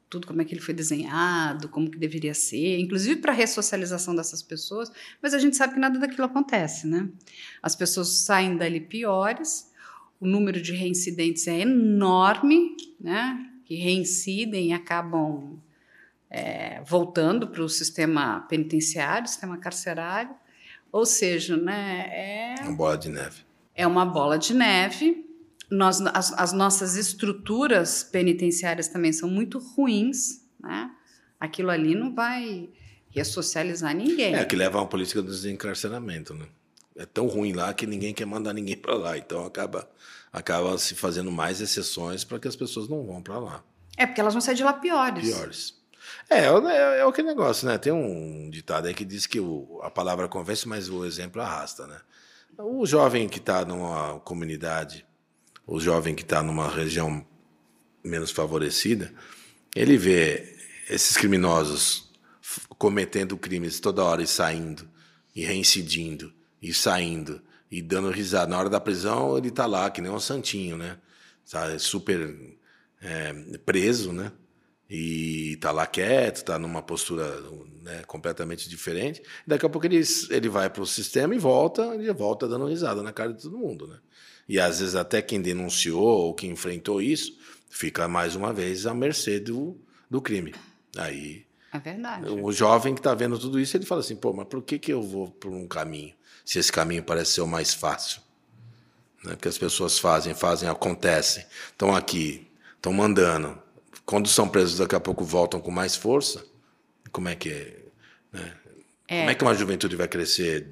Tudo 0.09 0.27
como 0.27 0.41
é 0.43 0.45
que 0.45 0.55
ele 0.55 0.63
foi 0.63 0.75
desenhado, 0.75 1.69
como 1.69 1.91
que 1.91 1.99
deveria 1.99 2.35
ser, 2.35 2.81
inclusive 2.81 3.21
para 3.21 3.33
a 3.33 3.35
ressocialização 3.35 4.17
dessas 4.17 4.43
pessoas, 4.43 4.91
mas 5.23 5.35
a 5.35 5.39
gente 5.39 5.57
sabe 5.57 5.75
que 5.75 5.81
nada 5.81 5.99
daquilo 5.99 6.25
acontece, 6.25 6.87
né? 6.87 7.09
As 7.63 7.77
pessoas 7.77 8.09
saem 8.09 8.57
dali 8.57 8.81
piores, 8.81 9.71
o 10.19 10.27
número 10.27 10.61
de 10.61 10.73
reincidentes 10.73 11.47
é 11.47 11.61
enorme, 11.61 12.77
né? 12.99 13.53
Que 13.65 13.77
reincidem 13.77 14.71
e 14.71 14.73
acabam 14.73 15.61
é, 16.31 16.81
voltando 16.83 17.49
para 17.49 17.63
o 17.63 17.69
sistema 17.69 18.41
penitenciário, 18.49 19.29
sistema 19.29 19.59
carcerário. 19.59 20.35
Ou 20.93 21.07
seja, 21.07 21.57
né, 21.57 22.09
é 22.11 22.55
uma 22.63 22.77
bola 22.77 22.99
de 22.99 23.09
neve. 23.09 23.43
É 23.75 23.87
uma 23.87 24.05
bola 24.05 24.39
de 24.39 24.55
neve. 24.55 25.27
Nós, 25.71 26.01
as, 26.01 26.33
as 26.33 26.53
nossas 26.53 26.97
estruturas 26.97 28.03
penitenciárias 28.03 28.89
também 28.89 29.13
são 29.13 29.29
muito 29.29 29.59
ruins, 29.59 30.45
né? 30.61 30.91
Aquilo 31.39 31.71
ali 31.71 31.95
não 31.95 32.15
vai 32.15 32.69
ressocializar 33.11 33.95
ninguém. 33.95 34.35
É, 34.35 34.45
que 34.45 34.57
leva 34.57 34.79
a 34.79 34.83
uma 34.83 34.89
política 34.89 35.23
do 35.23 35.31
desencarceramento, 35.31 36.35
né? 36.35 36.47
É 36.97 37.07
tão 37.07 37.27
ruim 37.27 37.53
lá 37.53 37.73
que 37.73 37.87
ninguém 37.87 38.13
quer 38.13 38.27
mandar 38.27 38.53
ninguém 38.53 38.77
para 38.77 38.95
lá, 38.95 39.17
então 39.17 39.47
acaba 39.47 39.89
acaba 40.33 40.77
se 40.79 40.95
fazendo 40.95 41.31
mais 41.31 41.61
exceções 41.61 42.25
para 42.25 42.39
que 42.39 42.47
as 42.47 42.55
pessoas 42.55 42.89
não 42.89 43.05
vão 43.05 43.23
para 43.23 43.39
lá. 43.39 43.65
É 43.97 44.07
porque 44.07 44.21
elas 44.21 44.35
vão 44.35 44.41
sair 44.41 44.55
de 44.55 44.63
lá 44.63 44.73
piores. 44.73 45.25
Piores. 45.25 45.80
É, 46.29 46.45
é, 46.45 46.99
é 46.99 47.03
aquele 47.03 47.29
negócio, 47.29 47.67
né? 47.67 47.79
Tem 47.79 47.93
um 47.93 48.49
ditado 48.51 48.87
aí 48.87 48.95
que 48.95 49.05
diz 49.05 49.27
que 49.27 49.41
o, 49.41 49.81
a 49.83 49.91
palavra 49.91 50.29
convence, 50.29 50.69
mas 50.69 50.89
o 50.89 51.05
exemplo 51.05 51.41
arrasta, 51.41 51.87
né? 51.87 52.01
O 52.59 52.85
jovem 52.87 53.29
que 53.29 53.39
está 53.39 53.65
numa 53.65 54.21
comunidade, 54.21 55.07
o 55.67 55.81
jovem 55.81 56.15
que 56.15 56.23
está 56.23 56.43
numa 56.43 56.69
região 56.69 57.25
menos 58.05 58.31
favorecida, 58.31 59.13
ele 59.75 59.97
vê 59.97 60.57
esses 60.89 61.17
criminosos 61.17 62.11
cometendo 62.79 63.37
crimes 63.37 63.79
toda 63.79 64.05
hora 64.05 64.23
e 64.23 64.27
saindo, 64.27 64.89
e 65.35 65.45
reincidindo, 65.45 66.33
e 66.61 66.75
saindo, 66.75 67.41
e 67.71 67.81
dando 67.81 68.11
risada. 68.11 68.51
Na 68.51 68.59
hora 68.59 68.69
da 68.69 68.81
prisão, 68.81 69.39
ele 69.39 69.49
está 69.49 69.67
lá, 69.67 69.91
que 69.91 70.01
nem 70.01 70.11
um 70.11 70.19
santinho, 70.19 70.77
né? 70.77 70.99
Tá 71.51 71.79
super 71.79 72.37
é, 73.01 73.33
preso, 73.65 74.13
né? 74.13 74.33
E 74.91 75.53
está 75.53 75.71
lá 75.71 75.87
quieto, 75.87 76.39
está 76.39 76.59
numa 76.59 76.83
postura 76.83 77.41
né, 77.81 78.03
completamente 78.09 78.69
diferente. 78.69 79.23
Daqui 79.47 79.65
a 79.65 79.69
pouco 79.69 79.87
ele, 79.87 80.03
ele 80.31 80.49
vai 80.49 80.69
para 80.69 80.83
o 80.83 80.87
sistema 80.87 81.33
e 81.33 81.39
volta, 81.39 81.95
ele 81.95 82.13
volta 82.13 82.49
dando 82.49 82.67
risada 82.67 83.01
na 83.01 83.13
cara 83.13 83.33
de 83.33 83.41
todo 83.41 83.57
mundo. 83.57 83.87
Né? 83.87 83.99
E 84.49 84.59
às 84.59 84.81
vezes 84.81 84.97
até 84.97 85.23
quem 85.23 85.41
denunciou 85.41 86.03
ou 86.03 86.35
quem 86.35 86.51
enfrentou 86.51 87.01
isso 87.01 87.39
fica 87.71 88.09
mais 88.09 88.35
uma 88.35 88.53
vez 88.53 88.85
à 88.85 88.93
mercê 88.93 89.39
do, 89.39 89.81
do 90.11 90.21
crime. 90.21 90.53
Aí 90.97 91.47
é 91.73 91.79
verdade. 91.79 92.29
O 92.29 92.51
jovem 92.51 92.95
que 92.95 93.01
está 93.01 93.15
vendo 93.15 93.39
tudo 93.39 93.61
isso, 93.61 93.77
ele 93.77 93.87
fala 93.87 94.01
assim, 94.01 94.17
pô, 94.17 94.33
mas 94.33 94.49
por 94.49 94.61
que, 94.61 94.77
que 94.77 94.93
eu 94.93 95.01
vou 95.01 95.31
por 95.31 95.53
um 95.53 95.69
caminho, 95.69 96.13
se 96.45 96.59
esse 96.59 96.73
caminho 96.73 97.03
parece 97.03 97.35
ser 97.35 97.43
o 97.43 97.47
mais 97.47 97.73
fácil? 97.73 98.21
Né? 99.25 99.37
Que 99.41 99.47
as 99.47 99.57
pessoas 99.57 99.99
fazem, 99.99 100.35
fazem, 100.35 100.69
acontecem. 100.69 101.47
Estão 101.71 101.95
aqui, 101.95 102.49
estão 102.75 102.93
mandando, 102.93 103.57
quando 104.11 104.29
são 104.29 104.49
presos, 104.49 104.79
daqui 104.79 104.97
a 104.97 104.99
pouco 104.99 105.25
voltam 105.25 105.61
com 105.61 105.71
mais 105.71 105.95
força. 105.95 106.45
Como 107.13 107.29
é 107.29 107.37
que 107.37 107.49
é? 107.49 107.77
Né? 108.33 108.53
é. 109.07 109.19
Como 109.21 109.31
é 109.31 109.35
que 109.37 109.45
uma 109.45 109.55
juventude 109.55 109.95
vai 109.95 110.09
crescer 110.09 110.67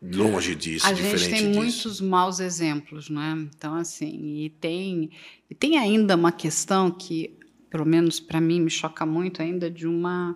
longe 0.00 0.54
disso, 0.54 0.86
a 0.86 0.92
diferente 0.92 1.18
gente 1.18 1.30
tem 1.30 1.46
disso? 1.48 1.60
muitos 1.60 2.00
maus 2.00 2.40
exemplos, 2.40 3.10
né? 3.10 3.46
Então 3.54 3.74
assim, 3.74 4.44
e 4.44 4.48
tem 4.48 5.10
e 5.50 5.54
tem 5.54 5.76
ainda 5.76 6.16
uma 6.16 6.32
questão 6.32 6.90
que, 6.90 7.36
pelo 7.68 7.84
menos 7.84 8.18
para 8.18 8.40
mim, 8.40 8.62
me 8.62 8.70
choca 8.70 9.04
muito 9.04 9.42
ainda 9.42 9.70
de 9.70 9.86
uma 9.86 10.34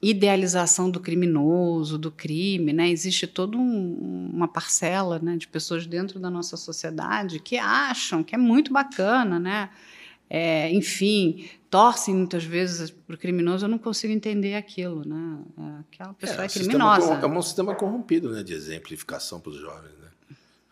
idealização 0.00 0.88
do 0.88 1.00
criminoso, 1.00 1.98
do 1.98 2.12
crime, 2.12 2.72
né? 2.72 2.88
Existe 2.90 3.26
toda 3.26 3.56
um, 3.56 4.30
uma 4.32 4.46
parcela, 4.46 5.18
né, 5.18 5.36
de 5.36 5.48
pessoas 5.48 5.84
dentro 5.84 6.20
da 6.20 6.30
nossa 6.30 6.56
sociedade 6.56 7.40
que 7.40 7.56
acham 7.56 8.22
que 8.22 8.36
é 8.36 8.38
muito 8.38 8.72
bacana, 8.72 9.40
né? 9.40 9.70
É, 10.28 10.70
enfim, 10.70 11.48
torcem 11.70 12.14
muitas 12.14 12.44
vezes 12.44 12.90
para 12.90 13.14
o 13.14 13.18
criminoso, 13.18 13.64
eu 13.64 13.68
não 13.68 13.78
consigo 13.78 14.12
entender 14.12 14.54
aquilo, 14.54 15.06
né? 15.06 15.38
Aquela 15.80 16.14
pessoa 16.14 16.42
é, 16.42 16.46
é 16.46 16.48
criminosa. 16.48 17.14
é 17.14 17.26
um 17.26 17.42
sistema 17.42 17.74
corrompido, 17.74 18.30
né, 18.30 18.42
de 18.42 18.54
exemplificação 18.54 19.40
para 19.40 19.50
os 19.50 19.58
jovens, 19.58 19.92
né? 19.98 20.08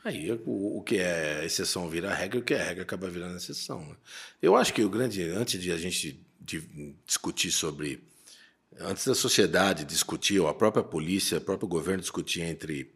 Aí 0.04 0.32
o, 0.32 0.78
o, 0.78 0.82
que 0.82 0.96
é 0.96 1.44
exceção 1.44 1.88
vira 1.88 2.12
regra, 2.12 2.40
o 2.40 2.42
que 2.42 2.54
é 2.54 2.62
regra 2.62 2.82
acaba 2.82 3.08
virando 3.08 3.36
exceção. 3.36 3.80
Né? 3.80 3.94
Eu 4.40 4.56
acho 4.56 4.74
que 4.74 4.82
o 4.82 4.90
grande, 4.90 5.22
antes 5.22 5.60
de 5.60 5.70
a 5.70 5.76
gente 5.76 6.20
de 6.40 6.60
discutir 7.06 7.52
sobre, 7.52 8.02
antes 8.80 9.06
da 9.06 9.14
sociedade 9.14 9.84
discutir, 9.84 10.40
ou 10.40 10.48
a 10.48 10.54
própria 10.54 10.82
polícia, 10.82 11.38
o 11.38 11.40
próprio 11.40 11.68
governo 11.68 12.00
discutir 12.00 12.42
entre 12.42 12.92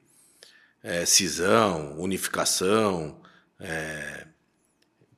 é, 0.83 1.07
cisão, 1.07 1.97
unificação, 1.99 3.21
é, 3.61 4.27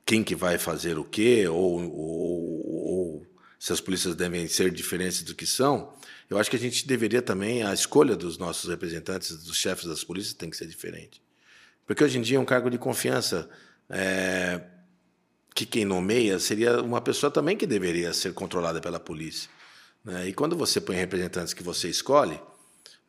quem 0.09 0.23
que 0.23 0.33
vai 0.33 0.57
fazer 0.57 0.97
o 0.97 1.03
quê, 1.03 1.47
ou, 1.47 1.83
ou, 1.83 2.67
ou, 2.67 3.27
se 3.59 3.71
as 3.71 3.79
polícias 3.79 4.15
devem 4.15 4.47
ser 4.47 4.71
diferentes 4.71 5.21
do 5.21 5.35
que 5.35 5.45
são, 5.45 5.93
eu 6.27 6.39
acho 6.39 6.49
que 6.49 6.55
a 6.55 6.59
gente 6.59 6.87
deveria 6.87 7.21
também, 7.21 7.61
a 7.61 7.71
escolha 7.75 8.15
dos 8.15 8.35
nossos 8.35 8.71
representantes, 8.71 9.37
dos 9.43 9.55
chefes 9.55 9.85
das 9.85 10.03
polícias, 10.03 10.33
tem 10.33 10.49
que 10.49 10.57
ser 10.57 10.65
diferente. 10.65 11.21
Porque 11.85 12.03
hoje 12.03 12.17
em 12.17 12.23
dia 12.23 12.37
é 12.37 12.39
um 12.39 12.45
cargo 12.45 12.71
de 12.71 12.79
confiança 12.79 13.47
é, 13.87 14.59
que 15.53 15.63
quem 15.63 15.85
nomeia 15.85 16.39
seria 16.39 16.81
uma 16.81 17.01
pessoa 17.01 17.29
também 17.29 17.55
que 17.55 17.67
deveria 17.67 18.11
ser 18.11 18.33
controlada 18.33 18.81
pela 18.81 18.99
polícia. 18.99 19.47
Né? 20.03 20.29
E 20.29 20.33
quando 20.33 20.55
você 20.55 20.81
põe 20.81 20.95
representantes 20.95 21.53
que 21.53 21.61
você 21.61 21.87
escolhe, 21.87 22.41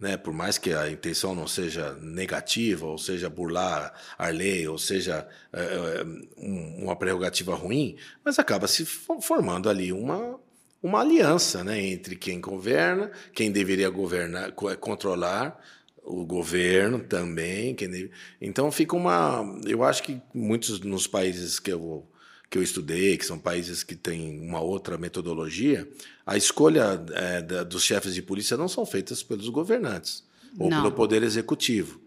né, 0.00 0.16
por 0.16 0.32
mais 0.32 0.56
que 0.56 0.72
a 0.72 0.90
intenção 0.90 1.34
não 1.34 1.46
seja 1.46 1.92
negativa, 2.00 2.86
ou 2.86 2.96
seja 2.96 3.28
burlar 3.28 3.92
a 4.16 4.28
lei, 4.28 4.66
ou 4.66 4.78
seja 4.78 5.28
é, 5.52 6.02
uma 6.38 6.96
prerrogativa 6.96 7.54
ruim, 7.54 7.96
mas 8.24 8.38
acaba 8.38 8.66
se 8.66 8.84
formando 8.86 9.68
ali 9.68 9.92
uma, 9.92 10.40
uma 10.82 11.00
aliança 11.00 11.62
né, 11.62 11.80
entre 11.84 12.16
quem 12.16 12.40
governa, 12.40 13.12
quem 13.34 13.52
deveria 13.52 13.90
governar, 13.90 14.52
controlar 14.52 15.60
o 16.02 16.24
governo 16.24 17.00
também. 17.00 17.74
Quem 17.74 18.10
Então 18.40 18.72
fica 18.72 18.96
uma. 18.96 19.44
Eu 19.66 19.84
acho 19.84 20.02
que 20.02 20.20
muitos 20.34 20.80
nos 20.80 21.06
países 21.06 21.58
que 21.58 21.72
eu 21.72 22.06
que 22.50 22.58
eu 22.58 22.62
estudei, 22.64 23.16
que 23.16 23.24
são 23.24 23.38
países 23.38 23.84
que 23.84 23.94
têm 23.94 24.40
uma 24.40 24.60
outra 24.60 24.98
metodologia, 24.98 25.88
a 26.32 26.36
escolha 26.36 27.04
é, 27.12 27.42
da, 27.42 27.64
dos 27.64 27.82
chefes 27.82 28.14
de 28.14 28.22
polícia 28.22 28.56
não 28.56 28.68
são 28.68 28.86
feitas 28.86 29.20
pelos 29.20 29.48
governantes. 29.48 30.22
ou 30.58 30.70
Não. 30.70 30.82
pelo 30.82 30.94
Poder 30.94 31.22
Executivo. 31.24 32.00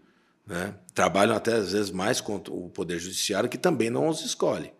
Né? 0.46 0.74
Trabalham 0.94 1.34
até 1.36 1.54
às 1.54 1.72
vezes 1.72 1.90
mais 1.90 2.20
contra 2.22 2.52
o 2.52 2.70
Poder 2.70 2.98
Judiciário, 2.98 3.48
que 3.50 3.58
também 3.58 3.90
não 3.90 4.08
os 4.08 4.22
escolhe. 4.24 4.72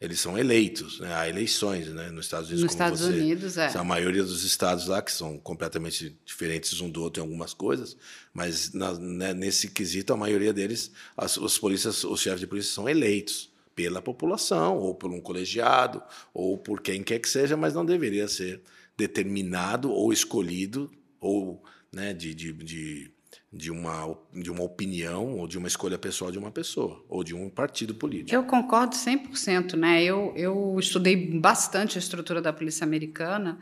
Eles 0.00 0.20
são 0.20 0.38
eleitos, 0.38 1.00
né? 1.00 1.12
há 1.14 1.28
eleições 1.28 1.88
né? 1.88 2.08
nos 2.10 2.26
Estados 2.26 2.48
Unidos. 2.48 2.64
Nos 2.64 2.72
Estados 2.72 3.00
você- 3.00 3.08
Unidos, 3.12 3.58
é. 3.58 3.76
A 3.76 3.84
maioria 3.84 4.22
dos 4.22 4.42
estados 4.44 4.86
lá, 4.86 5.02
que 5.02 5.12
são 5.12 5.36
completamente 5.38 6.16
diferentes 6.24 6.80
um 6.80 6.88
do 6.88 7.02
outro 7.02 7.20
em 7.22 7.26
algumas 7.26 7.52
coisas, 7.52 7.94
mas 8.32 8.72
na- 8.72 8.94
né, 8.94 9.34
nesse 9.34 9.68
quesito, 9.68 10.12
a 10.12 10.16
maioria 10.16 10.52
deles, 10.52 10.90
as, 11.16 11.36
os 11.36 11.58
polícias, 11.58 12.04
os 12.04 12.20
chefes 12.20 12.40
de 12.40 12.46
polícia 12.46 12.72
são 12.72 12.88
eleitos 12.88 13.50
pela 13.74 14.00
população, 14.02 14.76
ou 14.76 14.94
por 14.94 15.10
um 15.10 15.20
colegiado, 15.20 16.02
ou 16.34 16.56
por 16.58 16.80
quem 16.80 17.02
quer 17.02 17.18
que 17.20 17.28
seja, 17.28 17.56
mas 17.56 17.74
não 17.74 17.84
deveria 17.84 18.26
ser 18.28 18.60
determinado 18.98 19.92
ou 19.92 20.12
escolhido, 20.12 20.90
ou 21.20 21.62
né, 21.92 22.12
de, 22.12 22.34
de, 22.34 22.52
de, 22.52 23.10
de, 23.52 23.70
uma, 23.70 24.18
de 24.34 24.50
uma 24.50 24.64
opinião, 24.64 25.38
ou 25.38 25.46
de 25.46 25.56
uma 25.56 25.68
escolha 25.68 25.96
pessoal 25.96 26.32
de 26.32 26.38
uma 26.38 26.50
pessoa, 26.50 27.04
ou 27.08 27.22
de 27.22 27.32
um 27.32 27.48
partido 27.48 27.94
político. 27.94 28.34
Eu 28.34 28.42
concordo 28.42 28.96
100%, 28.96 29.74
né? 29.74 30.02
Eu, 30.02 30.32
eu 30.36 30.76
estudei 30.80 31.38
bastante 31.38 31.96
a 31.96 32.00
estrutura 32.00 32.42
da 32.42 32.52
polícia 32.52 32.84
americana 32.84 33.60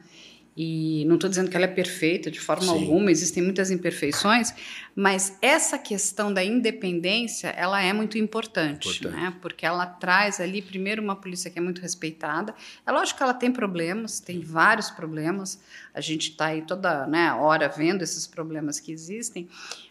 e 0.56 1.04
não 1.06 1.16
estou 1.16 1.28
dizendo 1.28 1.50
que 1.50 1.56
ela 1.56 1.66
é 1.66 1.68
perfeita 1.68 2.30
de 2.30 2.40
forma 2.40 2.62
Sim. 2.62 2.70
alguma, 2.70 3.10
existem 3.10 3.42
muitas 3.42 3.70
imperfeições, 3.70 4.54
mas 4.94 5.36
essa 5.42 5.76
questão 5.76 6.32
da 6.32 6.42
independência, 6.42 7.48
ela 7.48 7.82
é 7.82 7.92
muito 7.92 8.16
importante, 8.16 8.88
Importante. 8.88 9.14
né? 9.14 9.34
Porque 9.42 9.66
ela 9.66 9.84
traz 9.84 10.40
ali, 10.40 10.62
primeiro, 10.62 11.02
uma 11.02 11.14
polícia 11.14 11.50
que 11.50 11.58
é 11.58 11.62
muito 11.62 11.82
respeitada. 11.82 12.54
É 12.86 12.90
lógico 12.90 13.18
que 13.18 13.22
ela 13.22 13.34
tem 13.34 13.52
problemas, 13.52 14.18
tem 14.18 14.40
vários 14.40 14.90
problemas, 14.90 15.60
a 15.92 16.00
gente 16.00 16.30
está 16.30 16.46
aí 16.46 16.62
toda 16.62 17.06
né, 17.06 17.30
hora 17.34 17.68
vendo 17.68 18.02
esses 18.02 18.26
problemas 18.26 18.80
que 18.80 18.90
existem, 18.90 19.46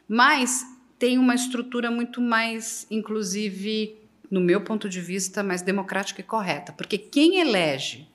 mas 0.08 0.66
tem 0.98 1.20
uma 1.20 1.36
estrutura 1.36 1.92
muito 1.92 2.20
mais, 2.20 2.88
inclusive, 2.90 3.96
no 4.32 4.42
meu 4.42 4.62
ponto 4.62 4.90
de 4.90 5.00
vista, 5.00 5.44
mais 5.44 5.62
democrática 5.62 6.22
e 6.22 6.24
correta. 6.24 6.72
Porque 6.72 6.98
quem 6.98 7.40
elege 7.40 8.08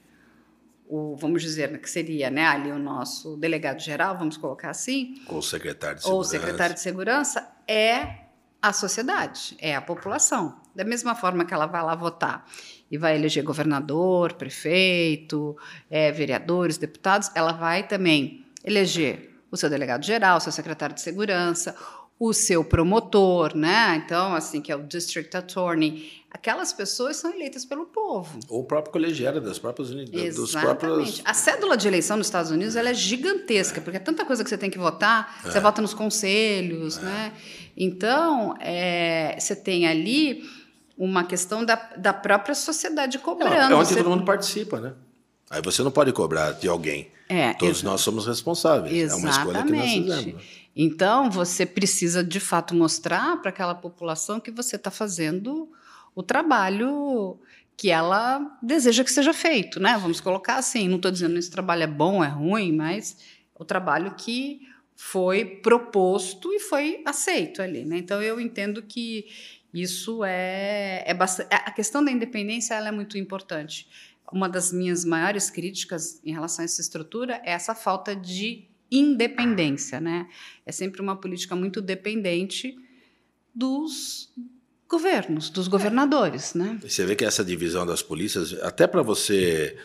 o, 0.90 1.16
vamos 1.16 1.40
dizer, 1.40 1.80
que 1.80 1.88
seria 1.88 2.28
né, 2.28 2.44
ali 2.46 2.72
o 2.72 2.78
nosso 2.78 3.36
delegado 3.36 3.80
geral, 3.80 4.18
vamos 4.18 4.36
colocar 4.36 4.70
assim, 4.70 5.14
Ou 5.28 5.38
o 5.38 5.42
secretário 5.42 6.00
de 6.00 6.06
ou 6.06 6.18
o 6.18 6.24
segurança. 6.24 6.46
secretário 6.46 6.74
de 6.74 6.80
segurança, 6.80 7.52
é 7.68 8.16
a 8.60 8.72
sociedade, 8.72 9.56
é 9.60 9.74
a 9.74 9.80
população. 9.80 10.60
Da 10.74 10.84
mesma 10.84 11.14
forma 11.14 11.44
que 11.44 11.54
ela 11.54 11.66
vai 11.66 11.82
lá 11.82 11.94
votar 11.94 12.44
e 12.90 12.98
vai 12.98 13.14
eleger 13.16 13.44
governador, 13.44 14.34
prefeito, 14.34 15.56
é, 15.88 16.10
vereadores, 16.10 16.76
deputados, 16.76 17.30
ela 17.34 17.52
vai 17.52 17.86
também 17.86 18.44
eleger 18.64 19.30
o 19.50 19.56
seu 19.56 19.70
delegado 19.70 20.04
geral, 20.04 20.38
o 20.38 20.40
seu 20.40 20.52
secretário 20.52 20.94
de 20.94 21.00
segurança, 21.00 21.74
o 22.18 22.32
seu 22.32 22.62
promotor, 22.64 23.56
né? 23.56 24.02
Então, 24.04 24.34
assim, 24.34 24.60
que 24.60 24.70
é 24.70 24.76
o 24.76 24.82
district 24.82 25.34
attorney. 25.36 26.19
Aquelas 26.30 26.72
pessoas 26.72 27.16
são 27.16 27.32
eleitas 27.32 27.64
pelo 27.64 27.86
povo. 27.86 28.38
Ou 28.48 28.60
o 28.60 28.64
próprio 28.64 28.92
colegiado 28.92 29.40
das 29.40 29.58
próprias 29.58 29.90
unidades. 29.90 30.36
Dos 30.36 30.50
Exatamente. 30.50 30.78
próprios... 30.78 31.22
A 31.24 31.34
cédula 31.34 31.76
de 31.76 31.88
eleição 31.88 32.16
nos 32.16 32.28
Estados 32.28 32.50
Unidos 32.52 32.76
ela 32.76 32.90
é 32.90 32.94
gigantesca, 32.94 33.80
porque 33.80 33.96
é 33.96 34.00
tanta 34.00 34.24
coisa 34.24 34.44
que 34.44 34.48
você 34.48 34.56
tem 34.56 34.70
que 34.70 34.78
votar, 34.78 35.40
É. 35.44 35.50
você 35.50 35.58
vota 35.58 35.82
nos 35.82 35.92
conselhos, 35.92 36.98
né? 36.98 37.32
Então, 37.76 38.54
é, 38.60 39.36
você 39.38 39.56
tem 39.56 39.86
ali 39.88 40.42
uma 40.96 41.24
questão 41.24 41.64
da, 41.64 41.74
da 41.96 42.12
própria 42.12 42.54
sociedade 42.54 43.16
É, 43.16 43.20
cobrando. 43.20 43.54
é 43.72 43.74
onde 43.74 43.88
Você- 43.88 43.96
todo 43.96 44.10
mundo 44.10 44.24
participa, 44.24 44.80
né? 44.80 44.92
Aí 45.50 45.60
você 45.62 45.82
não 45.82 45.90
pode 45.90 46.12
cobrar 46.12 46.52
de 46.52 46.68
alguém. 46.68 47.10
É, 47.28 47.54
Todos 47.54 47.78
exa- 47.78 47.88
nós 47.88 48.00
somos 48.02 48.26
responsáveis. 48.26 49.10
É 49.10 49.14
uma 49.16 49.30
escolha 49.30 49.62
que 49.64 49.72
nós 49.72 49.84
Exatamente. 49.84 50.14
fizemos. 50.22 50.42
Então, 50.76 51.28
você 51.28 51.66
precisa, 51.66 52.22
de 52.22 52.38
fato, 52.38 52.72
mostrar 52.74 53.36
para 53.42 53.48
aquela 53.50 53.74
população 53.74 54.38
que 54.38 54.52
você 54.52 54.76
está 54.76 54.90
fazendo 54.92 55.68
o 56.20 56.22
trabalho 56.22 57.38
que 57.76 57.90
ela 57.90 58.58
deseja 58.62 59.02
que 59.02 59.10
seja 59.10 59.32
feito, 59.32 59.80
né? 59.80 59.96
Vamos 59.96 60.20
colocar 60.20 60.56
assim. 60.56 60.86
Não 60.86 60.96
estou 60.96 61.10
dizendo 61.10 61.32
que 61.32 61.38
esse 61.38 61.50
trabalho 61.50 61.82
é 61.82 61.86
bom, 61.86 62.22
é 62.22 62.28
ruim, 62.28 62.72
mas 62.72 63.16
o 63.54 63.64
trabalho 63.64 64.14
que 64.16 64.60
foi 64.94 65.46
proposto 65.46 66.52
e 66.52 66.60
foi 66.60 67.02
aceito 67.06 67.62
ali, 67.62 67.86
né? 67.86 67.96
Então, 67.96 68.22
eu 68.22 68.38
entendo 68.38 68.82
que 68.82 69.26
isso 69.72 70.22
é, 70.22 71.02
é 71.06 71.14
bastante... 71.14 71.48
A 71.50 71.70
questão 71.70 72.04
da 72.04 72.10
independência 72.10 72.74
ela 72.74 72.88
é 72.88 72.92
muito 72.92 73.16
importante. 73.16 73.88
Uma 74.30 74.46
das 74.46 74.70
minhas 74.74 75.06
maiores 75.06 75.48
críticas 75.48 76.20
em 76.22 76.32
relação 76.32 76.62
a 76.62 76.66
essa 76.66 76.82
estrutura 76.82 77.40
é 77.46 77.52
essa 77.52 77.74
falta 77.74 78.14
de 78.14 78.68
independência, 78.90 79.98
né? 79.98 80.28
É 80.66 80.72
sempre 80.72 81.00
uma 81.00 81.16
política 81.16 81.56
muito 81.56 81.80
dependente 81.80 82.76
dos 83.54 84.30
governos, 84.90 85.48
dos 85.48 85.68
governadores, 85.68 86.52
né? 86.52 86.78
Você 86.82 87.06
vê 87.06 87.14
que 87.14 87.24
essa 87.24 87.44
divisão 87.44 87.86
das 87.86 88.02
polícias, 88.02 88.52
até 88.60 88.88
para 88.88 89.02
você, 89.02 89.76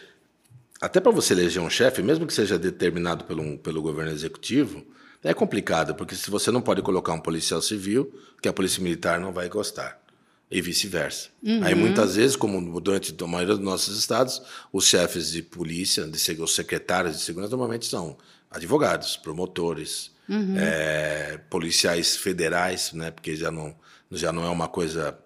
até 0.82 0.99
para 0.99 1.12
você 1.12 1.34
eleger 1.34 1.62
um 1.62 1.70
chefe, 1.70 2.01
mesmo 2.01 2.26
que 2.26 2.34
seja 2.34 2.58
determinado 2.58 3.24
pelo, 3.24 3.58
pelo 3.60 3.84
governo 3.84 4.12
executivo, 4.12 4.84
é 5.24 5.34
complicado, 5.34 5.93
porque 5.93 6.16
se 6.16 6.30
você 6.30 6.49
não 6.49 6.62
pode 6.62 6.82
colocar 6.82 7.14
um 7.14 7.20
policial 7.20 7.62
civil, 7.62 8.12
que 8.41 8.49
a 8.49 8.53
polícia 8.53 8.82
militar 8.82 9.20
não 9.20 9.32
vai 9.32 9.47
gostar. 9.47 10.03
E 10.49 10.62
vice-versa. 10.62 11.30
Aí 11.64 11.74
muitas 11.74 12.16
vezes, 12.16 12.36
como 12.36 12.80
durante 12.80 13.16
a 13.20 13.28
maioria 13.28 13.56
dos 13.56 13.64
nossos 13.64 13.97
estados, 13.97 14.41
os 14.72 14.86
chefes 14.86 15.32
de 15.32 15.41
polícia, 15.41 16.06
de, 16.06 16.41
os 16.41 16.53
secretários 16.53 17.18
de 17.18 17.24
segurança, 17.24 17.51
normalmente 17.51 17.88
são 17.88 18.16
advogados, 18.51 19.18
promotores, 19.18 20.12
eh, 20.30 21.39
policiais 21.49 22.16
federais, 22.16 22.93
né, 22.93 23.10
porque 23.10 23.36
já 23.36 23.49
não, 23.49 23.76
já 24.12 24.32
não 24.32 24.45
é 24.45 24.49
uma 24.49 24.68
coisa 24.68 25.18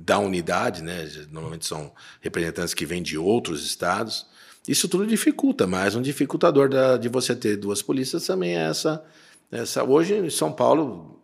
da 0.00 0.18
unidade, 0.18 0.82
né, 0.82 1.06
normalmente 1.30 1.66
são 1.66 1.92
representantes 2.20 2.74
que 2.74 2.86
vêm 2.86 3.02
de 3.02 3.16
outros 3.18 3.64
estados. 3.64 4.26
Isso 4.66 4.88
tudo 4.88 5.06
dificulta, 5.06 5.66
mas 5.66 5.94
um 5.94 6.02
dificultador 6.02 6.68
da, 6.68 6.96
de 6.96 7.08
você 7.08 7.34
ter 7.36 7.56
duas 7.56 7.82
polícias 7.82 8.26
também 8.26 8.56
é 8.56 8.68
essa, 8.68 9.02
essa. 9.50 9.84
Hoje, 9.84 10.14
em 10.14 10.30
São 10.30 10.52
Paulo, 10.52 11.20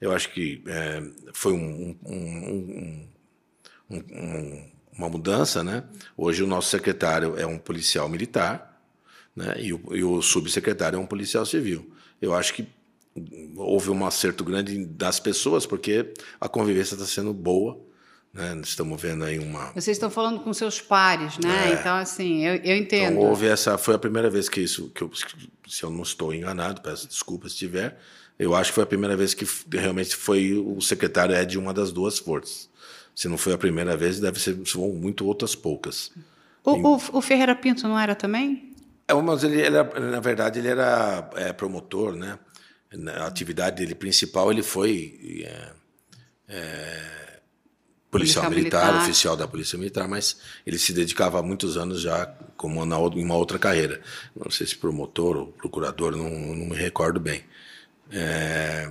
eu 0.00 0.12
acho 0.12 0.30
que 0.32 0.62
eh, 0.66 1.02
foi 1.32 1.52
um- 1.52 1.96
um, 2.06 3.08
um- 3.90 4.70
uma 4.96 5.08
mudança, 5.08 5.62
né? 5.62 5.84
Hoje 6.16 6.42
o 6.42 6.46
nosso 6.46 6.68
secretário 6.70 7.38
é 7.38 7.46
um 7.46 7.58
policial 7.58 8.08
militar, 8.08 8.80
né? 9.34 9.54
E 9.60 9.72
o, 9.72 9.80
e 9.94 10.02
o 10.02 10.20
subsecretário 10.20 10.96
é 10.96 11.00
um 11.00 11.06
policial 11.06 11.46
civil. 11.46 11.90
Eu 12.20 12.34
acho 12.34 12.52
que 12.54 12.66
houve 13.56 13.90
um 13.90 14.06
acerto 14.06 14.44
grande 14.44 14.84
das 14.84 15.20
pessoas, 15.20 15.66
porque 15.66 16.12
a 16.40 16.48
convivência 16.48 16.94
está 16.94 17.06
sendo 17.06 17.32
boa, 17.32 17.80
né? 18.32 18.60
Estamos 18.62 19.00
vendo 19.00 19.24
aí 19.24 19.38
uma. 19.38 19.72
Vocês 19.72 19.96
estão 19.96 20.10
falando 20.10 20.40
com 20.40 20.52
seus 20.52 20.80
pares, 20.80 21.38
né? 21.38 21.72
Então, 21.78 21.96
assim, 21.96 22.44
eu, 22.44 22.56
eu 22.56 22.76
entendo. 22.76 23.12
Então 23.12 23.28
houve 23.28 23.46
essa, 23.46 23.78
foi 23.78 23.94
a 23.94 23.98
primeira 23.98 24.28
vez 24.28 24.48
que 24.48 24.60
isso, 24.60 24.90
que 24.90 25.02
eu, 25.02 25.10
se 25.66 25.82
eu 25.82 25.90
não 25.90 26.02
estou 26.02 26.34
enganado, 26.34 26.80
peço 26.80 27.08
desculpas 27.08 27.52
se 27.52 27.56
estiver. 27.56 27.98
Eu 28.38 28.54
acho 28.54 28.70
que 28.70 28.76
foi 28.76 28.84
a 28.84 28.86
primeira 28.86 29.16
vez 29.16 29.34
que 29.34 29.46
realmente 29.72 30.14
foi 30.14 30.54
o 30.54 30.80
secretário 30.80 31.34
é 31.34 31.44
de 31.44 31.58
uma 31.58 31.74
das 31.74 31.90
duas 31.90 32.18
forças. 32.18 32.68
Se 33.14 33.26
não 33.26 33.36
foi 33.36 33.52
a 33.52 33.58
primeira 33.58 33.96
vez, 33.96 34.20
deve 34.20 34.38
ser 34.38 34.56
são 34.64 34.88
muito 34.90 35.26
outras 35.26 35.56
poucas. 35.56 36.12
O, 36.64 36.72
o, 36.72 37.00
o 37.14 37.20
Ferreira 37.20 37.56
Pinto 37.56 37.88
não 37.88 37.98
era 37.98 38.14
também? 38.14 38.68
É, 39.08 39.14
mas 39.14 39.42
ele, 39.42 39.60
ele 39.60 39.76
era, 39.76 40.00
na 40.00 40.20
verdade, 40.20 40.58
ele 40.58 40.68
era 40.68 41.28
é, 41.34 41.52
promotor, 41.52 42.14
né? 42.14 42.38
Na 42.92 43.26
atividade 43.26 43.76
dele 43.76 43.94
principal, 43.94 44.50
ele 44.50 44.62
foi 44.62 45.42
é, 45.44 45.72
é, 46.48 47.40
policial, 48.10 48.44
Policial 48.44 48.50
militar, 48.50 48.86
militar. 48.86 49.02
oficial 49.02 49.36
da 49.36 49.46
Polícia 49.46 49.76
Militar, 49.78 50.08
mas 50.08 50.38
ele 50.66 50.78
se 50.78 50.92
dedicava 50.94 51.38
há 51.38 51.42
muitos 51.42 51.76
anos 51.76 52.00
já 52.00 52.26
como 52.56 52.84
na, 52.86 52.96
em 52.98 53.22
uma 53.24 53.36
outra 53.36 53.58
carreira. 53.58 54.00
Não 54.34 54.50
sei 54.50 54.66
se 54.66 54.74
promotor 54.76 55.36
ou 55.36 55.46
procurador, 55.48 56.16
não, 56.16 56.30
não 56.30 56.66
me 56.66 56.74
recordo 56.76 57.20
bem. 57.20 57.44
É, 58.10 58.90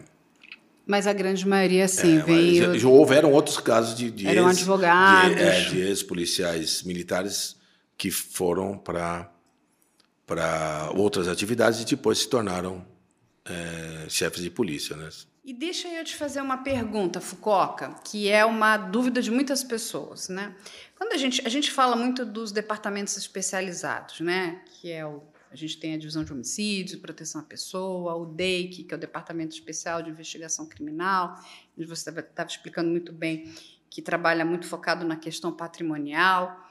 Mas 0.85 1.07
a 1.07 1.13
grande 1.13 1.47
maioria, 1.47 1.87
sim, 1.87 2.17
mas 2.17 2.25
veio. 2.25 2.77
já, 2.79 2.87
houveram 2.87 3.31
outros 3.31 3.57
casos 3.59 3.95
de, 3.97 4.11
de 4.11 4.27
Eram 4.27 4.47
ex- 4.47 4.59
advogados. 4.59 5.35
de, 5.35 5.41
é, 5.41 5.61
de 5.69 5.79
ex-policiais 5.81 6.83
militares 6.83 7.55
que 7.97 8.11
foram 8.11 8.77
para 8.77 9.31
outras 10.95 11.27
atividades 11.27 11.81
e 11.81 11.85
depois 11.85 12.19
se 12.19 12.29
tornaram 12.29 12.85
é, 13.49 14.09
chefes 14.09 14.41
de 14.41 14.49
polícia, 14.49 14.95
né? 14.95 15.09
E 15.43 15.53
deixa 15.53 15.87
eu 15.87 16.03
te 16.03 16.15
fazer 16.15 16.41
uma 16.41 16.57
pergunta, 16.57 17.21
Fucoca, 17.21 17.95
que 18.03 18.29
é 18.29 18.43
uma 18.43 18.75
dúvida 18.75 19.21
de 19.21 19.31
muitas 19.31 19.63
pessoas, 19.63 20.27
né? 20.27 20.55
Quando 20.97 21.13
a 21.13 21.17
gente, 21.17 21.41
a 21.45 21.49
gente 21.49 21.71
fala 21.71 21.95
muito 21.95 22.25
dos 22.25 22.51
departamentos 22.51 23.15
especializados, 23.15 24.19
né? 24.19 24.61
Que 24.81 24.91
é 24.91 25.05
o 25.05 25.23
a 25.51 25.55
gente 25.55 25.79
tem 25.79 25.93
a 25.93 25.97
divisão 25.97 26.23
de 26.23 26.33
homicídios, 26.33 26.99
proteção 26.99 27.41
à 27.41 27.43
pessoa, 27.43 28.15
o 28.15 28.25
DEIC, 28.25 28.83
que 28.83 28.93
é 28.93 28.97
o 28.97 28.99
Departamento 28.99 29.55
Especial 29.55 30.01
de 30.01 30.09
Investigação 30.09 30.65
Criminal, 30.65 31.41
onde 31.77 31.87
você 31.87 32.09
estava 32.09 32.49
explicando 32.49 32.89
muito 32.89 33.13
bem 33.13 33.51
que 33.89 34.01
trabalha 34.01 34.43
muito 34.43 34.67
focado 34.67 35.05
na 35.05 35.15
questão 35.15 35.51
patrimonial. 35.51 36.66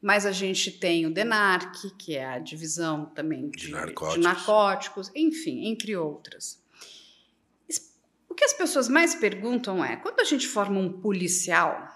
Mas 0.00 0.26
a 0.26 0.32
gente 0.32 0.70
tem 0.70 1.06
o 1.06 1.12
DENARC, 1.12 1.90
que 1.98 2.16
é 2.16 2.24
a 2.24 2.38
divisão 2.38 3.06
também 3.06 3.48
de, 3.50 3.66
De 3.66 3.70
narcóticos. 3.72 4.14
de 4.14 4.20
narcóticos, 4.20 5.12
enfim, 5.14 5.66
entre 5.66 5.96
outras. 5.96 6.62
O 8.28 8.34
que 8.34 8.44
as 8.44 8.52
pessoas 8.52 8.88
mais 8.88 9.14
perguntam 9.14 9.84
é: 9.84 9.96
quando 9.96 10.20
a 10.20 10.24
gente 10.24 10.46
forma 10.46 10.78
um 10.78 10.92
policial, 11.00 11.88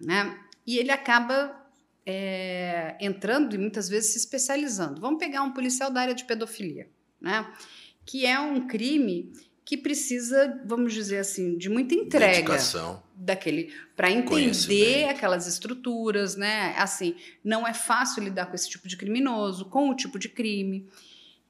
né, 0.00 0.38
e 0.66 0.78
ele 0.78 0.92
acaba 0.92 1.60
é, 2.06 2.96
entrando 3.00 3.54
e 3.54 3.58
muitas 3.58 3.88
vezes 3.88 4.12
se 4.12 4.18
especializando. 4.18 5.00
Vamos 5.00 5.18
pegar 5.18 5.42
um 5.42 5.52
policial 5.52 5.90
da 5.90 6.00
área 6.00 6.14
de 6.14 6.24
pedofilia, 6.24 6.88
né? 7.20 7.52
Que 8.04 8.26
é 8.26 8.38
um 8.38 8.66
crime 8.66 9.32
que 9.72 9.76
precisa, 9.78 10.60
vamos 10.66 10.92
dizer 10.92 11.16
assim, 11.16 11.56
de 11.56 11.70
muita 11.70 11.94
entrega 11.94 12.34
Dedicação. 12.34 13.02
daquele 13.16 13.72
para 13.96 14.10
entender 14.10 15.08
aquelas 15.08 15.46
estruturas, 15.46 16.36
né? 16.36 16.74
Assim, 16.76 17.16
não 17.42 17.66
é 17.66 17.72
fácil 17.72 18.22
lidar 18.22 18.44
com 18.44 18.54
esse 18.54 18.68
tipo 18.68 18.86
de 18.86 18.98
criminoso, 18.98 19.64
com 19.70 19.88
o 19.88 19.96
tipo 19.96 20.18
de 20.18 20.28
crime. 20.28 20.86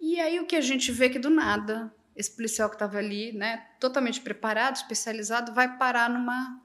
E 0.01 0.21
aí 0.21 0.39
o 0.39 0.47
que 0.47 0.55
a 0.55 0.61
gente 0.61 0.93
vê 0.93 1.07
é 1.07 1.09
que 1.09 1.19
do 1.19 1.31
nada 1.31 1.93
esse 2.15 2.31
policial 2.31 2.69
que 2.69 2.77
estava 2.77 2.97
ali, 2.97 3.33
né, 3.33 3.67
totalmente 3.81 4.21
preparado, 4.21 4.77
especializado, 4.77 5.53
vai 5.53 5.77
parar 5.77 6.09
numa 6.09 6.63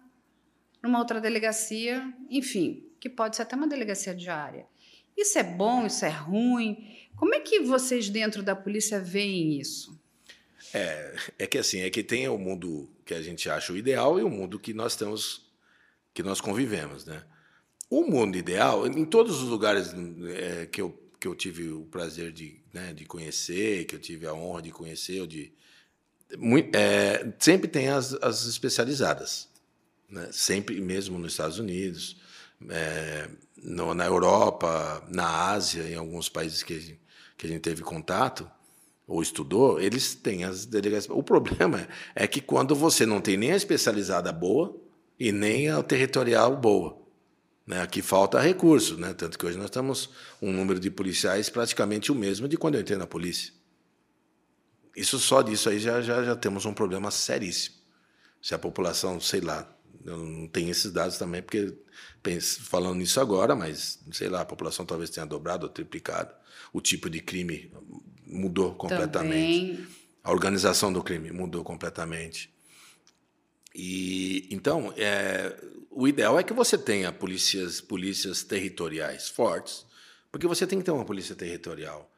numa 0.84 1.00
outra 1.00 1.20
delegacia, 1.20 2.08
enfim, 2.30 2.88
que 3.00 3.10
pode 3.10 3.36
ser 3.36 3.42
até 3.42 3.56
uma 3.56 3.68
delegacia 3.68 4.14
diária. 4.14 4.68
Isso 5.18 5.40
é 5.40 5.44
bom, 5.44 5.88
isso 5.88 6.06
é 6.06 6.10
ruim? 6.10 6.88
Como 7.16 7.34
é 7.34 7.40
que 7.40 7.62
vocês 7.62 8.12
dentro 8.12 8.44
da 8.44 8.56
polícia 8.56 9.00
veem 9.00 9.60
isso? 9.60 9.97
É, 10.74 11.16
é 11.40 11.48
que 11.48 11.58
assim, 11.58 11.80
é 11.80 11.90
que 11.90 12.04
tem 12.04 12.28
o 12.28 12.38
mundo 12.38 12.90
que 13.06 13.14
a 13.14 13.22
gente 13.22 13.50
acha 13.50 13.72
o 13.72 13.78
ideal 13.78 14.20
e 14.20 14.24
o 14.24 14.30
mundo 14.30 14.60
que 14.60 14.74
nós 14.74 14.96
temos, 14.96 15.50
que 16.14 16.22
nós 16.22 16.42
convivemos, 16.42 17.06
né? 17.06 17.24
O 17.90 18.04
mundo 18.04 18.38
ideal, 18.38 18.86
em 18.86 19.06
todos 19.06 19.42
os 19.42 19.48
lugares 19.48 19.94
é, 20.36 20.66
que, 20.66 20.82
eu, 20.82 20.98
que 21.20 21.28
eu 21.28 21.34
tive 21.34 21.70
o 21.72 21.86
prazer 21.86 22.34
de, 22.34 22.60
né, 22.74 22.94
de 22.94 23.06
conhecer, 23.06 23.86
que 23.86 23.96
eu 23.96 24.00
tive 24.00 24.28
a 24.28 24.34
honra 24.34 24.62
de 24.62 24.72
conhecer, 24.72 25.26
de, 25.26 25.54
muito, 26.38 26.76
é, 26.76 27.34
sempre 27.40 27.70
tem 27.70 27.88
as, 27.88 28.14
as 28.16 28.46
especializadas, 28.46 29.48
né? 30.10 30.28
sempre 30.34 30.82
mesmo 30.82 31.18
nos 31.18 31.32
Estados 31.32 31.60
Unidos, 31.60 32.18
é, 32.70 33.30
no, 33.56 33.94
na 33.94 34.06
Europa, 34.06 35.02
na 35.08 35.50
Ásia, 35.52 35.84
em 35.84 35.96
alguns 35.96 36.28
países 36.28 36.62
que 36.62 37.00
que 37.38 37.46
a 37.46 37.50
gente 37.50 37.62
teve 37.62 37.84
contato 37.84 38.50
ou 39.08 39.22
estudou, 39.22 39.80
eles 39.80 40.14
têm 40.14 40.44
as 40.44 40.66
delegacias. 40.66 41.16
O 41.16 41.24
problema 41.24 41.88
é 42.14 42.28
que 42.28 42.42
quando 42.42 42.76
você 42.76 43.06
não 43.06 43.22
tem 43.22 43.38
nem 43.38 43.54
a 43.54 43.56
especializada 43.56 44.34
boa 44.34 44.76
e 45.18 45.32
nem 45.32 45.70
a 45.70 45.82
territorial 45.82 46.56
boa. 46.58 46.98
Né? 47.66 47.82
Aqui 47.82 48.02
falta 48.02 48.40
recurso, 48.40 48.98
né? 48.98 49.14
tanto 49.14 49.40
que 49.40 49.46
hoje 49.46 49.58
nós 49.58 49.70
temos 49.70 50.10
um 50.42 50.52
número 50.52 50.80
de 50.80 50.92
policiais 50.92 51.50
praticamente 51.50 52.12
o 52.12 52.16
mesmo 52.16 52.48
de 52.48 52.58
quando 52.58 52.76
eu 52.76 52.82
entrei 52.82 52.98
na 52.98 53.08
polícia. 53.08 53.54
Isso 54.96 55.20
só 55.20 55.42
disso 55.42 55.70
aí 55.70 55.80
já, 55.80 56.02
já, 56.02 56.24
já 56.24 56.36
temos 56.36 56.66
um 56.66 56.74
problema 56.74 57.10
seríssimo. 57.10 57.78
Se 58.42 58.54
a 58.56 58.60
população, 58.60 59.20
sei 59.22 59.42
lá, 59.42 59.70
eu 60.04 60.18
não 60.18 60.48
tenho 60.48 60.70
esses 60.70 60.92
dados 60.92 61.18
também, 61.18 61.42
porque 61.42 61.78
penso, 62.24 62.64
falando 62.64 62.96
nisso 62.96 63.20
agora, 63.20 63.56
mas 63.56 64.00
sei 64.12 64.30
lá, 64.30 64.42
a 64.42 64.46
população 64.46 64.86
talvez 64.86 65.10
tenha 65.10 65.26
dobrado 65.26 65.66
ou 65.66 65.72
triplicado. 65.72 66.34
O 66.74 66.82
tipo 66.82 67.10
de 67.10 67.22
crime 67.22 67.72
mudou 68.30 68.76
completamente. 68.76 69.78
Também. 69.78 69.88
A 70.24 70.32
organização 70.32 70.92
do 70.92 71.02
crime 71.02 71.32
mudou 71.32 71.64
completamente. 71.64 72.54
E 73.74 74.48
então, 74.52 74.94
é, 74.98 75.56
o 75.90 76.08
ideal 76.08 76.38
é 76.38 76.44
que 76.44 76.54
você 76.54 76.78
tenha 76.78 77.12
polícias, 77.12 77.80
polícias 77.80 78.44
territoriais 78.44 79.30
fortes, 79.30 79.86
porque 80.32 80.48
você 80.48 80.68
tem 80.68 80.80
que 80.80 80.86
ter 80.86 80.92
uma 80.92 81.06
polícia 81.06 81.36
territorial, 81.36 82.12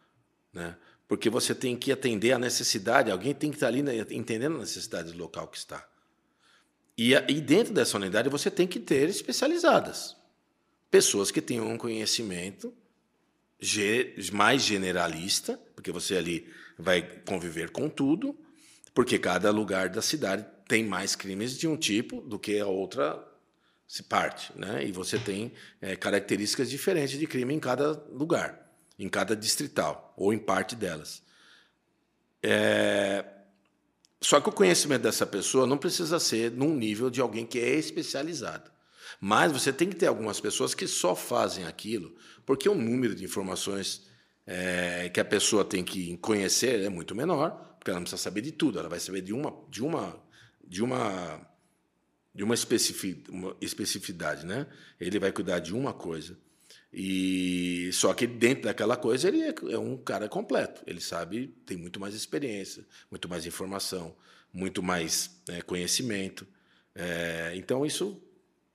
né? 0.53 0.75
Porque 1.07 1.29
você 1.29 1.55
tem 1.55 1.75
que 1.75 1.91
atender 1.91 2.31
a 2.33 2.39
necessidade, 2.39 3.09
alguém 3.09 3.33
tem 3.33 3.49
que 3.49 3.57
estar 3.57 3.67
ali 3.67 3.81
né, 3.81 4.05
entendendo 4.11 4.55
a 4.57 4.59
necessidade 4.59 5.11
do 5.11 5.17
local 5.17 5.47
que 5.47 5.57
está. 5.57 5.87
E, 6.97 7.13
e 7.13 7.41
dentro 7.41 7.73
dessa 7.73 7.97
unidade 7.97 8.29
você 8.29 8.51
tem 8.51 8.67
que 8.67 8.79
ter 8.79 9.09
especializadas. 9.09 10.15
Pessoas 10.91 11.31
que 11.31 11.41
tenham 11.41 11.67
um 11.67 11.77
conhecimento 11.77 12.73
mais 14.31 14.61
generalista, 14.63 15.59
porque 15.75 15.91
você 15.91 16.15
ali 16.15 16.47
vai 16.77 17.01
conviver 17.25 17.69
com 17.71 17.89
tudo, 17.89 18.37
porque 18.93 19.19
cada 19.19 19.51
lugar 19.51 19.89
da 19.89 20.01
cidade 20.01 20.45
tem 20.67 20.83
mais 20.85 21.15
crimes 21.15 21.57
de 21.57 21.67
um 21.67 21.75
tipo 21.75 22.21
do 22.21 22.37
que 22.39 22.59
a 22.59 22.67
outra 22.67 23.25
se 23.87 24.03
parte, 24.03 24.51
né? 24.55 24.85
E 24.85 24.91
você 24.91 25.17
tem 25.17 25.51
é, 25.81 25.95
características 25.95 26.69
diferentes 26.69 27.17
de 27.17 27.25
crime 27.25 27.53
em 27.53 27.59
cada 27.59 27.93
lugar, 28.11 28.71
em 28.99 29.09
cada 29.09 29.35
distrital 29.35 30.13
ou 30.15 30.31
em 30.31 30.37
parte 30.37 30.75
delas. 30.75 31.23
É, 32.43 33.25
só 34.21 34.39
que 34.39 34.49
o 34.49 34.51
conhecimento 34.53 35.01
dessa 35.01 35.25
pessoa 35.25 35.65
não 35.65 35.77
precisa 35.77 36.19
ser 36.19 36.51
num 36.51 36.75
nível 36.75 37.09
de 37.09 37.19
alguém 37.19 37.45
que 37.45 37.59
é 37.59 37.75
especializado. 37.75 38.69
Mas 39.19 39.51
você 39.51 39.73
tem 39.73 39.89
que 39.89 39.95
ter 39.95 40.07
algumas 40.07 40.39
pessoas 40.39 40.75
que 40.75 40.87
só 40.87 41.15
fazem 41.15 41.65
aquilo, 41.65 42.15
porque 42.49 42.67
o 42.67 42.73
número 42.73 43.13
de 43.13 43.23
informações 43.23 44.07
é, 44.43 45.07
que 45.09 45.19
a 45.19 45.23
pessoa 45.23 45.63
tem 45.63 45.83
que 45.83 46.17
conhecer 46.17 46.81
é 46.81 46.89
muito 46.89 47.13
menor, 47.13 47.75
porque 47.77 47.91
ela 47.91 47.99
não 47.99 48.05
precisa 48.05 48.19
saber 48.19 48.41
de 48.41 48.51
tudo, 48.51 48.79
ela 48.79 48.89
vai 48.89 48.99
saber 48.99 49.21
de 49.21 49.31
uma, 49.31 49.53
de 49.69 49.83
uma, 49.83 50.19
de 50.67 50.81
uma, 50.81 51.47
de 52.33 52.43
uma, 52.43 52.55
especificidade, 52.55 54.47
né? 54.47 54.65
Ele 54.99 55.19
vai 55.19 55.31
cuidar 55.31 55.59
de 55.59 55.75
uma 55.75 55.93
coisa. 55.93 56.39
E 56.91 57.91
só 57.93 58.15
que 58.15 58.25
dentro 58.25 58.63
daquela 58.63 58.97
coisa 58.97 59.27
ele 59.27 59.43
é, 59.43 59.53
é 59.69 59.77
um 59.77 59.95
cara 59.95 60.27
completo. 60.27 60.81
Ele 60.87 61.01
sabe, 61.01 61.55
tem 61.67 61.77
muito 61.77 61.99
mais 61.99 62.15
experiência, 62.15 62.83
muito 63.11 63.29
mais 63.29 63.45
informação, 63.45 64.15
muito 64.51 64.81
mais 64.81 65.39
é, 65.49 65.61
conhecimento. 65.61 66.47
É, 66.95 67.51
então 67.53 67.85
isso 67.85 68.19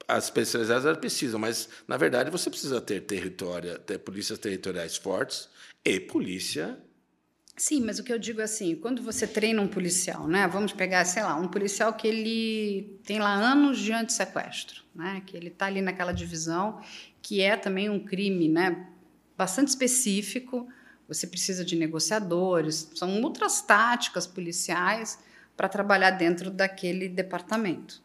as 0.07 0.24
especializadas 0.24 0.96
precisam, 0.98 1.38
mas 1.40 1.68
na 1.88 1.96
verdade 1.96 2.30
você 2.30 2.50
precisa 2.50 2.80
ter 2.80 3.00
território, 3.02 3.78
ter 3.78 3.98
polícias 3.98 4.38
territoriais 4.38 4.96
fortes 4.96 5.48
e 5.84 6.00
polícia 6.00 6.78
Sim, 7.57 7.82
mas 7.82 8.00
o 8.00 8.05
que 8.05 8.12
eu 8.12 8.18
digo 8.18 8.40
é 8.40 8.44
assim, 8.44 8.74
quando 8.74 9.00
você 9.00 9.28
treina 9.28 9.62
um 9.62 9.68
policial, 9.68 10.26
né? 10.26 10.48
Vamos 10.48 10.72
pegar, 10.72 11.05
sei 11.05 11.22
lá, 11.22 11.36
um 11.36 11.46
policial 11.46 11.94
que 11.94 12.09
ele 12.09 12.98
tem 13.05 13.20
lá 13.20 13.32
anos 13.32 13.78
de 13.78 13.92
antissequestro, 13.92 14.82
né? 14.92 15.22
Que 15.24 15.36
ele 15.36 15.48
está 15.48 15.66
ali 15.66 15.80
naquela 15.80 16.11
divisão, 16.11 16.80
que 17.22 17.40
é 17.40 17.57
também 17.57 17.88
um 17.88 18.05
crime, 18.05 18.48
né? 18.48 18.88
Bastante 19.38 19.68
específico. 19.68 20.66
Você 21.07 21.28
precisa 21.28 21.64
de 21.64 21.76
negociadores, 21.76 22.90
são 22.96 23.22
outras 23.22 23.62
táticas 23.62 24.26
policiais 24.26 25.18
para 25.57 25.68
trabalhar 25.68 26.11
dentro 26.11 26.50
daquele 26.50 27.09
departamento. 27.09 28.02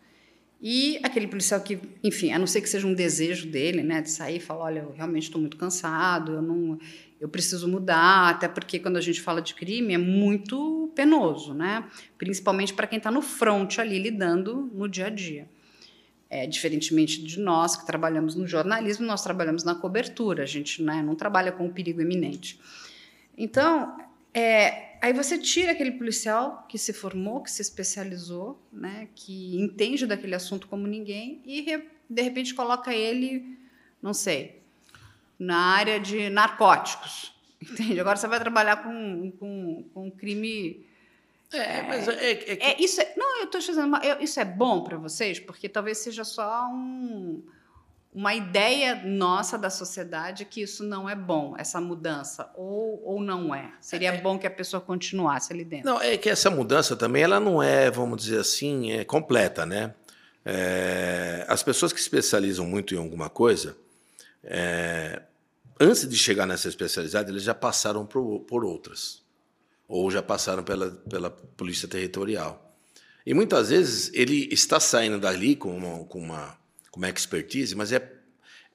E 0.61 0.99
aquele 1.03 1.27
policial 1.27 1.61
que, 1.61 1.79
enfim, 2.03 2.33
a 2.33 2.39
não 2.39 2.45
ser 2.45 2.59
que 2.59 2.67
seja 2.67 2.85
um 2.85 2.93
desejo 2.93 3.47
dele, 3.47 3.81
né, 3.81 4.01
de 4.01 4.09
sair 4.09 4.37
e 4.37 4.39
falar, 4.41 4.65
olha, 4.65 4.79
eu 4.79 4.91
realmente 4.91 5.23
estou 5.23 5.39
muito 5.39 5.55
cansado, 5.55 6.33
eu 6.33 6.41
não, 6.41 6.77
eu 7.19 7.29
preciso 7.29 7.67
mudar, 7.67 8.29
até 8.29 8.47
porque 8.47 8.77
quando 8.77 8.97
a 8.97 9.01
gente 9.01 9.21
fala 9.21 9.41
de 9.41 9.53
crime 9.53 9.93
é 9.93 9.97
muito 9.97 10.91
penoso, 10.95 11.53
né? 11.53 11.85
Principalmente 12.17 12.73
para 12.73 12.87
quem 12.87 12.97
está 12.97 13.09
no 13.09 13.21
front 13.21 13.79
ali 13.79 13.99
lidando 13.99 14.69
no 14.73 14.87
dia 14.89 15.07
a 15.07 15.09
dia. 15.09 15.47
É, 16.29 16.45
diferentemente 16.45 17.23
de 17.23 17.39
nós 17.39 17.75
que 17.75 17.85
trabalhamos 17.85 18.35
no 18.35 18.45
jornalismo, 18.45 19.05
nós 19.05 19.23
trabalhamos 19.23 19.63
na 19.63 19.73
cobertura, 19.73 20.43
a 20.43 20.45
gente 20.45 20.83
né, 20.83 21.01
não 21.01 21.15
trabalha 21.15 21.51
com 21.51 21.65
o 21.65 21.73
perigo 21.73 22.01
iminente. 22.01 22.59
Então, 23.37 23.97
é, 24.33 24.88
aí 25.01 25.13
você 25.13 25.37
tira 25.37 25.71
aquele 25.71 25.91
policial 25.91 26.65
que 26.67 26.77
se 26.77 26.93
formou, 26.93 27.41
que 27.41 27.51
se 27.51 27.61
especializou, 27.61 28.61
né, 28.71 29.07
que 29.15 29.57
entende 29.59 30.05
daquele 30.05 30.35
assunto 30.35 30.67
como 30.67 30.87
ninguém, 30.87 31.41
e 31.45 31.61
de 32.09 32.21
repente 32.21 32.53
coloca 32.53 32.93
ele, 32.93 33.57
não 34.01 34.13
sei, 34.13 34.61
na 35.37 35.57
área 35.57 35.99
de 35.99 36.29
narcóticos. 36.29 37.33
Entende? 37.61 37.99
Agora 37.99 38.15
você 38.15 38.27
vai 38.27 38.39
trabalhar 38.39 38.77
com, 38.83 39.31
com, 39.39 39.83
com 39.93 40.11
crime. 40.11 40.85
É, 41.51 41.81
mas 41.83 42.07
é, 42.07 42.13
é, 42.13 42.53
é, 42.53 42.71
é 42.71 42.81
isso 42.81 43.01
é, 43.01 43.13
não, 43.17 43.39
eu 43.39 43.45
estou 43.45 43.59
dizendo, 43.59 43.97
isso 44.21 44.39
é 44.39 44.45
bom 44.45 44.83
para 44.83 44.97
vocês, 44.97 45.39
porque 45.39 45.67
talvez 45.67 45.97
seja 45.97 46.23
só 46.23 46.67
um, 46.71 47.43
uma 48.13 48.33
ideia 48.33 48.95
nossa 49.05 49.57
da 49.57 49.69
sociedade 49.69 50.43
que 50.45 50.61
isso 50.61 50.83
não 50.83 51.07
é 51.07 51.15
bom, 51.15 51.55
essa 51.57 51.79
mudança, 51.79 52.51
ou, 52.55 53.01
ou 53.03 53.21
não 53.21 53.53
é. 53.53 53.71
Seria 53.79 54.13
é. 54.13 54.21
bom 54.21 54.37
que 54.37 54.47
a 54.47 54.51
pessoa 54.51 54.81
continuasse 54.81 55.53
ali 55.53 55.63
dentro. 55.63 55.85
Não, 55.85 56.01
é 56.01 56.17
que 56.17 56.29
essa 56.29 56.49
mudança 56.49 56.95
também 56.95 57.23
ela 57.23 57.39
não 57.39 57.61
é, 57.61 57.91
vamos 57.91 58.23
dizer 58.23 58.39
assim, 58.39 58.91
é 58.91 59.05
completa, 59.05 59.65
né? 59.65 59.93
É, 60.43 61.45
as 61.47 61.61
pessoas 61.61 61.93
que 61.93 61.99
especializam 61.99 62.65
muito 62.65 62.95
em 62.95 62.97
alguma 62.97 63.29
coisa, 63.29 63.77
é, 64.43 65.21
antes 65.79 66.09
de 66.09 66.17
chegar 66.17 66.47
nessa 66.47 66.67
especialidade, 66.67 67.29
eles 67.29 67.43
já 67.43 67.53
passaram 67.53 68.05
por, 68.05 68.39
por 68.41 68.65
outras, 68.65 69.21
ou 69.87 70.09
já 70.09 70.23
passaram 70.23 70.63
pela, 70.63 70.89
pela 70.91 71.29
polícia 71.29 71.87
territorial. 71.87 72.73
E 73.25 73.33
muitas 73.35 73.69
vezes 73.69 74.11
ele 74.13 74.49
está 74.51 74.79
saindo 74.79 75.19
dali 75.19 75.55
com 75.55 75.75
uma, 75.75 76.05
com 76.05 76.19
uma, 76.19 76.57
com 76.99 77.05
uma 77.05 77.09
expertise, 77.09 77.73
mas 77.75 77.93
é, 77.93 78.11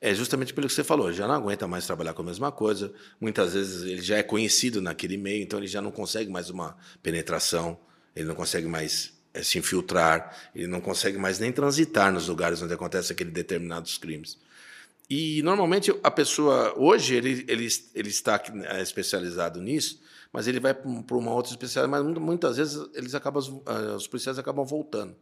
é 0.01 0.15
justamente 0.15 0.55
pelo 0.55 0.67
que 0.67 0.73
você 0.73 0.83
falou, 0.83 1.09
ele 1.09 1.17
já 1.17 1.29
não 1.29 1.35
aguenta 1.35 1.69
mais 1.69 1.87
trabalhar 1.87 2.15
com 2.15 2.23
a 2.23 2.25
mesma 2.25 2.51
coisa, 2.51 2.93
muitas 3.21 3.53
vezes 3.53 3.83
ele 3.83 4.01
já 4.01 4.17
é 4.17 4.23
conhecido 4.23 4.81
naquele 4.81 5.19
meio, 5.19 5.43
então 5.43 5.59
ele 5.59 5.69
já 5.69 5.83
não 5.83 5.91
consegue 5.91 6.31
mais 6.31 6.49
uma 6.49 6.77
penetração, 7.03 7.79
ele 8.17 8.25
não 8.25 8.35
consegue 8.35 8.67
mais 8.67 9.13
é, 9.35 9.43
se 9.43 9.59
infiltrar, 9.59 10.51
ele 10.55 10.67
não 10.67 10.81
consegue 10.81 11.19
mais 11.19 11.39
nem 11.39 11.53
transitar 11.53 12.11
nos 12.11 12.29
lugares 12.29 12.63
onde 12.63 12.73
acontecem 12.73 13.13
aqueles 13.13 13.33
determinados 13.33 13.99
crimes. 13.99 14.39
E 15.09 15.43
normalmente 15.43 15.95
a 16.03 16.11
pessoa 16.11 16.73
hoje 16.79 17.15
ele, 17.15 17.45
ele, 17.47 17.69
ele 17.95 18.09
está 18.09 18.43
é, 18.71 18.81
especializado 18.81 19.61
nisso, 19.61 20.01
mas 20.33 20.49
ele 20.49 20.59
vai 20.59 20.73
para 20.73 21.17
uma 21.17 21.33
outra 21.33 21.53
especialidade, 21.53 22.05
mas 22.05 22.19
muitas 22.23 22.57
vezes 22.57 22.89
eles 22.95 23.15
acabam 23.15 23.63
ah, 23.67 23.95
os 23.97 24.09
policiais 24.09 24.39
acabam 24.39 24.65
voltando. 24.65 25.15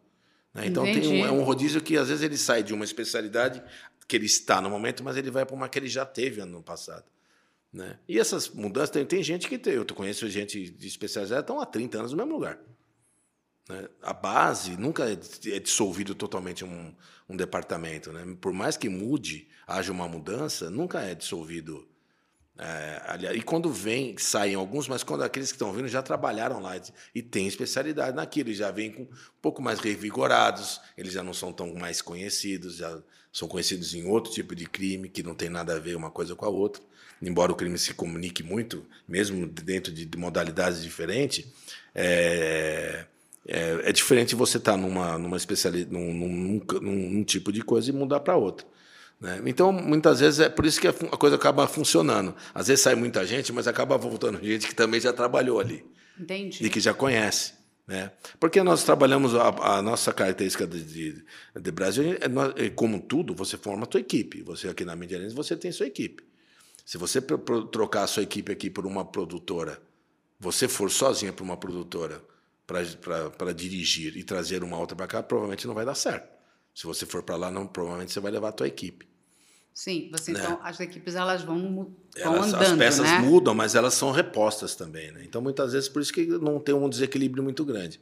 Né? 0.54 0.66
Então 0.66 0.84
tem 0.84 1.06
um, 1.06 1.26
é 1.26 1.30
um 1.30 1.42
rodízio 1.42 1.80
que 1.80 1.96
às 1.96 2.08
vezes 2.08 2.22
ele 2.22 2.36
sai 2.36 2.62
de 2.62 2.74
uma 2.74 2.84
especialidade 2.84 3.62
que 4.06 4.16
ele 4.16 4.26
está 4.26 4.60
no 4.60 4.68
momento, 4.68 5.02
mas 5.02 5.16
ele 5.16 5.30
vai 5.30 5.46
para 5.46 5.54
uma 5.54 5.68
que 5.68 5.78
ele 5.78 5.88
já 5.88 6.04
teve 6.04 6.40
ano 6.40 6.62
passado. 6.62 7.04
Né? 7.72 7.98
E 8.06 8.18
essas 8.18 8.50
mudanças, 8.50 8.90
tem, 8.90 9.06
tem 9.06 9.22
gente 9.22 9.48
que 9.48 9.58
tem, 9.58 9.74
eu 9.74 9.86
conheço 9.86 10.28
gente 10.28 10.70
de 10.70 10.86
especializada 10.86 11.40
estão 11.40 11.60
há 11.60 11.64
30 11.64 11.98
anos 11.98 12.10
no 12.12 12.18
mesmo 12.18 12.32
lugar. 12.34 12.58
Né? 13.68 13.88
A 14.02 14.12
base 14.12 14.76
nunca 14.76 15.08
é, 15.10 15.12
é 15.46 15.58
dissolvido 15.58 16.14
totalmente 16.14 16.64
um, 16.64 16.94
um 17.28 17.36
departamento. 17.36 18.12
Né? 18.12 18.36
Por 18.40 18.52
mais 18.52 18.76
que 18.76 18.88
mude, 18.88 19.48
haja 19.66 19.90
uma 19.90 20.06
mudança, 20.06 20.68
nunca 20.68 21.00
é 21.00 21.14
dissolvido. 21.14 21.88
É, 22.64 23.34
e 23.34 23.42
quando 23.42 23.72
vem, 23.72 24.16
saem 24.18 24.54
alguns, 24.54 24.86
mas 24.86 25.02
quando 25.02 25.24
aqueles 25.24 25.50
que 25.50 25.56
estão 25.56 25.72
vindo 25.72 25.88
já 25.88 26.00
trabalharam 26.00 26.60
lá 26.60 26.80
e 27.14 27.20
têm 27.20 27.48
especialidade 27.48 28.14
naquilo, 28.14 28.50
e 28.50 28.54
já 28.54 28.70
vêm 28.70 28.92
com 28.92 29.02
um 29.02 29.08
pouco 29.40 29.60
mais 29.60 29.80
revigorados, 29.80 30.80
eles 30.96 31.12
já 31.12 31.22
não 31.22 31.34
são 31.34 31.52
tão 31.52 31.74
mais 31.74 32.00
conhecidos, 32.00 32.76
já 32.76 32.98
são 33.32 33.48
conhecidos 33.48 33.94
em 33.94 34.06
outro 34.06 34.32
tipo 34.32 34.54
de 34.54 34.66
crime 34.66 35.08
que 35.08 35.22
não 35.22 35.34
tem 35.34 35.48
nada 35.48 35.74
a 35.74 35.78
ver 35.78 35.96
uma 35.96 36.10
coisa 36.10 36.36
com 36.36 36.44
a 36.44 36.48
outra 36.48 36.82
embora 37.22 37.52
o 37.52 37.54
crime 37.54 37.78
se 37.78 37.94
comunique 37.94 38.42
muito, 38.42 38.84
mesmo 39.06 39.46
dentro 39.46 39.92
de, 39.92 40.08
modalidades 40.18 40.82
diferentes, 40.82 41.46
é, 41.94 43.04
é, 43.46 43.80
é 43.84 43.92
diferente 43.92 44.34
você 44.34 44.58
estar 44.58 44.72
tá 44.72 44.76
numa, 44.76 45.16
numa 45.18 45.36
especialidade, 45.36 45.92
num, 45.92 46.12
num, 46.12 46.60
num, 46.80 47.10
num, 47.10 47.24
tipo 47.24 47.52
de 47.52 47.62
coisa 47.62 47.90
e 47.90 47.92
mudar 47.92 48.20
para 48.20 48.36
outra. 48.36 48.66
Né? 49.22 49.40
Então, 49.46 49.70
muitas 49.70 50.18
vezes 50.18 50.40
é 50.40 50.48
por 50.48 50.66
isso 50.66 50.80
que 50.80 50.88
a 50.88 50.92
coisa 50.92 51.36
acaba 51.36 51.64
funcionando. 51.68 52.34
Às 52.52 52.66
vezes 52.66 52.82
sai 52.82 52.96
muita 52.96 53.24
gente, 53.24 53.52
mas 53.52 53.68
acaba 53.68 53.96
voltando 53.96 54.44
gente 54.44 54.66
que 54.66 54.74
também 54.74 55.00
já 55.00 55.12
trabalhou 55.12 55.60
ali. 55.60 55.86
Entendi. 56.18 56.66
E 56.66 56.68
que 56.68 56.80
já 56.80 56.92
conhece. 56.92 57.52
Né? 57.86 58.10
Porque 58.40 58.60
nós 58.64 58.82
trabalhamos, 58.82 59.36
a, 59.36 59.76
a 59.76 59.82
nossa 59.82 60.12
característica 60.12 60.66
de, 60.66 60.82
de, 60.82 61.24
de 61.54 61.70
Brasil, 61.70 62.16
é, 62.56 62.68
como 62.70 63.00
tudo, 63.00 63.32
você 63.32 63.56
forma 63.56 63.84
a 63.84 63.86
tua 63.86 64.00
equipe. 64.00 64.42
Você 64.42 64.68
aqui 64.68 64.84
na 64.84 64.96
Mídia 64.96 65.20
você 65.30 65.56
tem 65.56 65.70
sua 65.70 65.86
equipe. 65.86 66.24
Se 66.84 66.98
você 66.98 67.20
trocar 67.20 68.02
a 68.02 68.06
sua 68.08 68.24
equipe 68.24 68.50
aqui 68.50 68.68
por 68.68 68.84
uma 68.86 69.04
produtora, 69.04 69.80
você 70.40 70.66
for 70.66 70.90
sozinha 70.90 71.32
para 71.32 71.44
uma 71.44 71.56
produtora 71.56 72.20
para 72.66 73.52
dirigir 73.52 74.16
e 74.16 74.24
trazer 74.24 74.64
uma 74.64 74.78
outra 74.78 74.96
para 74.96 75.06
cá, 75.06 75.22
provavelmente 75.22 75.66
não 75.66 75.74
vai 75.74 75.84
dar 75.84 75.94
certo. 75.94 76.28
Se 76.74 76.86
você 76.86 77.06
for 77.06 77.22
para 77.22 77.36
lá, 77.36 77.50
não, 77.50 77.68
provavelmente 77.68 78.12
você 78.12 78.18
vai 78.18 78.32
levar 78.32 78.48
a 78.48 78.52
tua 78.52 78.66
equipe. 78.66 79.11
Sim, 79.74 80.10
você, 80.12 80.32
né? 80.32 80.40
então 80.40 80.60
as 80.62 80.78
equipes 80.80 81.14
elas 81.14 81.42
vão, 81.42 81.58
vão 81.58 81.96
elas, 82.14 82.48
andando, 82.48 82.62
As 82.62 82.78
peças 82.78 83.10
né? 83.10 83.18
mudam, 83.20 83.54
mas 83.54 83.74
elas 83.74 83.94
são 83.94 84.10
repostas 84.10 84.74
também, 84.74 85.10
né? 85.12 85.22
Então 85.24 85.40
muitas 85.40 85.72
vezes 85.72 85.88
por 85.88 86.02
isso 86.02 86.12
que 86.12 86.26
não 86.26 86.60
tem 86.60 86.74
um 86.74 86.88
desequilíbrio 86.88 87.42
muito 87.42 87.64
grande. 87.64 87.98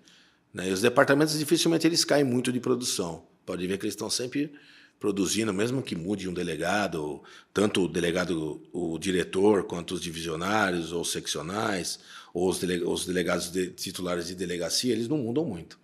Né? 0.53 0.69
E 0.69 0.73
os 0.73 0.81
departamentos 0.81 1.39
dificilmente 1.39 1.87
eles 1.87 2.05
caem 2.05 2.25
muito 2.25 2.53
de 2.53 2.59
produção. 2.59 3.25
Pode 3.47 3.67
ver 3.67 3.79
que 3.79 3.85
eles 3.85 3.95
estão 3.95 4.11
sempre 4.11 4.53
produzindo, 4.99 5.53
mesmo 5.53 5.83
que 5.83 5.97
mude 5.97 6.29
um 6.29 6.35
delegado, 6.35 7.23
tanto 7.55 7.85
o 7.85 7.89
delegado, 7.89 8.61
o 8.71 8.99
diretor, 8.99 9.65
quanto 9.65 9.95
os 9.95 10.01
divisionários 10.01 10.93
ou 10.93 11.05
seccionais, 11.05 12.01
ou 12.35 12.49
os, 12.49 12.59
dele, 12.59 12.85
os 12.85 13.07
delegados 13.07 13.51
de, 13.51 13.69
titulares 13.71 14.27
de 14.27 14.35
delegacia, 14.35 14.93
eles 14.93 15.09
não 15.09 15.17
mudam 15.17 15.45
muito. 15.45 15.79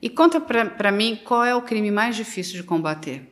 E 0.00 0.08
conta 0.08 0.40
para 0.40 0.90
mim 0.90 1.20
qual 1.22 1.44
é 1.44 1.54
o 1.54 1.62
crime 1.62 1.90
mais 1.90 2.16
difícil 2.16 2.54
de 2.54 2.62
combater? 2.62 3.31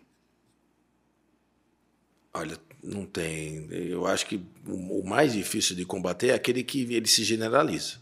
Olha, 2.32 2.56
não 2.82 3.04
tem. 3.04 3.66
Eu 3.70 4.06
acho 4.06 4.26
que 4.26 4.40
o 4.66 5.02
mais 5.04 5.32
difícil 5.32 5.76
de 5.76 5.84
combater 5.84 6.28
é 6.28 6.34
aquele 6.34 6.62
que 6.62 6.94
ele 6.94 7.06
se 7.06 7.24
generaliza. 7.24 7.98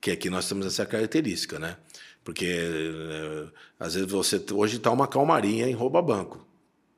Que 0.00 0.10
aqui 0.12 0.30
nós 0.30 0.48
temos 0.48 0.66
essa 0.66 0.86
característica, 0.86 1.58
né? 1.58 1.76
Porque 2.24 2.46
eh, 2.46 3.48
às 3.78 3.94
vezes 3.94 4.10
você 4.10 4.42
hoje 4.52 4.76
está 4.76 4.90
uma 4.90 5.06
calmaria 5.06 5.68
em 5.68 5.74
rouba 5.74 6.00
banco. 6.00 6.46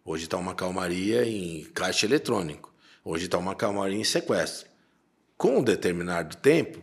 Hoje 0.05 0.25
está 0.25 0.37
uma 0.37 0.55
calmaria 0.55 1.25
em 1.25 1.65
caixa 1.75 2.07
eletrônico. 2.07 2.73
Hoje 3.05 3.27
está 3.27 3.39
uma 3.39 3.55
calmaria 3.55 3.99
em 3.99 4.05
sequestro. 4.05 4.69
Com 5.37 5.59
um 5.59 5.65
determinado 5.65 6.37
tempo, 6.37 6.81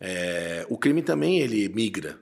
é, 0.00 0.64
o 0.68 0.78
crime 0.78 1.02
também 1.02 1.40
ele 1.40 1.68
migra. 1.68 2.18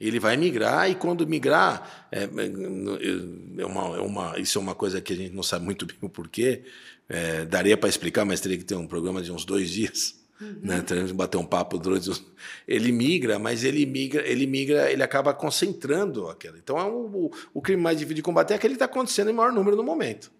Ele 0.00 0.18
vai 0.18 0.36
migrar 0.36 0.90
e 0.90 0.94
quando 0.94 1.26
migrar, 1.26 2.08
é, 2.10 2.22
é, 2.22 3.66
uma, 3.66 3.96
é 3.96 4.00
uma, 4.00 4.38
isso 4.38 4.58
é 4.58 4.60
uma 4.62 4.74
coisa 4.74 5.00
que 5.00 5.12
a 5.12 5.16
gente 5.16 5.34
não 5.34 5.42
sabe 5.42 5.64
muito 5.64 5.84
bem 5.84 5.96
o 6.00 6.08
porquê. 6.08 6.62
É, 7.08 7.44
daria 7.44 7.76
para 7.76 7.88
explicar, 7.88 8.24
mas 8.24 8.40
teria 8.40 8.56
que 8.56 8.64
ter 8.64 8.76
um 8.76 8.86
programa 8.86 9.20
de 9.20 9.30
uns 9.30 9.44
dois 9.44 9.68
dias. 9.68 10.18
Uhum. 10.40 10.56
Né? 10.62 10.80
Teremos 10.80 11.10
que 11.10 11.16
bater 11.16 11.36
um 11.36 11.44
papo 11.44 11.76
durante. 11.76 12.10
Ele 12.66 12.90
migra, 12.90 13.38
mas 13.38 13.62
ele 13.62 13.84
migra, 13.84 14.26
ele 14.26 14.46
migra, 14.46 14.90
ele 14.90 15.02
acaba 15.02 15.34
concentrando 15.34 16.28
aquela. 16.28 16.56
Então 16.56 16.78
é 16.78 16.84
o, 16.84 17.30
o 17.52 17.60
crime 17.60 17.82
mais 17.82 17.98
difícil 17.98 18.16
de 18.16 18.22
combater 18.22 18.54
é 18.54 18.56
aquele 18.56 18.72
que 18.74 18.76
está 18.76 18.86
acontecendo 18.86 19.28
em 19.28 19.34
maior 19.34 19.52
número 19.52 19.76
no 19.76 19.82
momento. 19.82 20.32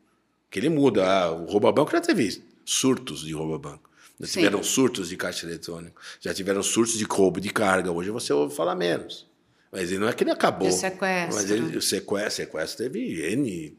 Que 0.50 0.58
ele 0.58 0.70
muda. 0.70 1.04
Ah, 1.04 1.32
o 1.32 1.44
rouba-banco 1.44 1.92
já 1.92 2.00
teve 2.00 2.42
surtos 2.64 3.20
de 3.20 3.34
rouba-banco. 3.34 3.90
Já 4.18 4.26
Sim. 4.26 4.40
tiveram 4.40 4.62
surtos 4.62 5.08
de 5.08 5.16
caixa 5.16 5.46
eletrônico, 5.46 6.00
já 6.20 6.32
tiveram 6.32 6.62
surtos 6.62 6.98
de 6.98 7.04
roubo 7.04 7.40
de 7.40 7.50
carga. 7.50 7.90
Hoje 7.90 8.10
você 8.10 8.32
ouve 8.32 8.54
falar 8.54 8.74
menos. 8.74 9.29
Mas 9.72 9.90
não 9.92 10.08
é 10.08 10.12
que 10.12 10.24
ele 10.24 10.30
acabou. 10.30 10.68
E 10.68 10.70
o 10.70 10.74
sequestro. 10.74 11.34
Mas 11.34 11.50
ele, 11.50 11.76
o 11.76 11.82
sequestro, 11.82 12.44
sequestro 12.44 12.84
teve 12.84 13.22
N, 13.32 13.78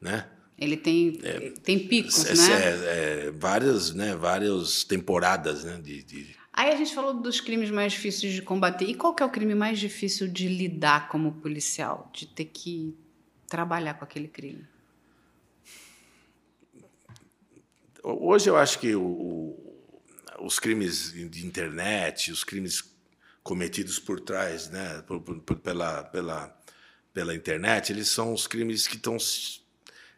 né? 0.00 0.28
Ele 0.58 0.76
tem, 0.76 1.18
é, 1.22 1.52
tem 1.62 1.78
picos, 1.78 2.24
é, 2.26 2.34
né? 2.34 2.52
É, 2.52 3.26
é, 3.28 3.30
várias, 3.30 3.94
né? 3.94 4.14
Várias 4.14 4.84
temporadas, 4.84 5.64
né? 5.64 5.80
De, 5.82 6.02
de... 6.02 6.36
Aí 6.52 6.70
a 6.70 6.76
gente 6.76 6.94
falou 6.94 7.14
dos 7.14 7.40
crimes 7.40 7.70
mais 7.70 7.92
difíceis 7.92 8.34
de 8.34 8.42
combater. 8.42 8.84
E 8.84 8.94
qual 8.94 9.14
que 9.14 9.22
é 9.22 9.26
o 9.26 9.30
crime 9.30 9.54
mais 9.54 9.78
difícil 9.78 10.28
de 10.28 10.48
lidar 10.48 11.08
como 11.08 11.32
policial? 11.32 12.10
De 12.12 12.26
ter 12.26 12.46
que 12.46 12.94
trabalhar 13.48 13.94
com 13.94 14.04
aquele 14.04 14.28
crime? 14.28 14.66
Hoje 18.02 18.50
eu 18.50 18.56
acho 18.56 18.78
que 18.78 18.94
o, 18.94 19.02
o, 19.02 19.76
os 20.40 20.58
crimes 20.58 21.12
de 21.12 21.46
internet, 21.46 22.32
os 22.32 22.44
crimes 22.44 22.82
cometidos 23.42 23.98
por 23.98 24.20
trás, 24.20 24.68
né, 24.68 25.02
por, 25.06 25.20
por, 25.20 25.56
pela, 25.56 26.04
pela, 26.04 26.60
pela 27.12 27.34
internet, 27.34 27.92
eles 27.92 28.08
são 28.08 28.32
os 28.32 28.46
crimes 28.46 28.86
que 28.86 28.96
estão 28.96 29.16